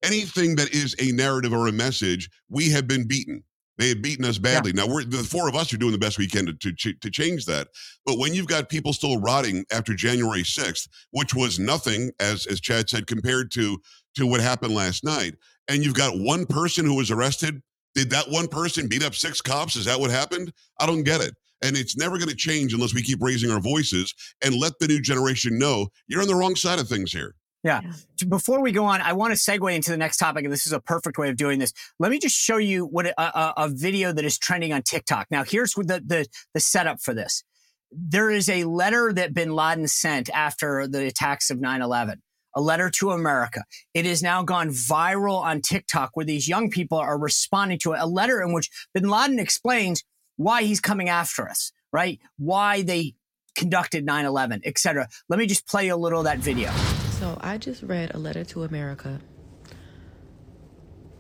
anything 0.03 0.57
that 0.57 0.73
is 0.73 0.94
a 0.99 1.12
narrative 1.12 1.53
or 1.53 1.66
a 1.66 1.73
message, 1.73 2.31
we 2.49 2.71
have 2.71 2.88
been 2.88 3.07
beaten. 3.07 3.42
They 3.79 3.90
have 3.90 4.03
beaten 4.03 4.25
us 4.25 4.38
badly. 4.38 4.73
Yeah. 4.75 4.85
Now 4.85 4.92
we're 4.92 5.05
the 5.05 5.18
four 5.18 5.49
of 5.49 5.55
us 5.55 5.73
are 5.73 5.77
doing 5.77 5.92
the 5.92 5.99
best 5.99 6.18
we 6.18 6.27
can 6.27 6.47
to, 6.47 6.73
to 6.73 6.92
to 6.92 7.11
change 7.11 7.47
that. 7.47 7.68
But 8.05 8.18
when 8.18 8.35
you've 8.35 8.49
got 8.49 8.68
people 8.68 8.92
still 8.92 9.21
rotting 9.21 9.64
after 9.73 9.94
January 9.94 10.44
sixth, 10.44 10.88
which 11.12 11.33
was 11.33 11.61
nothing, 11.61 12.11
as 12.18 12.47
as 12.47 12.61
Chad 12.61 12.90
said, 12.90 13.07
compared 13.07 13.53
to 13.53 13.81
to 14.16 14.27
what 14.27 14.40
happened 14.40 14.75
last 14.75 15.05
night, 15.05 15.37
and 15.68 15.85
you've 15.85 15.94
got 15.94 16.18
one 16.18 16.44
person 16.44 16.85
who 16.85 16.97
was 16.97 17.12
arrested. 17.12 17.62
Did 17.94 18.11
that 18.11 18.29
one 18.29 18.49
person 18.49 18.88
beat 18.88 19.05
up 19.05 19.14
six 19.14 19.40
cops? 19.40 19.77
Is 19.77 19.85
that 19.87 19.99
what 19.99 20.11
happened? 20.11 20.53
I 20.79 20.87
don't 20.87 21.05
get 21.05 21.21
it. 21.21 21.35
And 21.62 21.77
it's 21.77 21.97
never 21.97 22.18
going 22.18 22.29
to 22.29 22.37
change 22.37 22.73
unless 22.73 22.94
we 22.94 23.03
keep 23.03 23.21
raising 23.21 23.51
our 23.51 23.61
voices 23.61 24.14
and 24.44 24.55
let 24.55 24.79
the 24.79 24.87
new 24.87 25.01
generation 25.01 25.59
know 25.59 25.88
you're 26.07 26.23
on 26.23 26.29
the 26.29 26.35
wrong 26.35 26.55
side 26.55 26.79
of 26.79 26.88
things 26.88 27.12
here. 27.12 27.35
Yeah. 27.64 27.81
Before 28.29 28.62
we 28.62 28.71
go 28.71 28.85
on, 28.85 29.01
I 29.01 29.12
want 29.14 29.37
to 29.37 29.38
segue 29.38 29.75
into 29.75 29.90
the 29.90 29.97
next 29.97 30.18
topic, 30.18 30.44
and 30.44 30.53
this 30.53 30.66
is 30.66 30.73
a 30.73 30.81
perfect 30.81 31.18
way 31.18 31.29
of 31.29 31.37
doing 31.37 31.59
this. 31.59 31.73
Let 31.99 32.11
me 32.12 32.18
just 32.21 32.37
show 32.37 32.57
you 32.57 32.87
what 32.87 33.07
a, 33.07 33.21
a, 33.21 33.55
a 33.64 33.68
video 33.68 34.12
that 34.12 34.25
is 34.25 34.38
trending 34.38 34.73
on 34.73 34.83
TikTok. 34.83 35.27
Now, 35.31 35.44
here's 35.44 35.73
the, 35.73 36.03
the 36.05 36.27
the 36.55 36.61
setup 36.61 37.01
for 37.01 37.14
this. 37.14 37.42
There 37.90 38.31
is 38.31 38.49
a 38.49 38.64
letter 38.64 39.12
that 39.12 39.35
Bin 39.35 39.55
Laden 39.55 39.88
sent 39.88 40.31
after 40.31 40.87
the 40.87 41.07
attacks 41.07 41.51
of 41.51 41.59
9/11. 41.59 42.16
A 42.55 42.61
letter 42.61 42.90
to 42.90 43.11
America. 43.11 43.64
It 43.92 44.07
has 44.07 44.23
now 44.23 44.42
gone 44.42 44.68
viral 44.71 45.40
on 45.42 45.61
TikTok, 45.61 46.11
where 46.14 46.27
these 46.27 46.49
young 46.49 46.71
people 46.71 46.99
are 46.99 47.18
responding 47.18 47.79
to 47.81 47.92
it. 47.92 48.01
A 48.01 48.07
letter 48.07 48.40
in 48.40 48.53
which 48.53 48.71
Bin 48.94 49.09
Laden 49.09 49.38
explains 49.38 50.05
why 50.38 50.62
he's 50.62 50.81
coming 50.81 51.11
after 51.11 51.46
us, 51.46 51.72
right? 51.92 52.18
Why 52.38 52.81
they 52.83 53.14
conducted 53.55 54.07
9 54.07 54.24
11, 54.24 54.62
etc. 54.64 55.09
Let 55.29 55.38
me 55.38 55.46
just 55.46 55.66
play 55.66 55.88
a 55.88 55.96
little 55.96 56.20
of 56.20 56.24
that 56.24 56.38
video. 56.38 56.70
So 57.18 57.37
I 57.42 57.59
just 57.59 57.83
read 57.83 58.14
a 58.14 58.18
letter 58.18 58.44
to 58.44 58.62
America, 58.62 59.20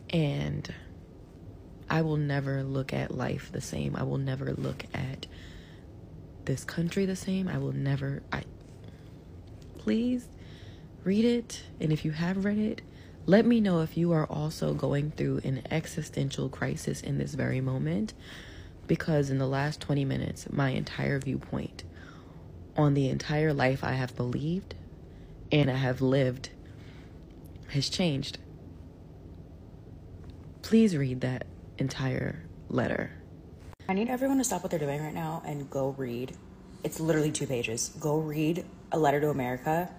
and 0.08 0.72
I 1.90 2.00
will 2.02 2.16
never 2.16 2.62
look 2.62 2.94
at 2.94 3.10
life 3.14 3.50
the 3.52 3.60
same. 3.60 3.96
I 3.96 4.04
will 4.04 4.18
never 4.18 4.52
look 4.52 4.84
at 4.94 5.26
this 6.44 6.64
country 6.64 7.04
the 7.04 7.16
same. 7.16 7.48
I 7.48 7.58
will 7.58 7.72
never. 7.72 8.22
I 8.32 8.44
please 9.78 10.28
read 11.02 11.24
it, 11.24 11.64
and 11.80 11.92
if 11.92 12.04
you 12.04 12.12
have 12.12 12.44
read 12.44 12.58
it, 12.58 12.82
let 13.26 13.44
me 13.44 13.60
know 13.60 13.80
if 13.80 13.96
you 13.96 14.12
are 14.12 14.26
also 14.26 14.74
going 14.74 15.10
through 15.10 15.40
an 15.42 15.62
existential 15.72 16.48
crisis 16.48 17.00
in 17.00 17.18
this 17.18 17.34
very 17.34 17.60
moment 17.60 18.14
Because 18.88 19.30
in 19.30 19.38
the 19.38 19.46
last 19.46 19.80
20 19.80 20.04
minutes, 20.04 20.50
my 20.50 20.70
entire 20.70 21.20
viewpoint 21.20 21.84
on 22.76 22.94
the 22.94 23.08
entire 23.08 23.52
life 23.52 23.84
I 23.84 23.92
have 23.92 24.16
believed 24.16 24.74
and 25.52 25.70
I 25.70 25.76
have 25.76 26.00
lived 26.00 26.50
has 27.68 27.88
changed. 27.88 28.38
Please 30.62 30.96
read 30.96 31.20
that 31.20 31.46
entire 31.78 32.42
letter. 32.68 33.12
I 33.88 33.94
need 33.94 34.08
everyone 34.08 34.38
to 34.38 34.44
stop 34.44 34.62
what 34.62 34.70
they're 34.70 34.78
doing 34.78 35.02
right 35.02 35.14
now 35.14 35.42
and 35.46 35.70
go 35.70 35.94
read. 35.96 36.36
It's 36.84 37.00
literally 37.00 37.30
two 37.30 37.46
pages. 37.46 37.90
Go 38.00 38.18
read 38.18 38.64
A 38.92 38.98
Letter 38.98 39.20
to 39.20 39.30
America. 39.30 39.90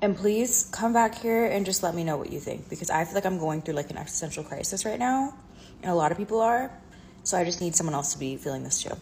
And 0.00 0.16
please 0.16 0.68
come 0.70 0.92
back 0.92 1.14
here 1.14 1.46
and 1.46 1.64
just 1.64 1.82
let 1.82 1.94
me 1.94 2.04
know 2.04 2.16
what 2.16 2.30
you 2.30 2.38
think 2.38 2.68
because 2.68 2.90
I 2.90 3.04
feel 3.04 3.14
like 3.14 3.26
I'm 3.26 3.38
going 3.38 3.62
through 3.62 3.74
like 3.74 3.90
an 3.90 3.96
existential 3.96 4.44
crisis 4.44 4.84
right 4.84 4.98
now, 4.98 5.34
and 5.82 5.90
a 5.90 5.94
lot 5.94 6.12
of 6.12 6.18
people 6.18 6.40
are. 6.40 6.70
So 7.24 7.38
I 7.38 7.44
just 7.44 7.62
need 7.62 7.74
someone 7.74 7.94
else 7.94 8.12
to 8.12 8.18
be 8.18 8.36
feeling 8.36 8.64
this 8.64 8.82
too. 8.82 8.92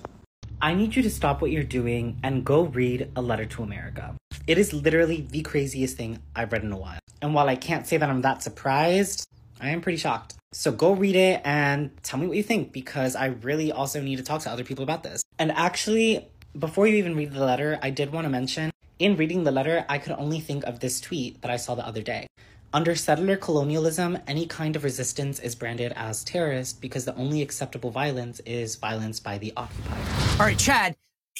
I 0.60 0.74
need 0.74 0.94
you 0.94 1.02
to 1.02 1.10
stop 1.10 1.42
what 1.42 1.50
you're 1.50 1.64
doing 1.64 2.18
and 2.22 2.44
go 2.44 2.62
read 2.62 3.10
A 3.16 3.20
Letter 3.20 3.44
to 3.46 3.64
America. 3.64 4.14
It 4.46 4.58
is 4.58 4.72
literally 4.72 5.26
the 5.28 5.42
craziest 5.42 5.96
thing 5.96 6.20
I've 6.36 6.52
read 6.52 6.62
in 6.62 6.70
a 6.70 6.76
while. 6.76 7.00
And 7.20 7.34
while 7.34 7.48
I 7.48 7.56
can't 7.56 7.84
say 7.84 7.96
that 7.96 8.08
I'm 8.08 8.22
that 8.22 8.44
surprised, 8.44 9.26
I 9.60 9.70
am 9.70 9.80
pretty 9.80 9.98
shocked. 9.98 10.36
So 10.52 10.70
go 10.70 10.92
read 10.92 11.16
it 11.16 11.40
and 11.44 11.90
tell 12.04 12.20
me 12.20 12.28
what 12.28 12.36
you 12.36 12.44
think 12.44 12.72
because 12.72 13.16
I 13.16 13.26
really 13.26 13.72
also 13.72 14.00
need 14.00 14.16
to 14.16 14.22
talk 14.22 14.42
to 14.42 14.50
other 14.50 14.64
people 14.64 14.84
about 14.84 15.02
this. 15.02 15.22
And 15.40 15.50
actually, 15.50 16.28
before 16.56 16.86
you 16.86 16.96
even 16.98 17.16
read 17.16 17.32
the 17.32 17.44
letter, 17.44 17.80
I 17.82 17.90
did 17.90 18.12
want 18.12 18.24
to 18.26 18.30
mention 18.30 18.70
in 19.02 19.16
reading 19.16 19.42
the 19.42 19.50
letter, 19.50 19.84
I 19.88 19.98
could 19.98 20.12
only 20.12 20.38
think 20.38 20.62
of 20.62 20.78
this 20.78 21.00
tweet 21.00 21.42
that 21.42 21.50
I 21.50 21.56
saw 21.56 21.74
the 21.74 21.84
other 21.84 22.02
day. 22.02 22.28
Under 22.74 22.94
settler 22.94 23.36
colonialism, 23.36 24.16
any 24.26 24.46
kind 24.46 24.76
of 24.76 24.84
resistance 24.84 25.38
is 25.40 25.54
branded 25.54 25.92
as 25.94 26.24
terrorist 26.24 26.80
because 26.80 27.04
the 27.04 27.14
only 27.16 27.42
acceptable 27.42 27.90
violence 27.90 28.40
is 28.40 28.76
violence 28.76 29.20
by 29.20 29.36
the 29.36 29.52
occupied. 29.58 30.00
All 30.40 30.46
right, 30.46 30.58
Chad, 30.58 30.96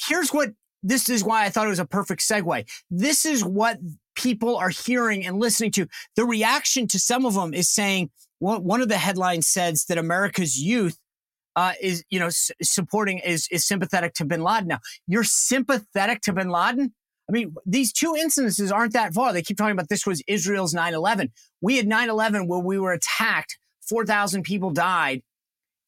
here's 0.07 0.29
what 0.31 0.51
this 0.83 1.09
is 1.09 1.23
why 1.23 1.45
I 1.45 1.49
thought 1.49 1.65
it 1.65 1.71
was 1.71 1.79
a 1.79 1.85
perfect 1.85 2.21
segue. 2.21 2.69
This 2.91 3.25
is 3.25 3.43
what 3.43 3.79
people 4.15 4.57
are 4.57 4.69
hearing 4.69 5.25
and 5.25 5.39
listening 5.39 5.71
to. 5.71 5.87
The 6.15 6.25
reaction 6.25 6.87
to 6.89 6.99
some 6.99 7.25
of 7.25 7.33
them 7.33 7.53
is 7.53 7.67
saying, 7.67 8.11
one 8.39 8.81
of 8.81 8.89
the 8.89 8.97
headlines 8.97 9.47
says 9.47 9.85
that 9.85 9.97
America's 9.97 10.59
youth 10.61 10.99
uh, 11.55 11.73
is, 11.81 12.03
you 12.09 12.19
know, 12.19 12.27
s- 12.27 12.51
supporting 12.61 13.19
is 13.19 13.47
is 13.49 13.65
sympathetic 13.65 14.13
to 14.15 14.25
Bin 14.25 14.43
Laden. 14.43 14.67
Now, 14.67 14.79
you're 15.07 15.23
sympathetic 15.23 16.21
to 16.23 16.33
Bin 16.33 16.49
Laden. 16.49 16.93
I 17.33 17.35
mean, 17.35 17.55
these 17.65 17.91
two 17.91 18.13
incidences 18.13 18.71
aren't 18.71 18.93
that 18.93 19.15
far. 19.15 19.33
They 19.33 19.41
keep 19.41 19.57
talking 19.57 19.71
about 19.71 19.89
this 19.89 20.05
was 20.05 20.21
Israel's 20.27 20.71
9 20.71 20.93
11. 20.93 21.31
We 21.61 21.77
had 21.77 21.87
9 21.87 22.07
11 22.07 22.47
where 22.47 22.59
we 22.59 22.77
were 22.77 22.93
attacked, 22.93 23.57
4,000 23.81 24.43
people 24.43 24.69
died. 24.69 25.23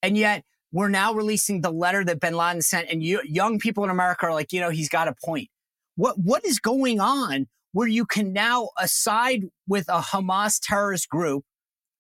And 0.02 0.18
yet 0.18 0.44
we're 0.72 0.90
now 0.90 1.14
releasing 1.14 1.62
the 1.62 1.72
letter 1.72 2.04
that 2.04 2.20
bin 2.20 2.36
Laden 2.36 2.64
sent. 2.64 2.90
And 2.90 3.04
you, 3.04 3.22
young 3.24 3.60
people 3.60 3.84
in 3.84 3.92
America 3.92 4.26
are 4.26 4.34
like, 4.34 4.54
you 4.54 4.60
know, 4.60 4.72
he's 4.72 4.90
got 4.90 5.08
a 5.08 5.14
point. 5.24 5.50
What, 5.96 6.18
what 6.18 6.44
is 6.44 6.60
going 6.60 7.00
on 7.00 7.48
where 7.74 7.88
you 7.88 8.08
can 8.08 8.34
now 8.34 8.70
aside 8.80 9.44
with 9.68 9.88
a 9.88 10.00
Hamas 10.00 10.60
terrorist 10.60 11.10
group? 11.10 11.46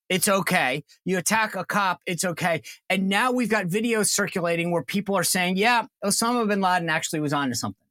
It's 0.10 0.27
okay. 0.27 0.84
You 1.03 1.19
attack 1.19 1.55
a 1.55 1.65
cop, 1.65 2.01
it's 2.08 2.25
okay. 2.25 2.63
And 2.89 3.10
now 3.10 3.31
we've 3.31 3.49
got 3.49 3.67
videos 3.67 4.08
circulating 4.08 4.71
where 4.71 4.84
people 4.84 5.15
are 5.15 5.23
saying, 5.23 5.58
yeah, 5.58 5.86
Osama 6.03 6.47
bin 6.47 6.62
Laden 6.62 6.89
actually 6.89 7.19
was 7.19 7.31
onto 7.31 7.53
something. 7.53 7.84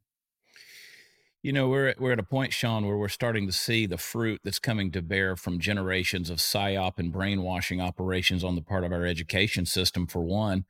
You 1.45 1.53
know, 1.53 1.69
we're 1.69 1.95
we're 1.99 2.13
at 2.13 2.19
a 2.19 2.23
point, 2.23 2.55
Sean, 2.55 2.87
where 2.87 2.97
we're 2.97 3.11
starting 3.11 3.47
to 3.47 3.53
see 3.53 3.85
the 3.85 3.99
fruit 3.99 4.41
that's 4.43 4.59
coming 4.59 4.91
to 4.93 5.03
bear 5.03 5.37
from 5.37 5.59
generations 5.59 6.31
of 6.31 6.39
psyop 6.39 6.93
and 6.97 7.13
brainwashing 7.13 7.83
operations 7.83 8.43
on 8.43 8.55
the 8.55 8.63
part 8.63 8.83
of 8.83 8.93
our 8.93 9.05
education 9.05 9.67
system. 9.67 10.07
For 10.07 10.23
one, 10.23 10.65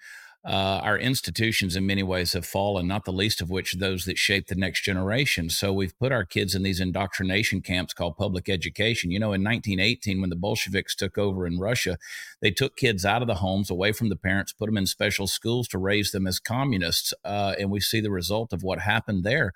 uh, 0.44 0.80
our 0.82 0.98
institutions, 0.98 1.76
in 1.76 1.86
many 1.86 2.02
ways, 2.02 2.32
have 2.32 2.44
fallen. 2.44 2.88
Not 2.88 3.04
the 3.04 3.12
least 3.12 3.40
of 3.40 3.50
which 3.50 3.74
those 3.74 4.04
that 4.06 4.18
shape 4.18 4.48
the 4.48 4.56
next 4.56 4.82
generation. 4.82 5.48
So 5.48 5.72
we've 5.72 5.96
put 5.96 6.10
our 6.10 6.24
kids 6.24 6.56
in 6.56 6.64
these 6.64 6.80
indoctrination 6.80 7.60
camps 7.60 7.94
called 7.94 8.16
public 8.16 8.48
education. 8.48 9.12
You 9.12 9.20
know, 9.20 9.32
in 9.32 9.44
1918, 9.44 10.20
when 10.20 10.30
the 10.30 10.34
Bolsheviks 10.34 10.96
took 10.96 11.16
over 11.16 11.46
in 11.46 11.60
Russia, 11.60 11.98
they 12.42 12.50
took 12.50 12.74
kids 12.74 13.04
out 13.04 13.22
of 13.22 13.28
the 13.28 13.36
homes, 13.36 13.70
away 13.70 13.92
from 13.92 14.08
the 14.08 14.16
parents, 14.16 14.52
put 14.52 14.66
them 14.66 14.76
in 14.76 14.86
special 14.86 15.28
schools 15.28 15.68
to 15.68 15.78
raise 15.78 16.10
them 16.10 16.26
as 16.26 16.40
communists, 16.40 17.14
uh, 17.24 17.54
and 17.60 17.70
we 17.70 17.78
see 17.78 18.00
the 18.00 18.10
result 18.10 18.52
of 18.52 18.64
what 18.64 18.80
happened 18.80 19.22
there. 19.22 19.52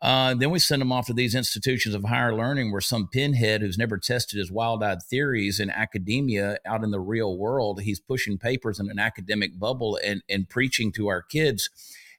Uh, 0.00 0.34
then 0.34 0.50
we 0.50 0.58
send 0.58 0.80
them 0.80 0.92
off 0.92 1.06
to 1.06 1.12
these 1.12 1.34
institutions 1.34 1.94
of 1.94 2.04
higher 2.04 2.34
learning 2.34 2.70
where 2.70 2.80
some 2.80 3.08
pinhead 3.08 3.60
who's 3.60 3.78
never 3.78 3.98
tested 3.98 4.38
his 4.38 4.50
wild 4.50 4.82
eyed 4.82 5.02
theories 5.02 5.58
in 5.58 5.70
academia 5.70 6.58
out 6.64 6.84
in 6.84 6.90
the 6.90 7.00
real 7.00 7.36
world, 7.36 7.80
he's 7.80 8.00
pushing 8.00 8.38
papers 8.38 8.78
in 8.78 8.90
an 8.90 8.98
academic 8.98 9.58
bubble 9.58 9.98
and, 10.04 10.22
and 10.28 10.48
preaching 10.48 10.92
to 10.92 11.08
our 11.08 11.22
kids. 11.22 11.70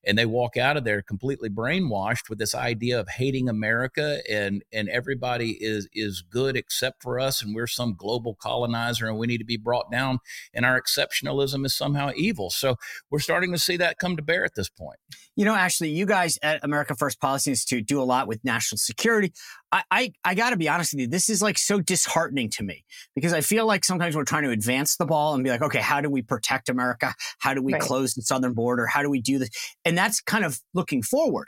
And 0.05 0.17
they 0.17 0.25
walk 0.25 0.57
out 0.57 0.77
of 0.77 0.83
there 0.83 1.01
completely 1.01 1.49
brainwashed 1.49 2.29
with 2.29 2.39
this 2.39 2.55
idea 2.55 2.99
of 2.99 3.09
hating 3.09 3.49
America 3.49 4.21
and 4.29 4.63
and 4.71 4.89
everybody 4.89 5.57
is 5.59 5.87
is 5.93 6.21
good 6.21 6.55
except 6.55 7.03
for 7.03 7.19
us 7.19 7.41
and 7.41 7.53
we're 7.53 7.67
some 7.67 7.95
global 7.95 8.35
colonizer 8.35 9.07
and 9.07 9.17
we 9.17 9.27
need 9.27 9.39
to 9.39 9.45
be 9.45 9.57
brought 9.57 9.91
down 9.91 10.19
and 10.53 10.65
our 10.65 10.81
exceptionalism 10.81 11.65
is 11.65 11.75
somehow 11.75 12.11
evil. 12.15 12.49
So 12.49 12.75
we're 13.09 13.19
starting 13.19 13.51
to 13.51 13.57
see 13.57 13.77
that 13.77 13.97
come 13.97 14.15
to 14.15 14.23
bear 14.23 14.45
at 14.45 14.55
this 14.55 14.69
point. 14.69 14.99
You 15.35 15.45
know, 15.45 15.55
Ashley, 15.55 15.89
you 15.89 16.05
guys 16.05 16.37
at 16.43 16.63
America 16.63 16.95
First 16.95 17.19
Policy 17.19 17.51
Institute 17.51 17.85
do 17.85 18.01
a 18.01 18.03
lot 18.03 18.27
with 18.27 18.43
national 18.43 18.77
security. 18.77 19.33
I, 19.71 19.83
I, 19.91 20.13
I 20.23 20.35
got 20.35 20.49
to 20.51 20.57
be 20.57 20.67
honest 20.67 20.93
with 20.93 21.01
you. 21.01 21.07
This 21.07 21.29
is 21.29 21.41
like 21.41 21.57
so 21.57 21.79
disheartening 21.79 22.49
to 22.51 22.63
me 22.63 22.83
because 23.15 23.33
I 23.33 23.41
feel 23.41 23.65
like 23.65 23.85
sometimes 23.85 24.15
we're 24.15 24.23
trying 24.23 24.43
to 24.43 24.49
advance 24.49 24.97
the 24.97 25.05
ball 25.05 25.35
and 25.35 25.43
be 25.43 25.49
like, 25.49 25.61
okay, 25.61 25.81
how 25.81 26.01
do 26.01 26.09
we 26.09 26.21
protect 26.21 26.69
America? 26.69 27.13
How 27.39 27.53
do 27.53 27.61
we 27.61 27.73
Right. 27.73 27.81
close 27.81 28.13
the 28.15 28.21
southern 28.23 28.53
border? 28.53 28.87
How 28.87 29.03
do 29.03 29.09
we 29.09 29.21
do 29.21 29.37
this? 29.37 29.49
And 29.85 29.97
that's 29.97 30.21
kind 30.21 30.43
of 30.43 30.59
looking 30.73 31.03
forward. 31.03 31.47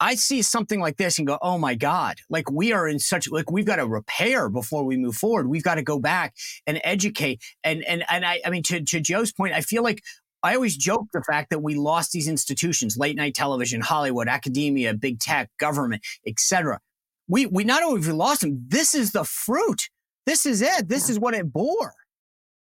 I 0.00 0.16
see 0.16 0.42
something 0.42 0.80
like 0.80 0.96
this 0.96 1.18
and 1.18 1.26
go, 1.26 1.38
oh 1.40 1.56
my 1.56 1.76
God, 1.76 2.16
like 2.28 2.50
we 2.50 2.72
are 2.72 2.88
in 2.88 2.98
such, 2.98 3.30
like 3.30 3.50
we've 3.50 3.64
got 3.64 3.76
to 3.76 3.86
repair 3.86 4.48
before 4.48 4.84
we 4.84 4.96
move 4.96 5.14
forward. 5.16 5.48
We've 5.48 5.62
got 5.62 5.76
to 5.76 5.82
go 5.82 6.00
back 6.00 6.34
and 6.66 6.80
educate. 6.82 7.40
And, 7.62 7.84
and, 7.84 8.04
and 8.10 8.24
I, 8.26 8.40
I 8.44 8.50
mean, 8.50 8.64
to, 8.64 8.82
to 8.82 9.00
Joe's 9.00 9.32
point, 9.32 9.54
I 9.54 9.60
feel 9.60 9.84
like 9.84 10.02
I 10.42 10.56
always 10.56 10.76
joke 10.76 11.06
the 11.14 11.22
fact 11.22 11.48
that 11.50 11.60
we 11.60 11.74
lost 11.74 12.12
these 12.12 12.28
institutions, 12.28 12.98
late 12.98 13.16
night 13.16 13.34
television, 13.34 13.80
Hollywood, 13.80 14.28
academia, 14.28 14.92
big 14.92 15.20
tech, 15.20 15.48
government, 15.58 16.04
etc. 16.26 16.80
We, 17.28 17.46
we 17.46 17.64
not 17.64 17.82
only 17.82 18.02
have 18.04 18.14
lost 18.14 18.42
them, 18.42 18.64
this 18.68 18.94
is 18.94 19.12
the 19.12 19.24
fruit. 19.24 19.88
This 20.26 20.46
is 20.46 20.62
it. 20.62 20.88
This 20.88 21.08
is 21.08 21.18
what 21.18 21.34
it 21.34 21.52
bore. 21.52 21.94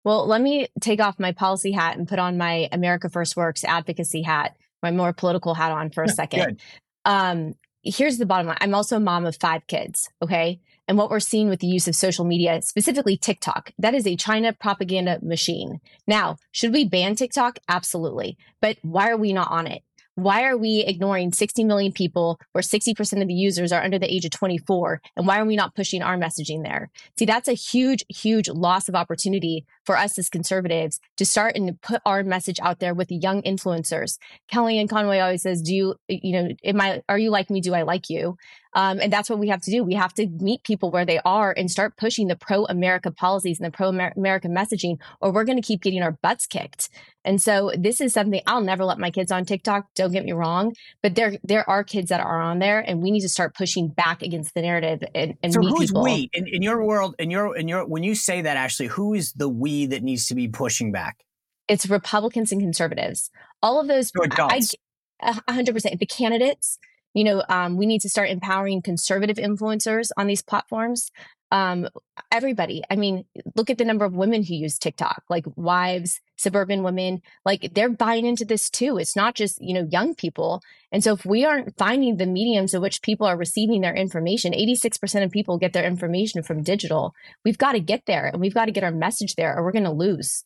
Well, 0.04 0.26
let 0.28 0.42
me 0.42 0.68
take 0.80 1.02
off 1.02 1.20
my 1.20 1.32
policy 1.32 1.72
hat 1.72 1.98
and 1.98 2.08
put 2.08 2.20
on 2.20 2.38
my 2.38 2.70
America 2.72 3.10
First 3.10 3.36
Works 3.36 3.64
advocacy 3.64 4.22
hat, 4.22 4.56
my 4.82 4.92
more 4.92 5.14
political 5.14 5.54
hat 5.54 5.72
on 5.72 5.90
for 5.90 6.04
a 6.04 6.10
second. 6.10 6.60
Um, 7.06 7.56
here's 7.84 8.18
the 8.18 8.26
bottom 8.26 8.48
line 8.48 8.58
I'm 8.62 8.76
also 8.76 8.98
a 8.98 9.02
mom 9.02 9.26
of 9.26 9.38
five 9.38 9.68
kids. 9.68 10.10
Okay. 10.22 10.60
And 10.88 10.98
what 10.98 11.12
we're 11.12 11.20
seeing 11.20 11.50
with 11.50 11.60
the 11.60 11.68
use 11.68 11.88
of 11.88 11.96
social 11.96 12.26
media, 12.26 12.62
specifically 12.64 13.16
TikTok, 13.16 13.72
that 13.78 13.94
is 13.94 14.08
a 14.08 14.16
China 14.16 14.54
propaganda 14.54 15.20
machine. 15.22 15.80
Now, 16.08 16.38
should 16.52 16.74
we 16.74 16.86
ban 16.86 17.16
TikTok? 17.16 17.60
Absolutely. 17.68 18.38
But 18.60 18.78
why 18.82 19.12
are 19.12 19.18
we 19.18 19.32
not 19.32 19.52
on 19.52 19.68
it? 19.68 19.84
Why 20.20 20.44
are 20.44 20.58
we 20.58 20.82
ignoring 20.82 21.32
60 21.32 21.64
million 21.64 21.94
people 21.94 22.40
where 22.52 22.62
60% 22.62 23.22
of 23.22 23.28
the 23.28 23.34
users 23.34 23.72
are 23.72 23.82
under 23.82 23.98
the 23.98 24.14
age 24.14 24.26
of 24.26 24.32
24? 24.32 25.02
And 25.16 25.26
why 25.26 25.40
are 25.40 25.46
we 25.46 25.56
not 25.56 25.76
pushing 25.76 26.02
our 26.02 26.18
messaging 26.18 26.64
there? 26.64 26.90
See, 27.18 27.24
that's 27.24 27.48
a 27.48 27.54
huge, 27.54 28.04
huge 28.10 28.50
loss 28.50 28.90
of 28.90 28.96
opportunity 28.96 29.66
for 29.90 29.98
us 29.98 30.20
as 30.20 30.30
conservatives 30.30 31.00
to 31.18 31.26
start 31.26 31.56
and 31.56 31.82
put 31.82 32.00
our 32.06 32.22
message 32.22 32.60
out 32.62 32.78
there 32.78 32.94
with 32.94 33.08
the 33.08 33.16
young 33.16 33.42
influencers. 33.42 34.20
Kellyanne 34.54 34.88
Conway 34.88 35.18
always 35.18 35.42
says, 35.42 35.64
"Do 35.64 35.74
you, 35.74 35.96
you 36.08 36.32
know, 36.32 36.50
am 36.64 36.80
I? 36.80 37.02
Are 37.10 37.18
you 37.18 37.32
like 37.32 37.50
me? 37.50 37.60
Do 37.60 37.74
I 37.74 37.82
like 37.82 38.08
you?" 38.08 38.38
Um, 38.76 39.00
and 39.00 39.12
that's 39.12 39.30
what 39.30 39.40
we 39.40 39.48
have 39.48 39.62
to 39.62 39.72
do. 39.72 39.84
We 39.84 39.96
have 39.96 40.14
to 40.16 40.28
meet 40.28 40.64
people 40.64 40.92
where 40.92 41.06
they 41.06 41.20
are 41.26 41.52
and 41.58 41.72
start 41.72 41.98
pushing 41.98 42.28
the 42.28 42.36
pro-America 42.36 43.12
policies 43.12 43.60
and 43.60 43.66
the 43.66 43.76
pro-America 43.76 44.48
messaging, 44.48 45.00
or 45.22 45.32
we're 45.32 45.44
going 45.44 45.60
to 45.60 45.68
keep 45.68 45.82
getting 45.82 46.04
our 46.04 46.18
butts 46.22 46.46
kicked. 46.46 46.90
And 47.26 47.42
so 47.42 47.72
this 47.78 48.00
is 48.00 48.14
something 48.14 48.42
I'll 48.48 48.62
never 48.62 48.86
let 48.86 48.98
my 48.98 49.12
kids 49.12 49.32
on 49.32 49.44
TikTok. 49.44 49.88
Don't 49.96 50.12
get 50.12 50.24
me 50.24 50.32
wrong, 50.32 50.74
but 51.04 51.16
there 51.16 51.38
there 51.44 51.70
are 51.70 51.84
kids 51.84 52.10
that 52.10 52.22
are 52.22 52.42
on 52.42 52.60
there, 52.60 52.80
and 52.80 53.02
we 53.02 53.12
need 53.12 53.22
to 53.22 53.30
start 53.30 53.56
pushing 53.56 53.90
back 53.90 54.22
against 54.22 54.54
the 54.54 54.62
narrative 54.62 55.04
and, 55.14 55.36
and 55.44 55.54
so 55.54 55.62
who's 55.62 55.90
people. 55.90 56.04
we 56.04 56.30
in, 56.34 56.48
in 56.48 56.62
your 56.62 56.84
world? 56.84 57.16
In 57.20 57.30
your 57.30 57.58
in 57.58 57.68
your 57.68 57.86
when 57.86 58.04
you 58.04 58.16
say 58.16 58.42
that, 58.42 58.56
Ashley, 58.56 58.88
who 58.88 59.14
is 59.14 59.34
the 59.34 59.50
we 59.50 59.79
that 59.88 60.04
needs 60.04 60.28
to 60.28 60.36
be 60.36 60.48
pushing 60.48 60.92
back? 60.92 61.24
It's 61.68 61.88
Republicans 61.88 62.52
and 62.52 62.62
conservatives. 62.62 63.30
All 63.62 63.80
of 63.80 63.88
those. 63.88 64.10
So 64.10 64.24
I- 64.24 64.26
adults. 64.26 64.76
I- 65.22 65.40
a 65.48 65.54
hundred 65.54 65.74
percent. 65.74 66.00
The 66.00 66.06
candidates, 66.06 66.80
you 67.14 67.26
know, 67.26 67.44
um, 67.50 67.76
we 67.76 67.86
need 67.86 68.00
to 68.02 68.10
start 68.10 68.30
empowering 68.30 68.82
conservative 68.82 69.36
influencers 69.38 70.10
on 70.16 70.28
these 70.28 70.42
platforms. 70.42 71.12
Um, 71.52 71.88
everybody. 72.32 72.84
I 72.90 72.96
mean, 72.96 73.26
look 73.56 73.70
at 73.70 73.78
the 73.78 73.86
number 73.86 74.06
of 74.06 74.14
women 74.14 74.44
who 74.44 74.54
use 74.54 74.78
TikTok, 74.78 75.24
like 75.30 75.46
wives, 75.56 76.22
suburban 76.38 76.84
women, 76.84 77.22
like 77.44 77.72
they're 77.74 77.90
buying 77.90 78.26
into 78.26 78.46
this 78.46 78.70
too. 78.70 78.98
It's 78.98 79.16
not 79.16 79.34
just, 79.36 79.60
you 79.60 79.74
know, 79.74 79.88
young 79.90 80.14
people. 80.14 80.62
And 80.92 81.04
so 81.04 81.14
if 81.14 81.26
we 81.26 81.46
aren't 81.46 81.76
finding 81.78 82.18
the 82.18 82.28
mediums 82.28 82.74
in 82.74 82.82
which 82.82 83.02
people 83.02 83.26
are 83.26 83.36
receiving 83.36 83.82
their 83.82 83.96
information, 83.96 84.54
86% 84.54 85.24
of 85.24 85.32
people 85.32 85.58
get 85.58 85.74
their 85.74 85.86
information 85.86 86.44
from 86.44 86.62
digital. 86.62 87.16
We've 87.44 87.58
got 87.58 87.72
to 87.72 87.80
get 87.80 88.06
there 88.06 88.28
and 88.28 88.40
we've 88.40 88.54
got 88.54 88.66
to 88.66 88.72
get 88.72 88.84
our 88.84 88.92
message 88.92 89.36
there 89.36 89.58
or 89.58 89.64
we're 89.64 89.72
going 89.72 89.84
to 89.86 89.92
lose. 89.92 90.44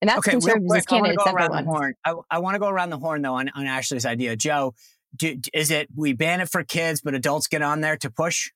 And 0.00 0.08
that's 0.08 0.18
okay, 0.18 0.32
conservatives 0.32 0.86
quick, 0.86 0.92
I 0.92 0.98
number 1.00 1.22
around 1.30 1.50
one. 1.50 1.64
The 1.64 1.70
horn. 1.70 1.94
I, 2.04 2.14
I 2.30 2.38
want 2.40 2.54
to 2.54 2.58
go 2.58 2.68
around 2.68 2.90
the 2.90 2.98
horn 2.98 3.22
though 3.22 3.34
on, 3.34 3.50
on 3.54 3.66
Ashley's 3.66 4.04
idea. 4.04 4.34
Joe, 4.34 4.74
do, 5.14 5.38
is 5.52 5.70
it 5.70 5.88
we 5.94 6.12
ban 6.12 6.40
it 6.40 6.48
for 6.48 6.64
kids, 6.64 7.02
but 7.02 7.14
adults 7.14 7.46
get 7.46 7.62
on 7.62 7.82
there 7.82 7.96
to 7.98 8.10
push? 8.10 8.50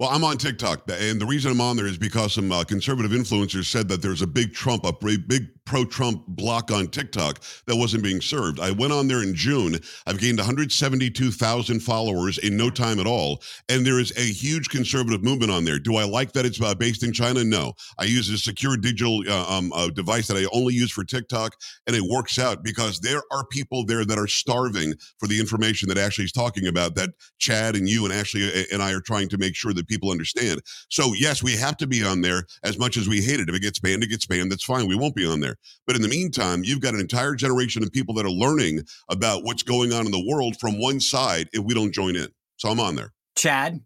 Well, 0.00 0.08
I'm 0.08 0.24
on 0.24 0.38
TikTok, 0.38 0.90
and 0.90 1.20
the 1.20 1.26
reason 1.26 1.52
I'm 1.52 1.60
on 1.60 1.76
there 1.76 1.84
is 1.84 1.98
because 1.98 2.32
some 2.32 2.50
uh, 2.50 2.64
conservative 2.64 3.10
influencers 3.10 3.66
said 3.66 3.86
that 3.88 4.00
there's 4.00 4.22
a 4.22 4.26
big 4.26 4.54
Trump, 4.54 4.86
a 4.86 4.94
big 4.94 5.59
pro-Trump 5.70 6.24
block 6.26 6.72
on 6.72 6.88
TikTok 6.88 7.40
that 7.66 7.76
wasn't 7.76 8.02
being 8.02 8.20
served. 8.20 8.58
I 8.58 8.72
went 8.72 8.92
on 8.92 9.06
there 9.06 9.22
in 9.22 9.36
June. 9.36 9.78
I've 10.04 10.18
gained 10.18 10.38
172,000 10.38 11.78
followers 11.78 12.38
in 12.38 12.56
no 12.56 12.70
time 12.70 12.98
at 12.98 13.06
all, 13.06 13.40
and 13.68 13.86
there 13.86 14.00
is 14.00 14.10
a 14.18 14.32
huge 14.32 14.68
conservative 14.68 15.22
movement 15.22 15.52
on 15.52 15.64
there. 15.64 15.78
Do 15.78 15.94
I 15.94 16.02
like 16.02 16.32
that 16.32 16.44
it's 16.44 16.60
uh, 16.60 16.74
based 16.74 17.04
in 17.04 17.12
China? 17.12 17.44
No. 17.44 17.74
I 18.00 18.04
use 18.06 18.28
a 18.30 18.36
secure 18.36 18.76
digital 18.76 19.22
uh, 19.28 19.46
um, 19.48 19.72
uh, 19.72 19.90
device 19.90 20.26
that 20.26 20.36
I 20.36 20.46
only 20.52 20.74
use 20.74 20.90
for 20.90 21.04
TikTok, 21.04 21.54
and 21.86 21.94
it 21.94 22.02
works 22.02 22.40
out 22.40 22.64
because 22.64 22.98
there 22.98 23.22
are 23.30 23.46
people 23.46 23.86
there 23.86 24.04
that 24.04 24.18
are 24.18 24.26
starving 24.26 24.94
for 25.20 25.28
the 25.28 25.38
information 25.38 25.88
that 25.88 25.98
Ashley's 25.98 26.32
talking 26.32 26.66
about. 26.66 26.96
That 26.96 27.10
Chad 27.38 27.76
and 27.76 27.88
you 27.88 28.04
and 28.04 28.12
Ashley 28.12 28.42
uh, 28.48 28.64
and 28.72 28.82
I 28.82 28.92
are 28.92 29.00
trying 29.00 29.28
to 29.28 29.38
make 29.38 29.54
sure 29.54 29.72
that 29.74 29.86
people 29.86 30.10
understand. 30.10 30.62
So, 30.88 31.12
yes, 31.14 31.44
we 31.44 31.52
have 31.52 31.76
to 31.76 31.86
be 31.86 32.02
on 32.02 32.22
there 32.22 32.44
as 32.64 32.76
much 32.76 32.96
as 32.96 33.08
we 33.08 33.20
hate 33.20 33.38
it. 33.38 33.48
If 33.48 33.54
it 33.54 33.62
gets 33.62 33.78
banned, 33.78 34.02
it 34.02 34.08
gets 34.08 34.26
banned. 34.26 34.50
That's 34.50 34.64
fine. 34.64 34.88
We 34.88 34.96
won't 34.96 35.14
be 35.14 35.24
on 35.24 35.38
there. 35.38 35.54
But 35.86 35.96
in 35.96 36.02
the 36.02 36.08
meantime, 36.08 36.62
you've 36.64 36.80
got 36.80 36.94
an 36.94 37.00
entire 37.00 37.34
generation 37.34 37.82
of 37.82 37.92
people 37.92 38.14
that 38.14 38.26
are 38.26 38.30
learning 38.30 38.82
about 39.08 39.44
what's 39.44 39.62
going 39.62 39.92
on 39.92 40.06
in 40.06 40.12
the 40.12 40.24
world 40.28 40.56
from 40.60 40.80
one 40.80 41.00
side 41.00 41.48
if 41.52 41.64
we 41.64 41.74
don't 41.74 41.92
join 41.92 42.16
in. 42.16 42.28
So, 42.56 42.68
I'm 42.68 42.80
on 42.80 42.96
there. 42.96 43.12
Chad? 43.36 43.80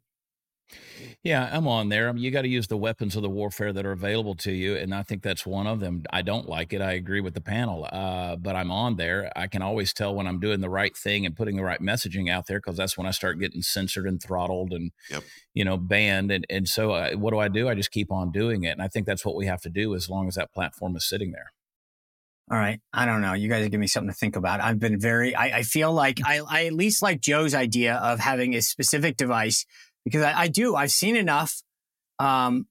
Yeah, 1.24 1.48
I'm 1.50 1.66
on 1.66 1.88
there. 1.88 2.10
I 2.10 2.12
mean, 2.12 2.22
you 2.22 2.30
got 2.30 2.42
to 2.42 2.48
use 2.48 2.66
the 2.66 2.76
weapons 2.76 3.16
of 3.16 3.22
the 3.22 3.30
warfare 3.30 3.72
that 3.72 3.86
are 3.86 3.92
available 3.92 4.34
to 4.36 4.52
you, 4.52 4.76
and 4.76 4.94
I 4.94 5.02
think 5.02 5.22
that's 5.22 5.46
one 5.46 5.66
of 5.66 5.80
them. 5.80 6.02
I 6.10 6.20
don't 6.20 6.48
like 6.50 6.74
it. 6.74 6.82
I 6.82 6.92
agree 6.92 7.22
with 7.22 7.32
the 7.32 7.40
panel, 7.40 7.88
uh, 7.90 8.36
but 8.36 8.56
I'm 8.56 8.70
on 8.70 8.96
there. 8.96 9.32
I 9.34 9.46
can 9.46 9.62
always 9.62 9.94
tell 9.94 10.14
when 10.14 10.26
I'm 10.26 10.38
doing 10.38 10.60
the 10.60 10.68
right 10.68 10.94
thing 10.94 11.24
and 11.24 11.34
putting 11.34 11.56
the 11.56 11.64
right 11.64 11.80
messaging 11.80 12.30
out 12.30 12.46
there 12.46 12.58
because 12.58 12.76
that's 12.76 12.98
when 12.98 13.06
I 13.06 13.10
start 13.10 13.40
getting 13.40 13.62
censored 13.62 14.06
and 14.06 14.22
throttled 14.22 14.74
and 14.74 14.92
yep. 15.10 15.22
you 15.54 15.64
know 15.64 15.78
banned. 15.78 16.30
And 16.30 16.46
and 16.50 16.68
so 16.68 16.92
uh, 16.92 17.12
what 17.12 17.30
do 17.30 17.38
I 17.38 17.48
do? 17.48 17.70
I 17.70 17.74
just 17.74 17.90
keep 17.90 18.12
on 18.12 18.30
doing 18.30 18.64
it, 18.64 18.72
and 18.72 18.82
I 18.82 18.88
think 18.88 19.06
that's 19.06 19.24
what 19.24 19.34
we 19.34 19.46
have 19.46 19.62
to 19.62 19.70
do 19.70 19.94
as 19.94 20.10
long 20.10 20.28
as 20.28 20.34
that 20.34 20.52
platform 20.52 20.94
is 20.94 21.08
sitting 21.08 21.32
there. 21.32 21.52
All 22.50 22.58
right. 22.58 22.80
I 22.92 23.06
don't 23.06 23.22
know. 23.22 23.32
You 23.32 23.48
guys 23.48 23.66
give 23.68 23.80
me 23.80 23.86
something 23.86 24.10
to 24.10 24.16
think 24.16 24.36
about. 24.36 24.60
I've 24.60 24.78
been 24.78 25.00
very, 25.00 25.34
I, 25.34 25.58
I 25.58 25.62
feel 25.62 25.92
like 25.92 26.20
I, 26.24 26.40
I 26.46 26.66
at 26.66 26.74
least 26.74 27.02
like 27.02 27.20
Joe's 27.20 27.54
idea 27.54 27.94
of 27.94 28.20
having 28.20 28.54
a 28.54 28.60
specific 28.60 29.16
device 29.16 29.64
because 30.04 30.22
I, 30.22 30.42
I 30.42 30.48
do. 30.48 30.76
I've 30.76 30.90
seen 30.90 31.16
enough 31.16 31.62
um, 32.18 32.66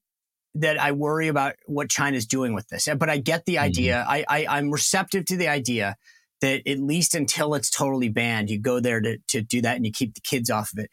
that 0.54 0.78
I 0.78 0.92
worry 0.92 1.26
about 1.26 1.54
what 1.66 1.90
China's 1.90 2.26
doing 2.26 2.54
with 2.54 2.68
this. 2.68 2.88
But 2.96 3.10
I 3.10 3.18
get 3.18 3.46
the 3.46 3.58
idea. 3.58 3.96
Mm-hmm. 3.96 4.10
I, 4.10 4.24
I, 4.28 4.58
I'm 4.58 4.70
receptive 4.70 5.24
to 5.26 5.36
the 5.36 5.48
idea 5.48 5.96
that 6.40 6.68
at 6.68 6.78
least 6.78 7.16
until 7.16 7.54
it's 7.54 7.70
totally 7.70 8.08
banned, 8.08 8.50
you 8.50 8.60
go 8.60 8.78
there 8.78 9.00
to, 9.00 9.18
to 9.28 9.42
do 9.42 9.60
that 9.62 9.76
and 9.76 9.84
you 9.84 9.90
keep 9.90 10.14
the 10.14 10.20
kids 10.20 10.50
off 10.50 10.72
of 10.72 10.78
it. 10.78 10.90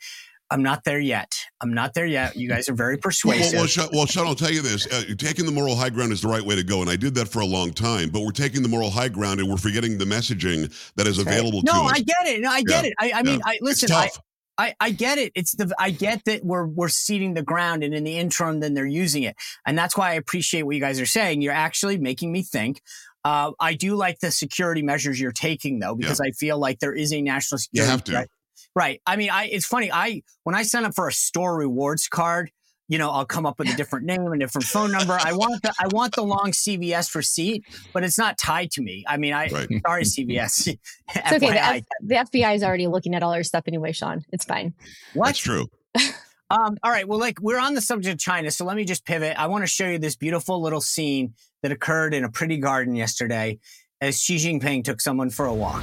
I'm 0.52 0.62
not 0.62 0.84
there 0.84 0.99
yet. 0.99 1.34
I'm 1.62 1.74
not 1.74 1.93
there 1.93 2.06
yet. 2.06 2.36
You 2.36 2.49
guys 2.49 2.68
are 2.70 2.74
very 2.74 2.97
persuasive. 2.97 3.54
Well, 3.54 3.62
well, 3.62 3.68
Sean, 3.68 3.89
well 3.93 4.06
Sean, 4.06 4.28
I'll 4.28 4.36
tell 4.36 4.52
you 4.52 4.62
this: 4.62 4.86
uh, 4.88 5.16
taking 5.18 5.45
the 5.45 5.52
moral 5.52 5.76
high 5.76 5.89
ground 5.89 6.12
is 6.12 6.22
the 6.22 6.28
right 6.28 6.43
way 6.43 6.56
to 6.56 6.64
go, 6.64 6.82
and 6.82 6.89
I 6.89 6.95
did 6.95 7.16
that 7.16 7.28
for 7.28 7.39
a 7.39 7.45
long 7.45 7.72
time. 7.72 8.10
But 8.10 8.22
we're 8.22 8.32
taking 8.32 8.62
the 8.62 8.70
moral 8.70 8.89
high 8.89 9.08
ground, 9.10 9.39
and 9.39 9.49
we're 9.49 9.58
forgetting 9.58 9.97
the 9.97 10.06
messaging 10.06 10.72
that 10.95 11.08
is 11.08 11.18
available 11.18 11.62
no, 11.64 11.74
to 11.74 11.80
us. 11.80 11.84
No, 11.84 11.88
I 11.88 11.99
get 11.99 12.28
it. 12.28 12.41
No, 12.41 12.49
I 12.52 12.62
get 12.64 12.84
Yeah. 12.84 12.89
it. 12.89 12.93
I, 12.99 13.20
I 13.20 13.24
mean, 13.24 13.41
I 13.45 13.58
listen. 13.62 13.91
I. 13.91 14.10
I, 14.58 14.76
I 14.80 14.91
get 14.91 15.18
it. 15.18 15.32
It's 15.34 15.56
the 15.56 15.74
I 15.80 15.89
get 15.89 16.26
that 16.26 16.43
we're 16.43 16.68
we're 16.68 16.89
ceding 16.89 17.34
the 17.34 17.41
ground, 17.41 17.84
and 17.84 17.95
in 17.95 18.04
the 18.04 18.18
interim, 18.18 18.60
then 18.60 18.74
they're 18.74 18.86
using 18.86 19.24
it, 19.24 19.36
and 19.66 19.78
that's 19.78 19.97
why 19.97 20.12
I 20.12 20.14
appreciate 20.16 20.64
what 20.64 20.76
you 20.76 20.82
guys 20.82 20.99
are 20.99 21.06
saying. 21.06 21.41
You're 21.41 21.54
actually 21.54 21.97
making 21.97 22.32
me 22.32 22.43
think. 22.43 22.82
Uh, 23.24 23.52
I 23.60 23.74
do 23.74 23.95
like 23.95 24.20
the 24.20 24.30
security 24.30 24.82
measures 24.82 25.20
you're 25.20 25.32
taking, 25.32 25.80
though, 25.80 25.95
because 25.95 26.20
I 26.20 26.32
feel 26.32 26.60
like 26.60 26.80
there 26.80 26.93
is 26.93 27.14
a 27.14 27.22
national 27.22 27.60
security. 27.60 27.88
You 27.88 27.91
have 27.91 28.04
to. 28.04 28.12
threat. 28.12 28.30
Right. 28.76 29.01
I 29.05 29.15
mean, 29.17 29.30
I 29.30 29.45
it's 29.45 29.65
funny. 29.65 29.91
I 29.91 30.24
when 30.43 30.55
I 30.55 30.63
sign 30.63 30.86
up 30.86 30.95
for 30.95 31.07
a 31.07 31.11
store 31.13 31.57
rewards 31.57 32.07
card, 32.07 32.51
you 32.88 32.97
know, 32.97 33.09
I'll 33.09 33.26
come 33.26 33.45
up 33.45 33.59
with 33.59 33.69
a 33.69 33.76
different 33.76 34.05
name 34.05 34.22
and 34.28 34.39
different 34.39 34.65
phone 34.65 34.91
number. 34.91 35.17
I 35.22 35.34
want 35.34 35.61
the 35.61 35.74
I 35.80 35.88
want 35.88 36.15
the 36.15 36.24
long 36.24 36.51
CVS 36.51 37.13
receipt, 37.15 37.63
but 37.93 38.03
it's 38.03 38.17
not 38.17 38.38
tied 38.38 38.72
to 38.72 38.82
me. 38.82 39.03
I 39.07 39.17
mean, 39.17 39.34
I 39.34 39.47
Right. 39.49 39.69
sorry 39.86 40.03
CVS. 40.03 40.67
It's 41.15 41.32
okay. 41.34 41.39
The, 41.39 41.45
FYI. 41.47 41.78
F- 41.78 41.84
the 42.01 42.15
FBI 42.15 42.55
is 42.55 42.63
already 42.63 42.88
looking 42.88 43.13
at 43.15 43.24
all 43.24 43.34
our 43.34 43.43
stuff 43.43 43.63
anyway, 43.67 43.91
Sean. 43.91 44.24
It's 44.32 44.45
fine. 44.45 44.74
What? 45.13 45.28
That's 45.28 45.39
true. 45.39 45.67
Um, 46.51 46.76
all 46.84 46.91
right. 46.91 47.07
Well, 47.07 47.17
like 47.17 47.39
we're 47.41 47.57
on 47.59 47.76
the 47.76 47.82
subject 47.82 48.13
of 48.15 48.19
China, 48.19 48.51
so 48.51 48.65
let 48.65 48.76
me 48.76 48.84
just 48.84 49.05
pivot. 49.05 49.39
I 49.39 49.47
want 49.47 49.63
to 49.63 49.67
show 49.67 49.88
you 49.88 49.97
this 49.97 50.17
beautiful 50.17 50.61
little 50.61 50.82
scene 50.82 51.34
that 51.63 51.72
occurred 51.72 52.13
in 52.13 52.26
a 52.26 52.30
pretty 52.30 52.57
garden 52.57 52.93
yesterday 52.93 53.57
as 54.01 54.19
Xi 54.19 54.36
Jinping 54.36 54.84
took 54.84 54.99
someone 54.99 55.30
for 55.30 55.45
a 55.45 55.53
walk. 55.53 55.82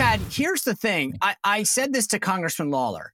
Chad, 0.00 0.20
here's 0.30 0.62
the 0.62 0.74
thing. 0.74 1.12
I, 1.20 1.36
I 1.44 1.62
said 1.62 1.92
this 1.92 2.06
to 2.06 2.18
Congressman 2.18 2.70
Lawler. 2.70 3.12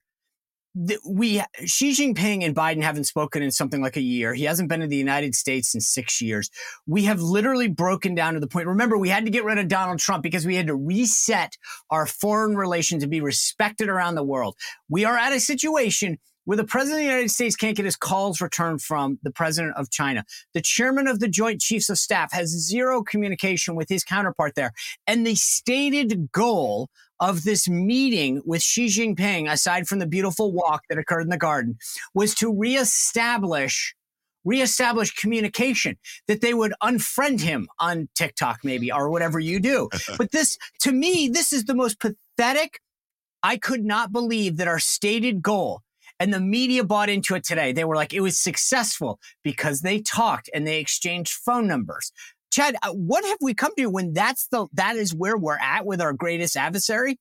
We 1.05 1.43
Xi 1.65 1.91
Jinping 1.91 2.45
and 2.45 2.55
Biden 2.55 2.81
haven't 2.81 3.03
spoken 3.03 3.43
in 3.43 3.51
something 3.51 3.81
like 3.81 3.97
a 3.97 4.01
year. 4.01 4.33
He 4.33 4.45
hasn't 4.45 4.69
been 4.69 4.81
in 4.81 4.89
the 4.89 4.95
United 4.95 5.35
States 5.35 5.75
in 5.75 5.81
six 5.81 6.21
years. 6.21 6.49
We 6.85 7.03
have 7.03 7.19
literally 7.19 7.67
broken 7.67 8.15
down 8.15 8.35
to 8.35 8.39
the 8.39 8.47
point. 8.47 8.67
Remember, 8.67 8.97
we 8.97 9.09
had 9.09 9.25
to 9.25 9.31
get 9.31 9.43
rid 9.43 9.57
of 9.57 9.67
Donald 9.67 9.99
Trump 9.99 10.23
because 10.23 10.45
we 10.45 10.55
had 10.55 10.67
to 10.67 10.75
reset 10.75 11.57
our 11.89 12.05
foreign 12.05 12.55
relations 12.55 13.03
to 13.03 13.09
be 13.09 13.19
respected 13.19 13.89
around 13.89 14.15
the 14.15 14.23
world. 14.23 14.55
We 14.87 15.03
are 15.03 15.17
at 15.17 15.33
a 15.33 15.41
situation 15.41 16.19
where 16.47 16.55
the 16.55 16.63
president 16.63 17.01
of 17.01 17.03
the 17.03 17.11
United 17.11 17.29
States 17.29 17.57
can't 17.57 17.75
get 17.75 17.83
his 17.83 17.97
calls 17.97 18.39
returned 18.39 18.81
from 18.81 19.19
the 19.21 19.31
president 19.31 19.75
of 19.75 19.91
China. 19.91 20.23
The 20.53 20.61
chairman 20.61 21.05
of 21.05 21.19
the 21.19 21.27
Joint 21.27 21.59
Chiefs 21.59 21.89
of 21.89 21.97
Staff 21.97 22.31
has 22.31 22.47
zero 22.47 23.03
communication 23.03 23.75
with 23.75 23.89
his 23.89 24.05
counterpart 24.05 24.55
there. 24.55 24.71
And 25.05 25.27
the 25.27 25.35
stated 25.35 26.31
goal 26.31 26.87
of 27.19 27.43
this 27.43 27.67
meeting 27.67 28.41
with 28.45 28.61
Xi 28.61 28.85
Jinping, 28.85 29.51
aside 29.51 29.89
from 29.89 29.99
the 29.99 30.07
beautiful 30.07 30.53
walk 30.53 30.83
that 30.87 30.97
occurred 30.97 31.23
in 31.23 31.29
the 31.29 31.37
garden, 31.37 31.77
was 32.13 32.33
to 32.35 32.49
reestablish 32.49 33.93
reestablish 34.45 35.11
communication 35.11 35.97
that 36.29 36.39
they 36.39 36.53
would 36.53 36.73
unfriend 36.81 37.41
him 37.41 37.67
on 37.79 38.07
TikTok 38.15 38.59
maybe 38.63 38.89
or 38.89 39.09
whatever 39.09 39.37
you 39.37 39.59
do. 39.59 39.89
but 40.17 40.31
this 40.31 40.57
to 40.79 40.93
me 40.93 41.27
this 41.27 41.51
is 41.51 41.65
the 41.65 41.75
most 41.75 41.99
pathetic 41.99 42.79
I 43.43 43.57
could 43.57 43.83
not 43.83 44.13
believe 44.13 44.55
that 44.57 44.69
our 44.69 44.79
stated 44.79 45.41
goal 45.41 45.81
and 46.19 46.33
the 46.33 46.39
media 46.39 46.83
bought 46.83 47.09
into 47.09 47.35
it 47.35 47.43
today. 47.43 47.71
They 47.71 47.83
were 47.83 47.95
like, 47.95 48.13
it 48.13 48.21
was 48.21 48.37
successful 48.37 49.19
because 49.43 49.81
they 49.81 50.01
talked 50.01 50.49
and 50.53 50.65
they 50.65 50.79
exchanged 50.79 51.33
phone 51.33 51.67
numbers. 51.67 52.11
Chad, 52.51 52.75
uh, 52.81 52.93
what 52.93 53.25
have 53.25 53.37
we 53.41 53.53
come 53.53 53.71
to 53.77 53.87
when 53.87 54.13
that's 54.13 54.47
the 54.47 54.67
that 54.73 54.95
is 54.95 55.13
where 55.13 55.37
we're 55.37 55.59
at 55.59 55.85
with 55.85 56.01
our 56.01 56.13
greatest 56.13 56.55
adversary? 56.55 57.19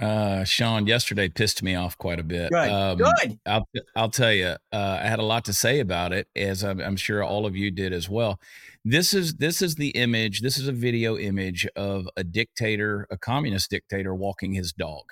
Uh, 0.00 0.42
Sean, 0.44 0.86
yesterday 0.86 1.28
pissed 1.28 1.62
me 1.62 1.74
off 1.74 1.98
quite 1.98 2.18
a 2.18 2.22
bit. 2.22 2.50
Good, 2.50 2.68
Um, 2.70 2.96
good. 2.96 3.38
I'll 3.44 3.68
I'll 3.94 4.08
tell 4.10 4.32
you, 4.32 4.56
uh, 4.72 5.00
I 5.02 5.06
had 5.06 5.18
a 5.18 5.24
lot 5.24 5.44
to 5.46 5.52
say 5.52 5.80
about 5.80 6.12
it, 6.12 6.28
as 6.34 6.64
I'm, 6.64 6.80
I'm 6.80 6.96
sure 6.96 7.22
all 7.22 7.44
of 7.44 7.54
you 7.56 7.70
did 7.70 7.92
as 7.92 8.08
well. 8.08 8.40
This 8.84 9.12
is 9.12 9.34
this 9.34 9.60
is 9.60 9.74
the 9.74 9.90
image. 9.90 10.40
This 10.40 10.56
is 10.56 10.66
a 10.66 10.72
video 10.72 11.18
image 11.18 11.66
of 11.76 12.08
a 12.16 12.24
dictator, 12.24 13.06
a 13.10 13.18
communist 13.18 13.70
dictator, 13.70 14.14
walking 14.14 14.54
his 14.54 14.72
dog. 14.72 15.04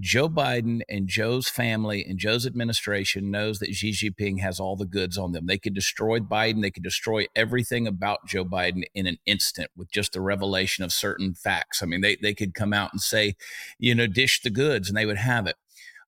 Joe 0.00 0.28
Biden 0.28 0.80
and 0.88 1.06
Joe's 1.06 1.48
family 1.48 2.04
and 2.04 2.18
Joe's 2.18 2.46
administration 2.46 3.30
knows 3.30 3.60
that 3.60 3.74
Xi 3.74 3.92
Jinping 3.92 4.40
has 4.40 4.58
all 4.58 4.76
the 4.76 4.86
goods 4.86 5.16
on 5.16 5.32
them. 5.32 5.46
They 5.46 5.58
could 5.58 5.74
destroy 5.74 6.18
Biden. 6.18 6.62
They 6.62 6.72
could 6.72 6.82
destroy 6.82 7.26
everything 7.36 7.86
about 7.86 8.26
Joe 8.26 8.44
Biden 8.44 8.82
in 8.94 9.06
an 9.06 9.18
instant 9.24 9.70
with 9.76 9.92
just 9.92 10.12
the 10.12 10.20
revelation 10.20 10.82
of 10.82 10.92
certain 10.92 11.34
facts. 11.34 11.82
I 11.82 11.86
mean, 11.86 12.00
they, 12.00 12.16
they 12.16 12.34
could 12.34 12.54
come 12.54 12.72
out 12.72 12.92
and 12.92 13.00
say, 13.00 13.36
you 13.78 13.94
know, 13.94 14.08
dish 14.08 14.40
the 14.42 14.50
goods 14.50 14.88
and 14.88 14.96
they 14.96 15.06
would 15.06 15.18
have 15.18 15.46
it. 15.46 15.56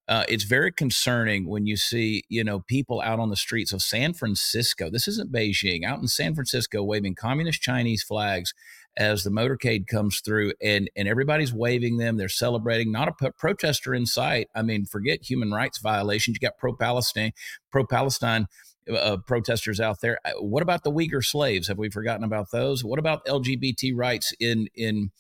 Uh, 0.09 0.25
it's 0.29 0.45
very 0.45 0.71
concerning 0.71 1.49
when 1.49 1.67
you 1.67 1.77
see, 1.77 2.23
you 2.29 2.45
know, 2.45 2.61
people 2.61 3.01
out 3.01 3.19
on 3.19 3.29
the 3.29 3.37
streets 3.37 3.73
of 3.73 3.83
San 3.83 4.13
Francisco. 4.13 4.89
This 4.89 5.09
isn't 5.09 5.33
Beijing, 5.33 5.85
out 5.85 6.01
in 6.01 6.07
San 6.07 6.35
Francisco, 6.35 6.83
waving 6.83 7.17
communist 7.17 7.61
Chinese 7.61 8.05
flags 8.05 8.55
as 8.97 9.23
the 9.23 9.31
motorcade 9.31 9.87
comes 9.87 10.21
through, 10.21 10.53
and 10.63 10.91
and 10.97 11.09
everybody's 11.09 11.53
waving 11.53 11.99
them. 11.99 12.17
They're 12.17 12.29
celebrating. 12.29 12.93
Not 12.93 13.09
a 13.09 13.13
p- 13.13 13.31
protester 13.39 13.95
in 13.95 14.07
sight. 14.07 14.49
I 14.55 14.63
mean, 14.63 14.87
forget 14.87 15.29
human 15.29 15.51
rights 15.53 15.79
violations. 15.79 16.37
You 16.41 16.47
got 16.47 16.59
pro-Palestine, 16.59 17.33
pro-Palestine 17.71 18.47
uh, 18.91 19.19
protesters 19.27 19.81
out 19.81 20.01
there. 20.01 20.19
Uh, 20.25 20.33
What 20.41 20.63
about 20.63 20.85
the 20.85 20.93
Uyghur 20.93 21.25
slaves? 21.25 21.69
Have 21.69 21.79
we 21.79 21.91
forgotten 21.91 22.25
about 22.25 22.51
those? 22.53 22.85
What 22.85 22.99
about 22.99 23.25
LGBT 23.27 23.93
rights 23.95 24.33
in 24.41 24.69
in 24.75 25.11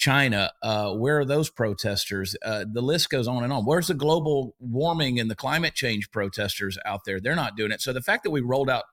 China, 0.00 0.50
uh, 0.62 0.94
where 0.94 1.18
are 1.18 1.26
those 1.26 1.50
protesters? 1.50 2.34
Uh, 2.42 2.64
the 2.72 2.80
list 2.80 3.10
goes 3.10 3.28
on 3.28 3.44
and 3.44 3.52
on. 3.52 3.66
Where's 3.66 3.88
the 3.88 3.94
global 3.94 4.54
warming 4.58 5.20
and 5.20 5.30
the 5.30 5.36
climate 5.36 5.74
change 5.74 6.10
protesters 6.10 6.78
out 6.86 7.04
there? 7.04 7.20
They're 7.20 7.36
not 7.36 7.54
doing 7.54 7.70
it. 7.70 7.82
So 7.82 7.92
the 7.92 8.00
fact 8.00 8.24
that 8.24 8.30
we 8.30 8.40
rolled 8.40 8.70
out 8.70 8.84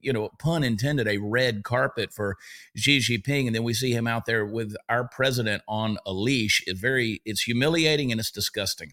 you 0.00 0.12
know, 0.12 0.30
pun 0.38 0.64
intended, 0.64 1.08
a 1.08 1.18
red 1.18 1.64
carpet 1.64 2.12
for 2.12 2.36
Xi 2.76 2.98
Jinping, 2.98 3.46
and 3.46 3.54
then 3.54 3.64
we 3.64 3.74
see 3.74 3.92
him 3.92 4.06
out 4.06 4.26
there 4.26 4.44
with 4.44 4.74
our 4.88 5.08
president 5.08 5.62
on 5.68 5.98
a 6.04 6.12
leash. 6.12 6.62
It's 6.66 6.78
very, 6.78 7.20
it's 7.24 7.42
humiliating 7.42 8.10
and 8.12 8.20
it's 8.20 8.30
disgusting. 8.30 8.92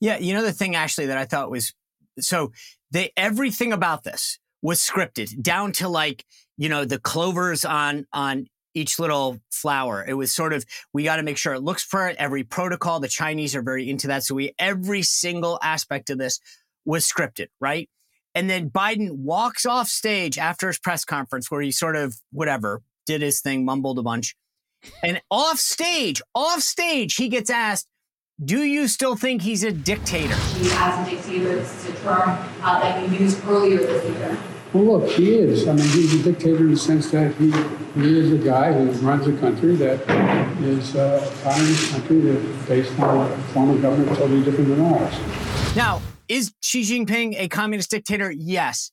Yeah, 0.00 0.18
you 0.18 0.34
know 0.34 0.42
the 0.42 0.52
thing 0.52 0.76
actually 0.76 1.06
that 1.06 1.18
I 1.18 1.24
thought 1.24 1.50
was 1.50 1.72
so 2.20 2.52
they 2.90 3.12
everything 3.16 3.72
about 3.72 4.04
this 4.04 4.38
was 4.62 4.80
scripted 4.80 5.42
down 5.42 5.72
to 5.72 5.88
like 5.88 6.24
you 6.56 6.68
know 6.68 6.84
the 6.84 6.98
clovers 6.98 7.64
on 7.64 8.06
on 8.12 8.46
each 8.74 8.98
little 8.98 9.38
flower. 9.50 10.04
It 10.06 10.14
was 10.14 10.32
sort 10.32 10.52
of 10.52 10.64
we 10.92 11.04
got 11.04 11.16
to 11.16 11.22
make 11.22 11.38
sure 11.38 11.54
it 11.54 11.60
looks 11.60 11.82
for. 11.82 12.12
Every 12.18 12.44
protocol, 12.44 13.00
the 13.00 13.08
Chinese 13.08 13.54
are 13.54 13.62
very 13.62 13.88
into 13.88 14.08
that, 14.08 14.24
so 14.24 14.34
we 14.34 14.52
every 14.58 15.02
single 15.02 15.58
aspect 15.62 16.10
of 16.10 16.18
this 16.18 16.40
was 16.84 17.06
scripted, 17.06 17.48
right? 17.60 17.88
And 18.34 18.50
then 18.50 18.70
Biden 18.70 19.10
walks 19.12 19.64
off 19.64 19.88
stage 19.88 20.38
after 20.38 20.66
his 20.66 20.78
press 20.78 21.04
conference 21.04 21.50
where 21.50 21.60
he 21.60 21.70
sort 21.70 21.96
of 21.96 22.16
whatever 22.32 22.82
did 23.06 23.22
his 23.22 23.40
thing, 23.40 23.64
mumbled 23.64 23.98
a 23.98 24.02
bunch, 24.02 24.34
and 25.02 25.20
off 25.30 25.58
stage, 25.58 26.20
off 26.34 26.60
stage, 26.60 27.14
he 27.14 27.28
gets 27.28 27.50
asked, 27.50 27.86
do 28.44 28.64
you 28.64 28.88
still 28.88 29.14
think 29.14 29.42
he's 29.42 29.62
a 29.62 29.70
dictator? 29.70 30.34
He 30.34 30.68
has 30.70 31.06
a 31.06 31.10
dictator. 31.10 31.56
This 31.56 31.86
is 31.86 31.94
a 31.94 32.02
term 32.02 32.30
uh, 32.62 32.80
that 32.80 33.08
you 33.08 33.18
used 33.18 33.44
earlier 33.46 33.78
this 33.78 34.04
year. 34.04 34.38
Well, 34.72 34.98
look, 34.98 35.10
he 35.10 35.36
is. 35.36 35.68
I 35.68 35.72
mean, 35.72 35.86
he's 35.86 36.20
a 36.20 36.32
dictator 36.32 36.64
in 36.64 36.72
the 36.72 36.76
sense 36.76 37.08
that 37.12 37.32
he, 37.36 37.52
he 37.94 38.18
is 38.18 38.32
a 38.32 38.38
guy 38.44 38.72
who 38.72 38.90
runs 39.06 39.28
a 39.28 39.36
country 39.38 39.76
that 39.76 40.00
is 40.60 40.96
uh, 40.96 41.30
a 41.32 41.44
communist 41.44 41.92
country 41.92 42.20
that 42.22 42.36
is 42.36 42.66
based 42.66 42.98
on 42.98 43.30
a 43.30 43.38
form 43.52 43.70
of 43.70 43.80
government 43.80 44.18
totally 44.18 44.42
different 44.42 44.70
than 44.70 44.80
ours. 44.80 45.76
Now, 45.76 46.02
is 46.28 46.52
Xi 46.60 46.82
Jinping 46.82 47.34
a 47.38 47.48
communist 47.48 47.90
dictator? 47.90 48.30
Yes. 48.30 48.90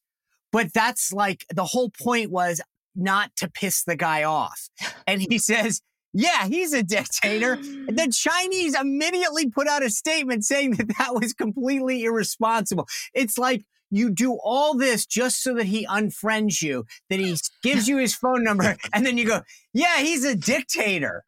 But 0.51 0.73
that's 0.73 1.13
like 1.13 1.45
the 1.53 1.65
whole 1.65 1.89
point 1.89 2.31
was 2.31 2.61
not 2.95 3.35
to 3.37 3.49
piss 3.49 3.83
the 3.83 3.95
guy 3.95 4.23
off. 4.23 4.69
And 5.07 5.21
he 5.21 5.37
says, 5.39 5.81
yeah, 6.13 6.47
he's 6.47 6.73
a 6.73 6.83
dictator. 6.83 7.55
the 7.55 8.13
Chinese 8.13 8.79
immediately 8.79 9.49
put 9.49 9.67
out 9.67 9.83
a 9.83 9.89
statement 9.89 10.43
saying 10.43 10.71
that 10.71 10.97
that 10.97 11.13
was 11.13 11.33
completely 11.33 12.03
irresponsible. 12.03 12.87
It's 13.13 13.37
like 13.37 13.63
you 13.91 14.09
do 14.09 14.37
all 14.43 14.75
this 14.75 15.05
just 15.05 15.43
so 15.43 15.53
that 15.55 15.65
he 15.65 15.85
unfriends 15.85 16.61
you, 16.61 16.85
that 17.09 17.19
he 17.19 17.35
gives 17.61 17.87
you 17.87 17.97
his 17.97 18.15
phone 18.15 18.43
number, 18.43 18.77
and 18.93 19.05
then 19.05 19.17
you 19.17 19.25
go, 19.25 19.41
yeah, 19.73 19.99
he's 19.99 20.25
a 20.25 20.35
dictator. 20.35 21.23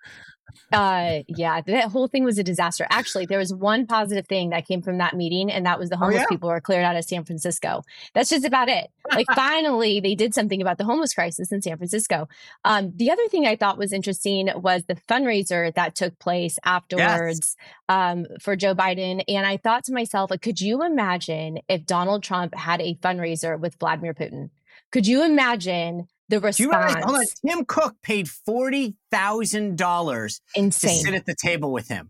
Uh, 0.71 1.19
yeah, 1.27 1.61
that 1.61 1.91
whole 1.91 2.07
thing 2.07 2.23
was 2.23 2.37
a 2.37 2.43
disaster. 2.43 2.85
Actually, 2.89 3.25
there 3.25 3.39
was 3.39 3.53
one 3.53 3.85
positive 3.85 4.27
thing 4.27 4.49
that 4.49 4.67
came 4.67 4.81
from 4.81 4.97
that 4.97 5.15
meeting, 5.15 5.51
and 5.51 5.65
that 5.65 5.79
was 5.79 5.89
the 5.89 5.97
homeless 5.97 6.19
oh, 6.19 6.21
yeah? 6.21 6.27
people 6.29 6.49
were 6.49 6.61
cleared 6.61 6.83
out 6.83 6.95
of 6.95 7.03
San 7.05 7.23
Francisco. 7.23 7.83
That's 8.13 8.29
just 8.29 8.45
about 8.45 8.69
it. 8.69 8.89
Like, 9.11 9.27
finally, 9.35 9.99
they 9.99 10.15
did 10.15 10.33
something 10.33 10.61
about 10.61 10.77
the 10.77 10.83
homeless 10.83 11.13
crisis 11.13 11.51
in 11.51 11.61
San 11.61 11.77
Francisco. 11.77 12.27
Um, 12.65 12.91
the 12.95 13.11
other 13.11 13.27
thing 13.27 13.45
I 13.45 13.55
thought 13.55 13.77
was 13.77 13.93
interesting 13.93 14.49
was 14.55 14.83
the 14.85 14.95
fundraiser 14.95 15.73
that 15.75 15.95
took 15.95 16.17
place 16.19 16.57
afterwards 16.63 17.55
yes. 17.59 17.65
um, 17.89 18.25
for 18.41 18.55
Joe 18.55 18.75
Biden. 18.75 19.23
And 19.27 19.45
I 19.45 19.57
thought 19.57 19.83
to 19.85 19.93
myself, 19.93 20.31
like, 20.31 20.41
could 20.41 20.61
you 20.61 20.83
imagine 20.83 21.59
if 21.67 21.85
Donald 21.85 22.23
Trump 22.23 22.55
had 22.55 22.81
a 22.81 22.95
fundraiser 22.95 23.59
with 23.59 23.77
Vladimir 23.79 24.13
Putin? 24.13 24.49
Could 24.91 25.07
you 25.07 25.23
imagine 25.23 26.07
the 26.33 26.39
response. 26.39 26.93
hold 27.03 27.17
on, 27.17 27.25
Tim 27.45 27.65
Cook 27.65 27.95
paid 28.01 28.29
forty 28.29 28.95
thousand 29.11 29.77
dollars 29.77 30.41
to 30.55 30.71
sit 30.71 31.13
at 31.13 31.25
the 31.25 31.35
table 31.35 31.71
with 31.71 31.87
him. 31.87 32.09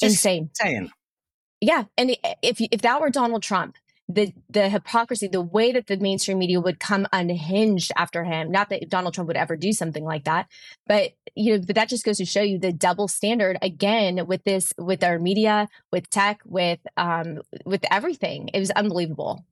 Just 0.00 0.14
Insane. 0.14 0.50
Saying. 0.54 0.90
Yeah, 1.60 1.84
and 1.96 2.16
if 2.42 2.60
if 2.60 2.82
that 2.82 3.00
were 3.00 3.10
Donald 3.10 3.42
Trump, 3.42 3.76
the 4.08 4.32
the 4.48 4.68
hypocrisy, 4.68 5.28
the 5.28 5.40
way 5.40 5.72
that 5.72 5.86
the 5.86 5.96
mainstream 5.96 6.38
media 6.38 6.60
would 6.60 6.78
come 6.78 7.06
unhinged 7.12 7.90
after 7.96 8.24
him. 8.24 8.50
Not 8.50 8.68
that 8.70 8.88
Donald 8.88 9.14
Trump 9.14 9.28
would 9.28 9.36
ever 9.36 9.56
do 9.56 9.72
something 9.72 10.04
like 10.04 10.24
that, 10.24 10.48
but 10.86 11.12
you 11.34 11.54
know, 11.54 11.64
but 11.66 11.74
that 11.74 11.88
just 11.88 12.04
goes 12.04 12.18
to 12.18 12.24
show 12.24 12.42
you 12.42 12.58
the 12.58 12.72
double 12.72 13.08
standard 13.08 13.58
again 13.62 14.26
with 14.26 14.44
this, 14.44 14.72
with 14.78 15.02
our 15.02 15.18
media, 15.18 15.68
with 15.90 16.10
tech, 16.10 16.40
with 16.44 16.80
um, 16.96 17.40
with 17.64 17.84
everything. 17.90 18.50
It 18.52 18.60
was 18.60 18.70
unbelievable. 18.70 19.44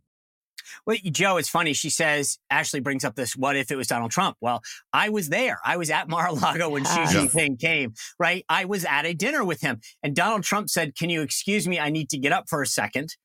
Well, 0.86 0.96
Joe, 1.04 1.36
it's 1.36 1.48
funny. 1.48 1.72
She 1.72 1.90
says, 1.90 2.38
Ashley 2.50 2.80
brings 2.80 3.04
up 3.04 3.14
this, 3.14 3.36
what 3.36 3.56
if 3.56 3.70
it 3.70 3.76
was 3.76 3.86
Donald 3.86 4.10
Trump? 4.10 4.36
Well, 4.40 4.62
I 4.92 5.08
was 5.08 5.28
there. 5.28 5.58
I 5.64 5.76
was 5.76 5.90
at 5.90 6.08
Mar-a-Lago 6.08 6.70
when 6.70 6.84
Xi 6.84 6.90
Jinping 6.90 7.58
came, 7.58 7.94
right? 8.18 8.44
I 8.48 8.64
was 8.64 8.84
at 8.84 9.06
a 9.06 9.14
dinner 9.14 9.44
with 9.44 9.60
him. 9.60 9.80
And 10.02 10.14
Donald 10.14 10.44
Trump 10.44 10.70
said, 10.70 10.94
Can 10.96 11.10
you 11.10 11.22
excuse 11.22 11.66
me? 11.66 11.78
I 11.78 11.90
need 11.90 12.10
to 12.10 12.18
get 12.18 12.32
up 12.32 12.48
for 12.48 12.62
a 12.62 12.66
second. 12.66 13.16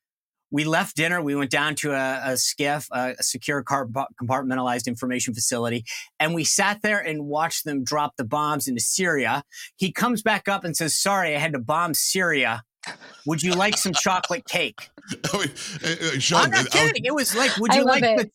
We 0.50 0.64
left 0.64 0.96
dinner. 0.96 1.22
We 1.22 1.36
went 1.36 1.52
down 1.52 1.76
to 1.76 1.92
a, 1.92 2.22
a 2.24 2.32
SCIF, 2.34 2.88
a, 2.92 3.16
a 3.20 3.24
secure 3.24 3.64
compartmentalized 3.64 4.88
information 4.88 5.34
facility, 5.34 5.84
and 6.20 6.34
we 6.34 6.46
sat 6.46 6.82
there 6.82 7.00
and 7.00 7.26
watched 7.26 7.66
them 7.66 7.84
drop 7.84 8.16
the 8.18 8.24
bombs 8.24 8.68
into 8.68 8.82
Syria. 8.82 9.44
He 9.76 9.92
comes 9.92 10.22
back 10.22 10.48
up 10.48 10.64
and 10.64 10.76
says, 10.76 10.98
Sorry, 10.98 11.36
I 11.36 11.40
had 11.40 11.54
to 11.54 11.60
bomb 11.60 11.94
Syria. 11.94 12.64
Would 13.28 13.44
you 13.44 13.52
like 13.52 13.78
some 13.78 13.92
chocolate 13.94 14.46
cake? 14.48 14.90
I 15.34 15.38
mean, 15.38 15.50
uh, 15.84 16.20
Sean, 16.20 16.46
I'm 16.46 16.52
not 16.52 16.72
kidding. 16.72 17.04
it 17.04 17.14
was 17.14 17.36
like, 17.36 17.58
would 17.58 17.74
you 17.74 17.84
like 17.84 18.02
it. 18.02 18.18
the 18.18 18.32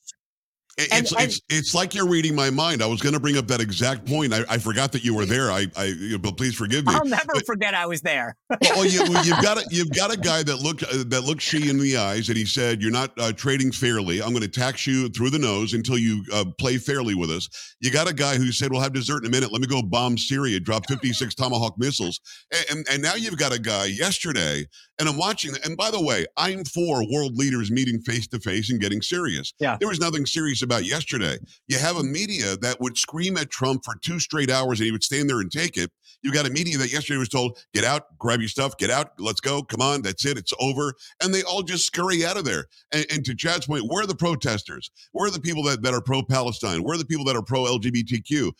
it's, 0.79 1.13
and, 1.13 1.23
it's 1.23 1.41
it's 1.51 1.75
like 1.75 1.95
you're 1.95 2.09
reading 2.09 2.35
my 2.35 2.49
mind. 2.49 2.83
I 2.83 2.87
was 2.87 3.03
going 3.03 3.13
to 3.13 3.21
bring 3.21 3.37
up 3.37 3.47
that 3.49 3.61
exact 3.61 4.07
point. 4.07 4.33
I, 4.33 4.43
I 4.49 4.59
forgot 4.59 4.91
that 4.93 5.05
you 5.05 5.15
were 5.15 5.27
there. 5.27 5.51
I, 5.51 5.67
I 5.77 6.17
but 6.21 6.39
please 6.39 6.55
forgive 6.55 6.87
me. 6.87 6.95
I'll 6.95 7.05
never 7.05 7.33
but, 7.35 7.45
forget 7.45 7.75
I 7.75 7.85
was 7.85 8.01
there. 8.01 8.37
well, 8.49 8.87
you, 8.87 9.05
have 9.05 9.43
got 9.43 9.59
a, 9.59 9.65
you've 9.71 9.91
got 9.91 10.13
a 10.13 10.17
guy 10.17 10.43
that 10.43 10.57
looked 10.57 10.83
uh, 10.85 11.05
that 11.09 11.25
looked 11.25 11.43
Xi 11.43 11.69
in 11.69 11.79
the 11.79 11.99
eyes, 11.99 12.29
and 12.29 12.39
he 12.39 12.47
said, 12.47 12.81
"You're 12.81 12.91
not 12.91 13.13
uh, 13.19 13.33
trading 13.33 13.71
fairly. 13.71 14.23
I'm 14.23 14.31
going 14.31 14.43
to 14.43 14.49
tax 14.49 14.87
you 14.87 15.11
through 15.11 15.31
the 15.31 15.39
nose 15.39 15.75
until 15.75 15.99
you 15.99 16.25
uh, 16.33 16.47
play 16.59 16.79
fairly 16.79 17.15
with 17.15 17.31
us." 17.31 17.49
You 17.81 17.91
got 17.91 18.09
a 18.09 18.15
guy 18.15 18.37
who 18.37 18.51
said, 18.51 18.73
"We'll 18.73 18.81
have 18.81 18.95
dessert 18.95 19.25
in 19.25 19.27
a 19.27 19.31
minute. 19.31 19.53
Let 19.53 19.61
me 19.61 19.67
go 19.67 19.83
bomb 19.83 20.17
Syria, 20.17 20.59
drop 20.59 20.89
56 20.89 21.35
Tomahawk 21.35 21.75
missiles," 21.77 22.21
and, 22.51 22.65
and, 22.71 22.87
and 22.91 23.03
now 23.03 23.15
you've 23.15 23.37
got 23.37 23.53
a 23.53 23.59
guy 23.59 23.87
yesterday, 23.87 24.67
and 25.03 25.09
I'm 25.09 25.17
watching. 25.17 25.53
And 25.65 25.77
by 25.77 25.91
the 25.91 26.01
way, 26.01 26.27
I'm 26.37 26.65
for 26.65 27.03
world 27.11 27.37
leaders 27.37 27.73
meeting 27.73 28.01
face 28.01 28.29
to 28.29 28.39
face 28.39 28.71
and 28.71 28.81
getting 28.81 29.03
serious. 29.03 29.53
Yeah, 29.59 29.77
there 29.77 29.89
was 29.89 29.99
nothing 29.99 30.27
serious 30.27 30.63
about 30.63 30.85
yesterday. 30.85 31.39
You 31.67 31.79
have 31.79 31.97
a 31.97 32.05
media 32.05 32.57
that 32.59 32.81
would 32.81 32.97
scream 32.97 33.37
at 33.37 33.51
Trump 33.51 33.85
for 33.85 33.97
two 34.01 34.21
straight 34.21 34.49
hours 34.49 34.79
and 34.79 34.87
he 34.87 34.93
would 34.93 35.03
stand 35.03 35.29
there 35.29 35.41
and 35.41 35.51
take 35.51 35.77
it. 35.77 35.91
You 36.23 36.33
got 36.33 36.47
a 36.47 36.51
media 36.51 36.79
that 36.79 36.93
yesterday 36.93 37.19
was 37.19 37.29
told, 37.29 37.59
get 37.75 37.83
out, 37.83 38.17
grab 38.17 38.39
your 38.39 38.49
stuff, 38.49 38.77
get 38.77 38.91
out, 38.91 39.11
let's 39.19 39.41
go, 39.41 39.65
come 39.65 39.81
on, 39.81 40.03
that's 40.03 40.25
it, 40.25 40.39
it's 40.39 40.53
over. 40.61 40.95
And 41.21 41.35
they 41.35 41.43
all 41.43 41.63
just 41.63 41.85
scurry 41.85 42.25
out 42.25 42.37
of 42.37 42.45
there. 42.45 42.67
And, 42.93 43.05
and 43.11 43.25
to 43.25 43.35
Chad's 43.35 43.67
point, 43.67 43.87
where 43.89 44.05
are 44.05 44.07
the 44.07 44.15
protesters? 44.15 44.93
Where 45.11 45.27
are 45.27 45.33
the 45.33 45.41
people 45.41 45.65
that, 45.65 45.83
that 45.83 45.95
are 45.95 46.01
pro 46.01 46.23
Palestine? 46.23 46.85
Where 46.85 46.95
are 46.95 46.99
the 46.99 47.05
people 47.05 47.25
that 47.25 47.35
are 47.35 47.43
pro 47.43 47.65
LGBTQ? 47.65 48.53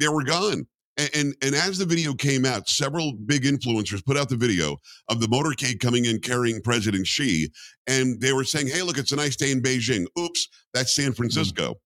They 0.00 0.08
were 0.08 0.24
gone. 0.24 0.66
And, 0.98 1.10
and, 1.14 1.34
and 1.42 1.54
as 1.54 1.78
the 1.78 1.84
video 1.84 2.14
came 2.14 2.44
out, 2.44 2.68
several 2.68 3.12
big 3.26 3.42
influencers 3.42 4.04
put 4.04 4.16
out 4.16 4.28
the 4.28 4.36
video 4.36 4.78
of 5.08 5.20
the 5.20 5.26
motorcade 5.26 5.78
coming 5.80 6.06
in 6.06 6.20
carrying 6.20 6.62
President 6.62 7.06
Xi, 7.06 7.50
and 7.86 8.20
they 8.20 8.32
were 8.32 8.44
saying, 8.44 8.68
"Hey, 8.68 8.82
look, 8.82 8.96
it's 8.96 9.12
a 9.12 9.16
nice 9.16 9.36
day 9.36 9.50
in 9.50 9.60
Beijing." 9.60 10.06
Oops, 10.18 10.48
that's 10.72 10.94
San 10.94 11.12
mm. 11.12 11.16
Francisco. 11.16 11.62
Mm-hmm 11.64 11.80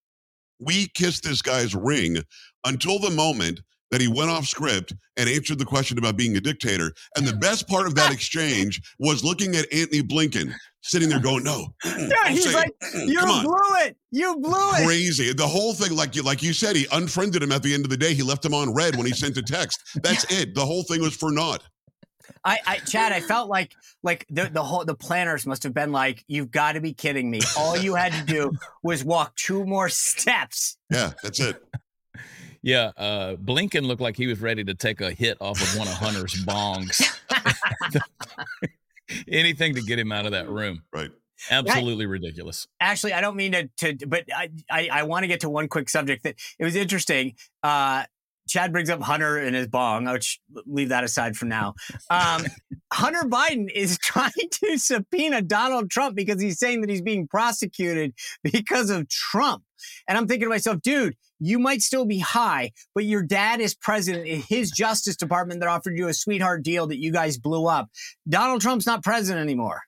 we 0.60 0.88
kissed 0.88 1.24
this 1.24 1.42
guy's 1.42 1.74
ring 1.74 2.18
until 2.64 2.98
the 2.98 3.10
moment 3.10 3.60
that 3.90 4.00
he 4.00 4.08
went 4.08 4.30
off 4.30 4.46
script 4.46 4.92
and 5.16 5.28
answered 5.28 5.58
the 5.58 5.64
question 5.64 5.98
about 5.98 6.16
being 6.16 6.36
a 6.36 6.40
dictator. 6.40 6.92
And 7.16 7.26
the 7.26 7.36
best 7.36 7.68
part 7.68 7.86
of 7.86 7.94
that 7.96 8.12
exchange 8.12 8.80
was 8.98 9.24
looking 9.24 9.56
at 9.56 9.72
Antony 9.72 10.02
Blinken 10.02 10.54
sitting 10.82 11.08
there 11.08 11.20
going, 11.20 11.44
"No." 11.44 11.66
Yeah, 11.84 12.28
he's 12.28 12.54
like, 12.54 12.72
mm, 12.94 13.06
"You 13.06 13.20
blew 13.20 13.86
it. 13.86 13.96
You 14.10 14.36
blew 14.38 14.70
it." 14.72 14.86
Crazy. 14.86 15.32
The 15.32 15.46
whole 15.46 15.74
thing, 15.74 15.96
like 15.96 16.16
you, 16.16 16.22
like 16.22 16.42
you 16.42 16.52
said, 16.52 16.76
he 16.76 16.86
unfriended 16.92 17.42
him 17.42 17.52
at 17.52 17.62
the 17.62 17.74
end 17.74 17.84
of 17.84 17.90
the 17.90 17.96
day. 17.96 18.14
He 18.14 18.22
left 18.22 18.44
him 18.44 18.54
on 18.54 18.72
red 18.74 18.96
when 18.96 19.06
he 19.06 19.12
sent 19.12 19.36
a 19.36 19.42
text. 19.42 19.80
That's 20.02 20.24
it. 20.32 20.54
The 20.54 20.64
whole 20.64 20.82
thing 20.82 21.00
was 21.02 21.14
for 21.14 21.30
naught. 21.30 21.62
I, 22.44 22.58
I, 22.66 22.76
Chad, 22.78 23.12
I 23.12 23.20
felt 23.20 23.48
like 23.48 23.74
like 24.02 24.26
the 24.30 24.48
the 24.50 24.62
whole 24.62 24.84
the 24.84 24.94
planners 24.94 25.46
must 25.46 25.62
have 25.64 25.74
been 25.74 25.92
like, 25.92 26.24
"You've 26.28 26.50
got 26.50 26.72
to 26.72 26.80
be 26.80 26.92
kidding 26.92 27.30
me! 27.30 27.40
All 27.58 27.76
you 27.76 27.94
had 27.94 28.12
to 28.12 28.24
do 28.24 28.52
was 28.82 29.04
walk 29.04 29.36
two 29.36 29.64
more 29.66 29.88
steps." 29.88 30.76
Yeah, 30.90 31.12
that's 31.22 31.40
it. 31.40 31.62
Yeah, 32.62 32.92
uh, 32.96 33.36
Blinken 33.36 33.86
looked 33.86 34.02
like 34.02 34.16
he 34.16 34.26
was 34.26 34.40
ready 34.40 34.64
to 34.64 34.74
take 34.74 35.00
a 35.00 35.10
hit 35.10 35.38
off 35.40 35.60
of 35.62 35.78
one 35.78 35.88
of 35.88 35.94
Hunter's 35.94 36.44
bongs. 36.44 37.00
Anything 39.28 39.74
to 39.74 39.82
get 39.82 39.98
him 39.98 40.12
out 40.12 40.26
of 40.26 40.32
that 40.32 40.48
room. 40.48 40.82
Right. 40.92 41.10
Absolutely 41.50 42.06
ridiculous. 42.06 42.66
Actually, 42.80 43.14
I 43.14 43.20
don't 43.20 43.36
mean 43.36 43.52
to, 43.52 43.70
to 43.78 44.06
but 44.06 44.24
I, 44.34 44.50
I, 44.70 44.88
I 44.92 45.02
want 45.04 45.24
to 45.24 45.26
get 45.26 45.40
to 45.40 45.48
one 45.50 45.68
quick 45.68 45.88
subject 45.88 46.24
that 46.24 46.36
it 46.58 46.64
was 46.64 46.76
interesting. 46.76 47.34
Uh, 47.62 48.04
Chad 48.50 48.72
brings 48.72 48.90
up 48.90 49.00
Hunter 49.00 49.38
and 49.38 49.54
his 49.54 49.68
bong. 49.68 50.08
I'll 50.08 50.18
leave 50.66 50.88
that 50.88 51.04
aside 51.04 51.36
for 51.36 51.46
now. 51.46 51.74
Um, 52.10 52.44
Hunter 52.92 53.22
Biden 53.22 53.70
is 53.72 53.96
trying 54.02 54.32
to 54.50 54.76
subpoena 54.76 55.40
Donald 55.40 55.90
Trump 55.90 56.16
because 56.16 56.40
he's 56.42 56.58
saying 56.58 56.80
that 56.80 56.90
he's 56.90 57.02
being 57.02 57.28
prosecuted 57.28 58.12
because 58.42 58.90
of 58.90 59.08
Trump. 59.08 59.62
And 60.08 60.16
I'm 60.16 60.26
thinking 60.26 60.46
to 60.46 60.50
myself, 60.50 60.80
dude, 60.82 61.16
you 61.38 61.58
might 61.58 61.82
still 61.82 62.04
be 62.04 62.18
high, 62.18 62.72
but 62.94 63.04
your 63.04 63.22
dad 63.22 63.60
is 63.60 63.74
president 63.74 64.26
in 64.26 64.42
his 64.42 64.70
Justice 64.70 65.16
Department 65.16 65.60
that 65.60 65.68
offered 65.68 65.96
you 65.96 66.08
a 66.08 66.14
sweetheart 66.14 66.62
deal 66.62 66.86
that 66.88 66.98
you 66.98 67.12
guys 67.12 67.38
blew 67.38 67.66
up. 67.66 67.88
Donald 68.28 68.60
Trump's 68.60 68.86
not 68.86 69.02
president 69.02 69.42
anymore. 69.42 69.82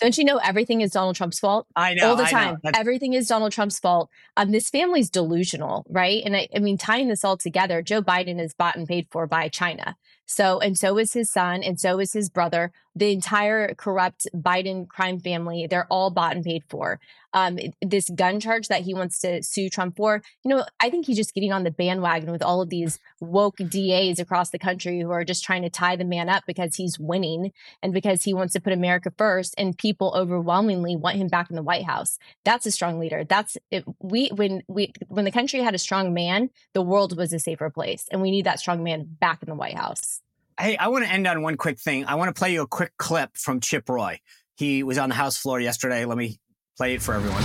Don't 0.00 0.16
you 0.16 0.24
know 0.24 0.38
everything 0.38 0.80
is 0.80 0.92
Donald 0.92 1.14
Trump's 1.14 1.38
fault? 1.38 1.66
I 1.76 1.92
know 1.92 2.10
all 2.10 2.16
the 2.16 2.24
time. 2.24 2.56
Everything 2.74 3.12
is 3.12 3.28
Donald 3.28 3.52
Trump's 3.52 3.78
fault. 3.78 4.08
Um, 4.36 4.50
this 4.50 4.70
family's 4.70 5.10
delusional, 5.10 5.84
right? 5.90 6.22
And 6.24 6.34
I, 6.34 6.48
I 6.56 6.58
mean, 6.58 6.78
tying 6.78 7.08
this 7.08 7.22
all 7.22 7.36
together, 7.36 7.82
Joe 7.82 8.00
Biden 8.00 8.40
is 8.40 8.54
bought 8.54 8.76
and 8.76 8.88
paid 8.88 9.08
for 9.10 9.26
by 9.26 9.48
China. 9.48 9.96
So, 10.30 10.60
and 10.60 10.78
so 10.78 10.96
is 10.96 11.12
his 11.12 11.28
son, 11.28 11.64
and 11.64 11.80
so 11.80 11.98
is 11.98 12.12
his 12.12 12.30
brother. 12.30 12.70
The 12.94 13.10
entire 13.10 13.74
corrupt 13.74 14.28
Biden 14.32 14.86
crime 14.86 15.18
family, 15.18 15.66
they're 15.68 15.88
all 15.90 16.10
bought 16.10 16.36
and 16.36 16.44
paid 16.44 16.62
for. 16.68 17.00
Um, 17.32 17.58
this 17.82 18.08
gun 18.10 18.38
charge 18.38 18.68
that 18.68 18.82
he 18.82 18.94
wants 18.94 19.18
to 19.20 19.42
sue 19.42 19.68
Trump 19.68 19.96
for, 19.96 20.22
you 20.44 20.48
know, 20.48 20.64
I 20.78 20.88
think 20.88 21.06
he's 21.06 21.16
just 21.16 21.34
getting 21.34 21.52
on 21.52 21.64
the 21.64 21.70
bandwagon 21.72 22.30
with 22.30 22.42
all 22.42 22.60
of 22.60 22.68
these 22.70 23.00
woke 23.20 23.56
DAs 23.56 24.20
across 24.20 24.50
the 24.50 24.58
country 24.58 25.00
who 25.00 25.10
are 25.10 25.24
just 25.24 25.42
trying 25.42 25.62
to 25.62 25.70
tie 25.70 25.96
the 25.96 26.04
man 26.04 26.28
up 26.28 26.44
because 26.46 26.76
he's 26.76 26.98
winning 26.98 27.52
and 27.82 27.92
because 27.92 28.22
he 28.22 28.34
wants 28.34 28.52
to 28.52 28.60
put 28.60 28.72
America 28.72 29.12
first. 29.16 29.54
And 29.58 29.76
people 29.76 30.12
overwhelmingly 30.16 30.94
want 30.94 31.16
him 31.16 31.28
back 31.28 31.50
in 31.50 31.56
the 31.56 31.62
White 31.62 31.86
House. 31.86 32.18
That's 32.44 32.66
a 32.66 32.70
strong 32.70 33.00
leader. 33.00 33.24
That's 33.24 33.56
it, 33.72 33.84
we 34.00 34.28
when 34.28 34.62
we 34.68 34.92
when 35.08 35.24
the 35.24 35.32
country 35.32 35.60
had 35.60 35.74
a 35.74 35.78
strong 35.78 36.14
man, 36.14 36.50
the 36.72 36.82
world 36.82 37.16
was 37.16 37.32
a 37.32 37.40
safer 37.40 37.70
place, 37.70 38.06
and 38.12 38.22
we 38.22 38.30
need 38.30 38.46
that 38.46 38.60
strong 38.60 38.84
man 38.84 39.04
back 39.20 39.42
in 39.42 39.48
the 39.48 39.56
White 39.56 39.76
House. 39.76 40.19
Hey, 40.60 40.76
I 40.76 40.88
want 40.88 41.06
to 41.06 41.10
end 41.10 41.26
on 41.26 41.40
one 41.40 41.56
quick 41.56 41.80
thing. 41.80 42.04
I 42.04 42.16
want 42.16 42.28
to 42.28 42.38
play 42.38 42.52
you 42.52 42.60
a 42.60 42.66
quick 42.66 42.92
clip 42.98 43.30
from 43.34 43.60
Chip 43.60 43.88
Roy. 43.88 44.20
He 44.58 44.82
was 44.82 44.98
on 44.98 45.08
the 45.08 45.14
House 45.14 45.38
floor 45.38 45.58
yesterday. 45.58 46.04
Let 46.04 46.18
me 46.18 46.38
play 46.76 46.92
it 46.92 47.00
for 47.00 47.14
everyone. 47.14 47.42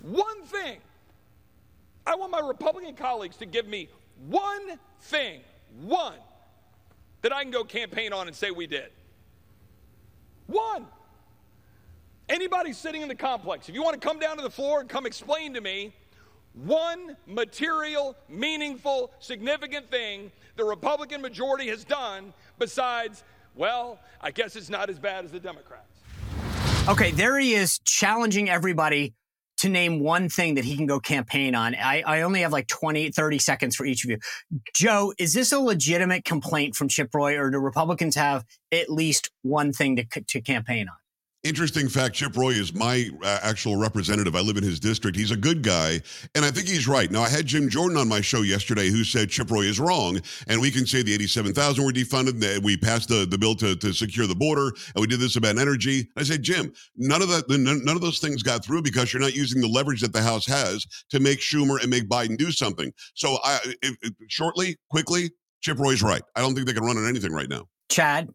One 0.00 0.42
thing. 0.44 0.78
I 2.06 2.14
want 2.14 2.30
my 2.32 2.40
Republican 2.40 2.94
colleagues 2.94 3.36
to 3.38 3.46
give 3.46 3.66
me 3.66 3.90
one 4.26 4.78
thing, 5.02 5.42
one, 5.82 6.14
that 7.20 7.30
I 7.30 7.42
can 7.42 7.50
go 7.50 7.62
campaign 7.62 8.14
on 8.14 8.26
and 8.26 8.34
say 8.34 8.50
we 8.50 8.66
did. 8.66 8.90
One. 10.46 10.86
Anybody 12.30 12.72
sitting 12.72 13.02
in 13.02 13.08
the 13.08 13.14
complex, 13.14 13.68
if 13.68 13.74
you 13.74 13.82
want 13.82 14.00
to 14.00 14.08
come 14.08 14.18
down 14.18 14.38
to 14.38 14.42
the 14.42 14.48
floor 14.48 14.80
and 14.80 14.88
come 14.88 15.04
explain 15.04 15.52
to 15.52 15.60
me 15.60 15.92
one 16.54 17.18
material, 17.26 18.16
meaningful, 18.30 19.10
significant 19.18 19.90
thing 19.90 20.32
the 20.56 20.64
Republican 20.64 21.20
majority 21.20 21.68
has 21.68 21.84
done 21.84 22.32
besides, 22.58 23.24
well, 23.54 23.98
I 24.20 24.30
guess 24.30 24.56
it's 24.56 24.70
not 24.70 24.90
as 24.90 24.98
bad 24.98 25.24
as 25.24 25.32
the 25.32 25.40
Democrats. 25.40 26.00
Okay, 26.88 27.10
there 27.10 27.38
he 27.38 27.54
is 27.54 27.78
challenging 27.80 28.48
everybody 28.48 29.14
to 29.58 29.68
name 29.68 30.00
one 30.00 30.28
thing 30.28 30.54
that 30.54 30.64
he 30.64 30.76
can 30.76 30.86
go 30.86 31.00
campaign 31.00 31.54
on. 31.54 31.74
I, 31.74 32.02
I 32.06 32.22
only 32.22 32.40
have 32.40 32.52
like 32.52 32.68
20, 32.68 33.10
30 33.10 33.38
seconds 33.38 33.76
for 33.76 33.86
each 33.86 34.04
of 34.04 34.10
you. 34.10 34.18
Joe, 34.74 35.14
is 35.18 35.32
this 35.32 35.52
a 35.52 35.58
legitimate 35.58 36.24
complaint 36.24 36.76
from 36.76 36.88
Chip 36.88 37.14
Roy, 37.14 37.38
or 37.38 37.50
do 37.50 37.58
Republicans 37.58 38.14
have 38.16 38.44
at 38.70 38.90
least 38.90 39.30
one 39.42 39.72
thing 39.72 39.96
to, 39.96 40.04
to 40.04 40.40
campaign 40.40 40.88
on? 40.88 40.96
Interesting 41.46 41.88
fact 41.88 42.16
Chip 42.16 42.36
Roy 42.36 42.50
is 42.50 42.74
my 42.74 43.08
uh, 43.22 43.38
actual 43.40 43.76
representative. 43.76 44.34
I 44.34 44.40
live 44.40 44.56
in 44.56 44.64
his 44.64 44.80
district. 44.80 45.16
He's 45.16 45.30
a 45.30 45.36
good 45.36 45.62
guy, 45.62 46.00
and 46.34 46.44
I 46.44 46.50
think 46.50 46.66
he's 46.66 46.88
right. 46.88 47.08
Now, 47.08 47.22
I 47.22 47.28
had 47.28 47.46
Jim 47.46 47.68
Jordan 47.68 47.96
on 47.96 48.08
my 48.08 48.20
show 48.20 48.42
yesterday 48.42 48.88
who 48.88 49.04
said 49.04 49.30
Chip 49.30 49.48
Roy 49.48 49.62
is 49.62 49.78
wrong, 49.78 50.20
and 50.48 50.60
we 50.60 50.72
can 50.72 50.86
say 50.86 51.02
the 51.02 51.14
87,000 51.14 51.84
were 51.84 51.92
defunded, 51.92 52.64
we 52.64 52.76
passed 52.76 53.10
the, 53.10 53.26
the 53.26 53.38
bill 53.38 53.54
to, 53.56 53.76
to 53.76 53.92
secure 53.92 54.26
the 54.26 54.34
border, 54.34 54.72
and 54.94 55.00
we 55.00 55.06
did 55.06 55.20
this 55.20 55.36
about 55.36 55.56
energy. 55.56 56.08
I 56.16 56.24
said, 56.24 56.42
Jim, 56.42 56.72
none 56.96 57.22
of 57.22 57.28
that, 57.28 57.48
none, 57.48 57.84
none 57.84 57.94
of 57.94 58.02
those 58.02 58.18
things 58.18 58.42
got 58.42 58.64
through 58.64 58.82
because 58.82 59.12
you're 59.12 59.22
not 59.22 59.36
using 59.36 59.62
the 59.62 59.68
leverage 59.68 60.00
that 60.00 60.12
the 60.12 60.22
House 60.22 60.46
has 60.46 60.84
to 61.10 61.20
make 61.20 61.38
Schumer 61.38 61.80
and 61.80 61.88
make 61.88 62.08
Biden 62.08 62.36
do 62.36 62.50
something. 62.50 62.92
So, 63.14 63.38
I, 63.44 63.60
if, 63.82 63.96
if, 64.02 64.12
shortly, 64.26 64.76
quickly, 64.90 65.30
Chip 65.60 65.78
Roy's 65.78 66.02
right. 66.02 66.22
I 66.34 66.40
don't 66.40 66.56
think 66.56 66.66
they 66.66 66.72
can 66.72 66.84
run 66.84 66.96
on 66.96 67.08
anything 67.08 67.32
right 67.32 67.48
now. 67.48 67.68
Chad? 67.88 68.30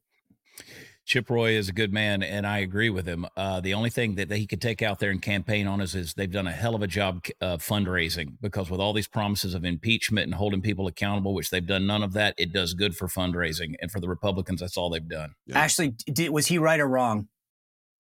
Chip 1.12 1.30
Roy 1.30 1.58
is 1.58 1.68
a 1.68 1.74
good 1.74 1.92
man, 1.92 2.24
and 2.24 2.48
I 2.48 2.60
agree 2.60 2.90
with 2.90 3.06
him. 3.06 3.26
Uh, 3.36 3.60
the 3.60 3.74
only 3.74 3.90
thing 3.90 4.16
that, 4.16 4.30
that 4.30 4.38
he 4.38 4.48
could 4.48 4.62
take 4.62 4.82
out 4.82 5.00
there 5.00 5.10
and 5.10 5.22
campaign 5.22 5.68
on 5.68 5.82
is, 5.82 5.94
is 5.94 6.14
they've 6.14 6.32
done 6.32 6.48
a 6.48 6.54
hell 6.54 6.74
of 6.74 6.82
a 6.82 6.88
job 6.88 7.26
uh, 7.42 7.58
fundraising 7.58 8.38
because 8.40 8.70
with 8.70 8.80
all 8.80 8.94
these 8.94 9.10
promises 9.10 9.54
of 9.54 9.66
impeachment 9.66 10.24
and 10.28 10.36
holding 10.36 10.62
people 10.62 10.88
accountable, 10.88 11.34
which 11.34 11.50
they've 11.50 11.68
done 11.68 11.86
none 11.86 12.02
of 12.02 12.14
that, 12.14 12.34
it 12.38 12.54
does 12.54 12.74
good 12.74 12.96
for 12.96 13.10
fundraising. 13.10 13.74
And 13.82 13.92
for 13.92 14.00
the 14.00 14.08
Republicans, 14.08 14.62
that's 14.62 14.78
all 14.78 14.90
they've 14.90 15.06
done. 15.06 15.36
Yeah. 15.48 15.60
Ashley, 15.60 15.90
did, 15.90 16.30
was 16.30 16.48
he 16.48 16.58
right 16.58 16.80
or 16.80 16.88
wrong? 16.88 17.28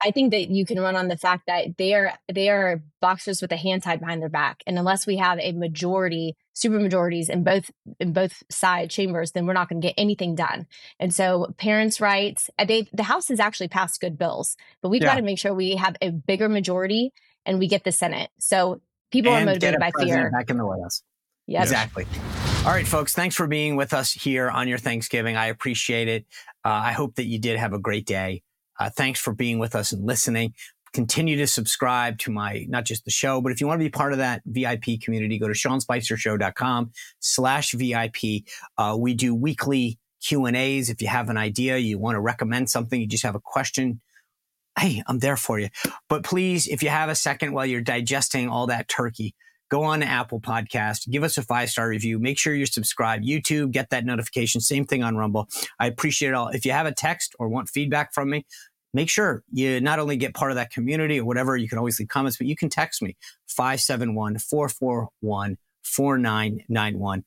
I 0.04 0.12
think 0.12 0.32
that 0.32 0.49
you 0.49 0.66
can 0.66 0.80
run 0.80 0.95
on 0.95 1.08
the 1.08 1.18
fact 1.18 1.43
that 1.47 1.78
they 1.78 1.93
are 1.93 2.14
they 2.32 2.49
are 2.49 2.84
boxers 3.02 3.41
with 3.41 3.52
a 3.52 3.58
hand 3.58 3.84
tied 3.84 3.99
behind 3.99 4.22
their 4.22 4.30
back, 4.30 4.64
and 4.66 4.78
unless 4.78 5.06
we 5.06 5.18
have 5.18 5.39
a 5.39 5.52
majority, 5.52 6.36
super 6.54 6.80
majorities 6.80 7.30
in 7.30 7.43
both 7.43 7.72
in 7.99 8.14
both 8.14 8.43
side 8.49 8.89
chambers, 8.89 9.32
then 9.32 9.45
we're 9.45 9.54
not 9.54 9.70
going 9.70 9.82
to 9.82 9.88
get 9.88 9.95
anything 9.97 10.36
done. 10.36 10.68
And 10.99 11.14
so, 11.14 11.54
parents' 11.58 12.02
rights, 12.02 12.49
they 12.66 12.88
the 12.93 13.04
House 13.04 13.28
has 13.28 13.39
actually 13.39 13.70
passed 13.70 14.02
good 14.02 14.18
bills, 14.18 14.58
but 14.82 14.89
we've 14.89 15.02
yeah. 15.02 15.10
got 15.10 15.16
to 15.16 15.22
make 15.22 15.39
sure 15.39 15.54
we 15.54 15.76
have 15.76 15.95
a 16.02 16.10
bigger 16.10 16.49
majority 16.49 17.14
and 17.45 17.60
we 17.60 17.68
get 17.68 17.84
the 17.84 17.91
Senate. 17.91 18.30
So 18.39 18.82
people 19.12 19.34
and 19.34 19.43
are 19.43 19.54
motivated 19.54 19.80
by 19.80 19.91
fear. 19.99 20.32
Back 20.32 20.49
in 20.49 20.58
the 20.58 20.66
White 20.66 20.82
House. 20.82 21.04
Yep. 21.47 21.64
Exactly. 21.64 22.06
All 22.66 22.72
right, 22.72 22.88
folks. 22.88 23.14
Thanks 23.14 23.36
for 23.36 23.47
being 23.47 23.76
with 23.76 23.93
us 23.93 24.12
here 24.12 24.49
on 24.49 24.68
your 24.68 24.78
Thanksgiving. 24.78 25.36
I 25.36 25.47
appreciate 25.47 26.08
it. 26.08 26.26
Uh, 26.64 26.70
I 26.70 26.91
hope 26.91 27.16
that 27.16 27.26
you 27.26 27.39
did 27.39 27.58
have 27.58 27.74
a 27.74 27.80
great 27.80 28.06
day. 28.06 28.43
Uh, 28.80 28.90
thanks 28.90 29.20
for 29.20 29.34
being 29.34 29.60
with 29.60 29.76
us 29.76 29.92
and 29.92 30.06
listening. 30.06 30.54
Continue 30.94 31.38
to 31.38 31.48
subscribe 31.48 32.18
to 32.20 32.32
my, 32.32 32.66
not 32.68 32.86
just 32.86 33.06
the 33.06 33.12
show, 33.12 33.40
but 33.40 33.52
if 33.52 33.62
you 33.62 33.68
want 33.68 33.80
to 33.80 33.86
be 33.86 33.90
part 33.90 34.12
of 34.12 34.18
that 34.18 34.42
VIP 34.46 35.00
community, 35.02 35.40
go 35.40 35.48
to 35.48 35.54
seanspicershow.com 35.54 36.92
slash 37.20 37.72
VIP. 37.72 38.44
Uh, 38.78 38.98
we 39.00 39.14
do 39.14 39.34
weekly 39.34 40.00
Q 40.22 40.46
and 40.46 40.58
A's. 40.58 40.90
If 40.90 41.02
you 41.02 41.08
have 41.08 41.30
an 41.30 41.38
idea, 41.38 41.78
you 41.78 41.98
want 41.98 42.16
to 42.16 42.22
recommend 42.22 42.70
something, 42.70 43.00
you 43.00 43.08
just 43.08 43.24
have 43.24 43.36
a 43.36 43.42
question. 43.42 44.02
Hey, 44.78 45.02
I'm 45.08 45.20
there 45.20 45.38
for 45.38 45.60
you. 45.60 45.70
But 46.10 46.24
please, 46.24 46.68
if 46.68 46.84
you 46.84 46.90
have 46.90 47.10
a 47.10 47.16
second 47.16 47.54
while 47.54 47.66
you're 47.66 47.82
digesting 47.82 48.50
all 48.50 48.68
that 48.68 48.88
turkey, 48.88 49.36
go 49.72 49.84
on 49.84 50.02
to 50.02 50.06
Apple 50.06 50.40
Podcast, 50.40 51.10
give 51.10 51.24
us 51.24 51.38
a 51.38 51.42
five 51.42 51.70
star 51.70 51.88
review. 51.88 52.20
Make 52.20 52.38
sure 52.38 52.54
you're 52.54 52.68
subscribed. 52.68 53.26
YouTube, 53.26 53.72
get 53.72 53.90
that 53.90 54.06
notification. 54.06 54.62
Same 54.62 54.86
thing 54.86 55.02
on 55.02 55.16
Rumble. 55.16 55.48
I 55.80 55.88
appreciate 55.88 56.30
it 56.30 56.36
all. 56.36 56.50
If 56.50 56.66
you 56.66 56.74
have 56.74 56.86
a 56.86 56.94
text 56.94 57.34
or 57.40 57.48
want 57.48 57.70
feedback 57.70 58.14
from 58.14 58.30
me, 58.30 58.46
make 58.94 59.10
sure 59.10 59.44
you 59.52 59.80
not 59.80 59.98
only 59.98 60.18
get 60.18 60.36
part 60.36 60.52
of 60.52 60.56
that 60.56 60.72
community 60.72 61.20
or 61.20 61.26
whatever, 61.26 61.56
you 61.56 61.70
can 61.70 61.78
always 61.78 61.98
leave 61.98 62.10
comments, 62.10 62.38
but 62.38 62.48
you 62.48 62.56
can 62.56 62.70
text 62.70 63.02
me 63.02 63.16
571 63.48 64.38
441 64.38 65.58
4991. 65.84 67.24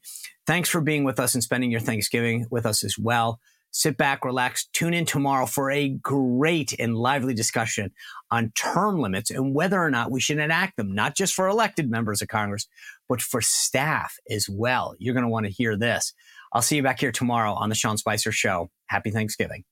Thanks 0.47 0.69
for 0.69 0.81
being 0.81 1.05
with 1.05 1.19
us 1.19 1.35
and 1.35 1.43
spending 1.43 1.71
your 1.71 1.81
Thanksgiving 1.81 2.47
with 2.51 2.67
us 2.67 2.85
as 2.85 2.99
well. 2.99 3.41
Sit 3.77 3.97
back, 3.97 4.25
relax, 4.25 4.67
tune 4.73 4.95
in 4.95 5.05
tomorrow 5.05 5.47
for 5.47 5.69
a 5.69 5.89
great 5.89 6.79
and 6.79 6.97
lively 6.97 7.35
discussion 7.35 7.91
on 8.31 8.53
term 8.55 9.01
limits 9.01 9.33
and 9.33 9.53
whether 9.53 9.83
or 9.83 9.91
not 9.91 10.13
we 10.13 10.21
should 10.21 10.39
enact 10.39 10.77
them, 10.77 10.95
not 10.95 11.17
just 11.17 11.35
for 11.35 11.49
elected 11.49 11.91
members 11.91 12.23
of 12.23 12.29
Congress, 12.29 12.69
but 13.09 13.21
for 13.21 13.41
staff 13.41 14.15
as 14.31 14.49
well. 14.49 14.95
You're 15.01 15.13
going 15.13 15.25
to 15.25 15.29
want 15.29 15.47
to 15.47 15.53
hear 15.53 15.77
this. 15.77 16.15
I'll 16.53 16.63
see 16.63 16.77
you 16.77 16.85
back 16.85 17.01
here 17.01 17.11
tomorrow 17.11 17.53
on 17.53 17.69
the 17.69 17.75
Sean 17.75 17.97
Spicer 17.97 18.31
Show. 18.31 18.71
Happy 18.87 19.11
Thanksgiving. 19.11 19.65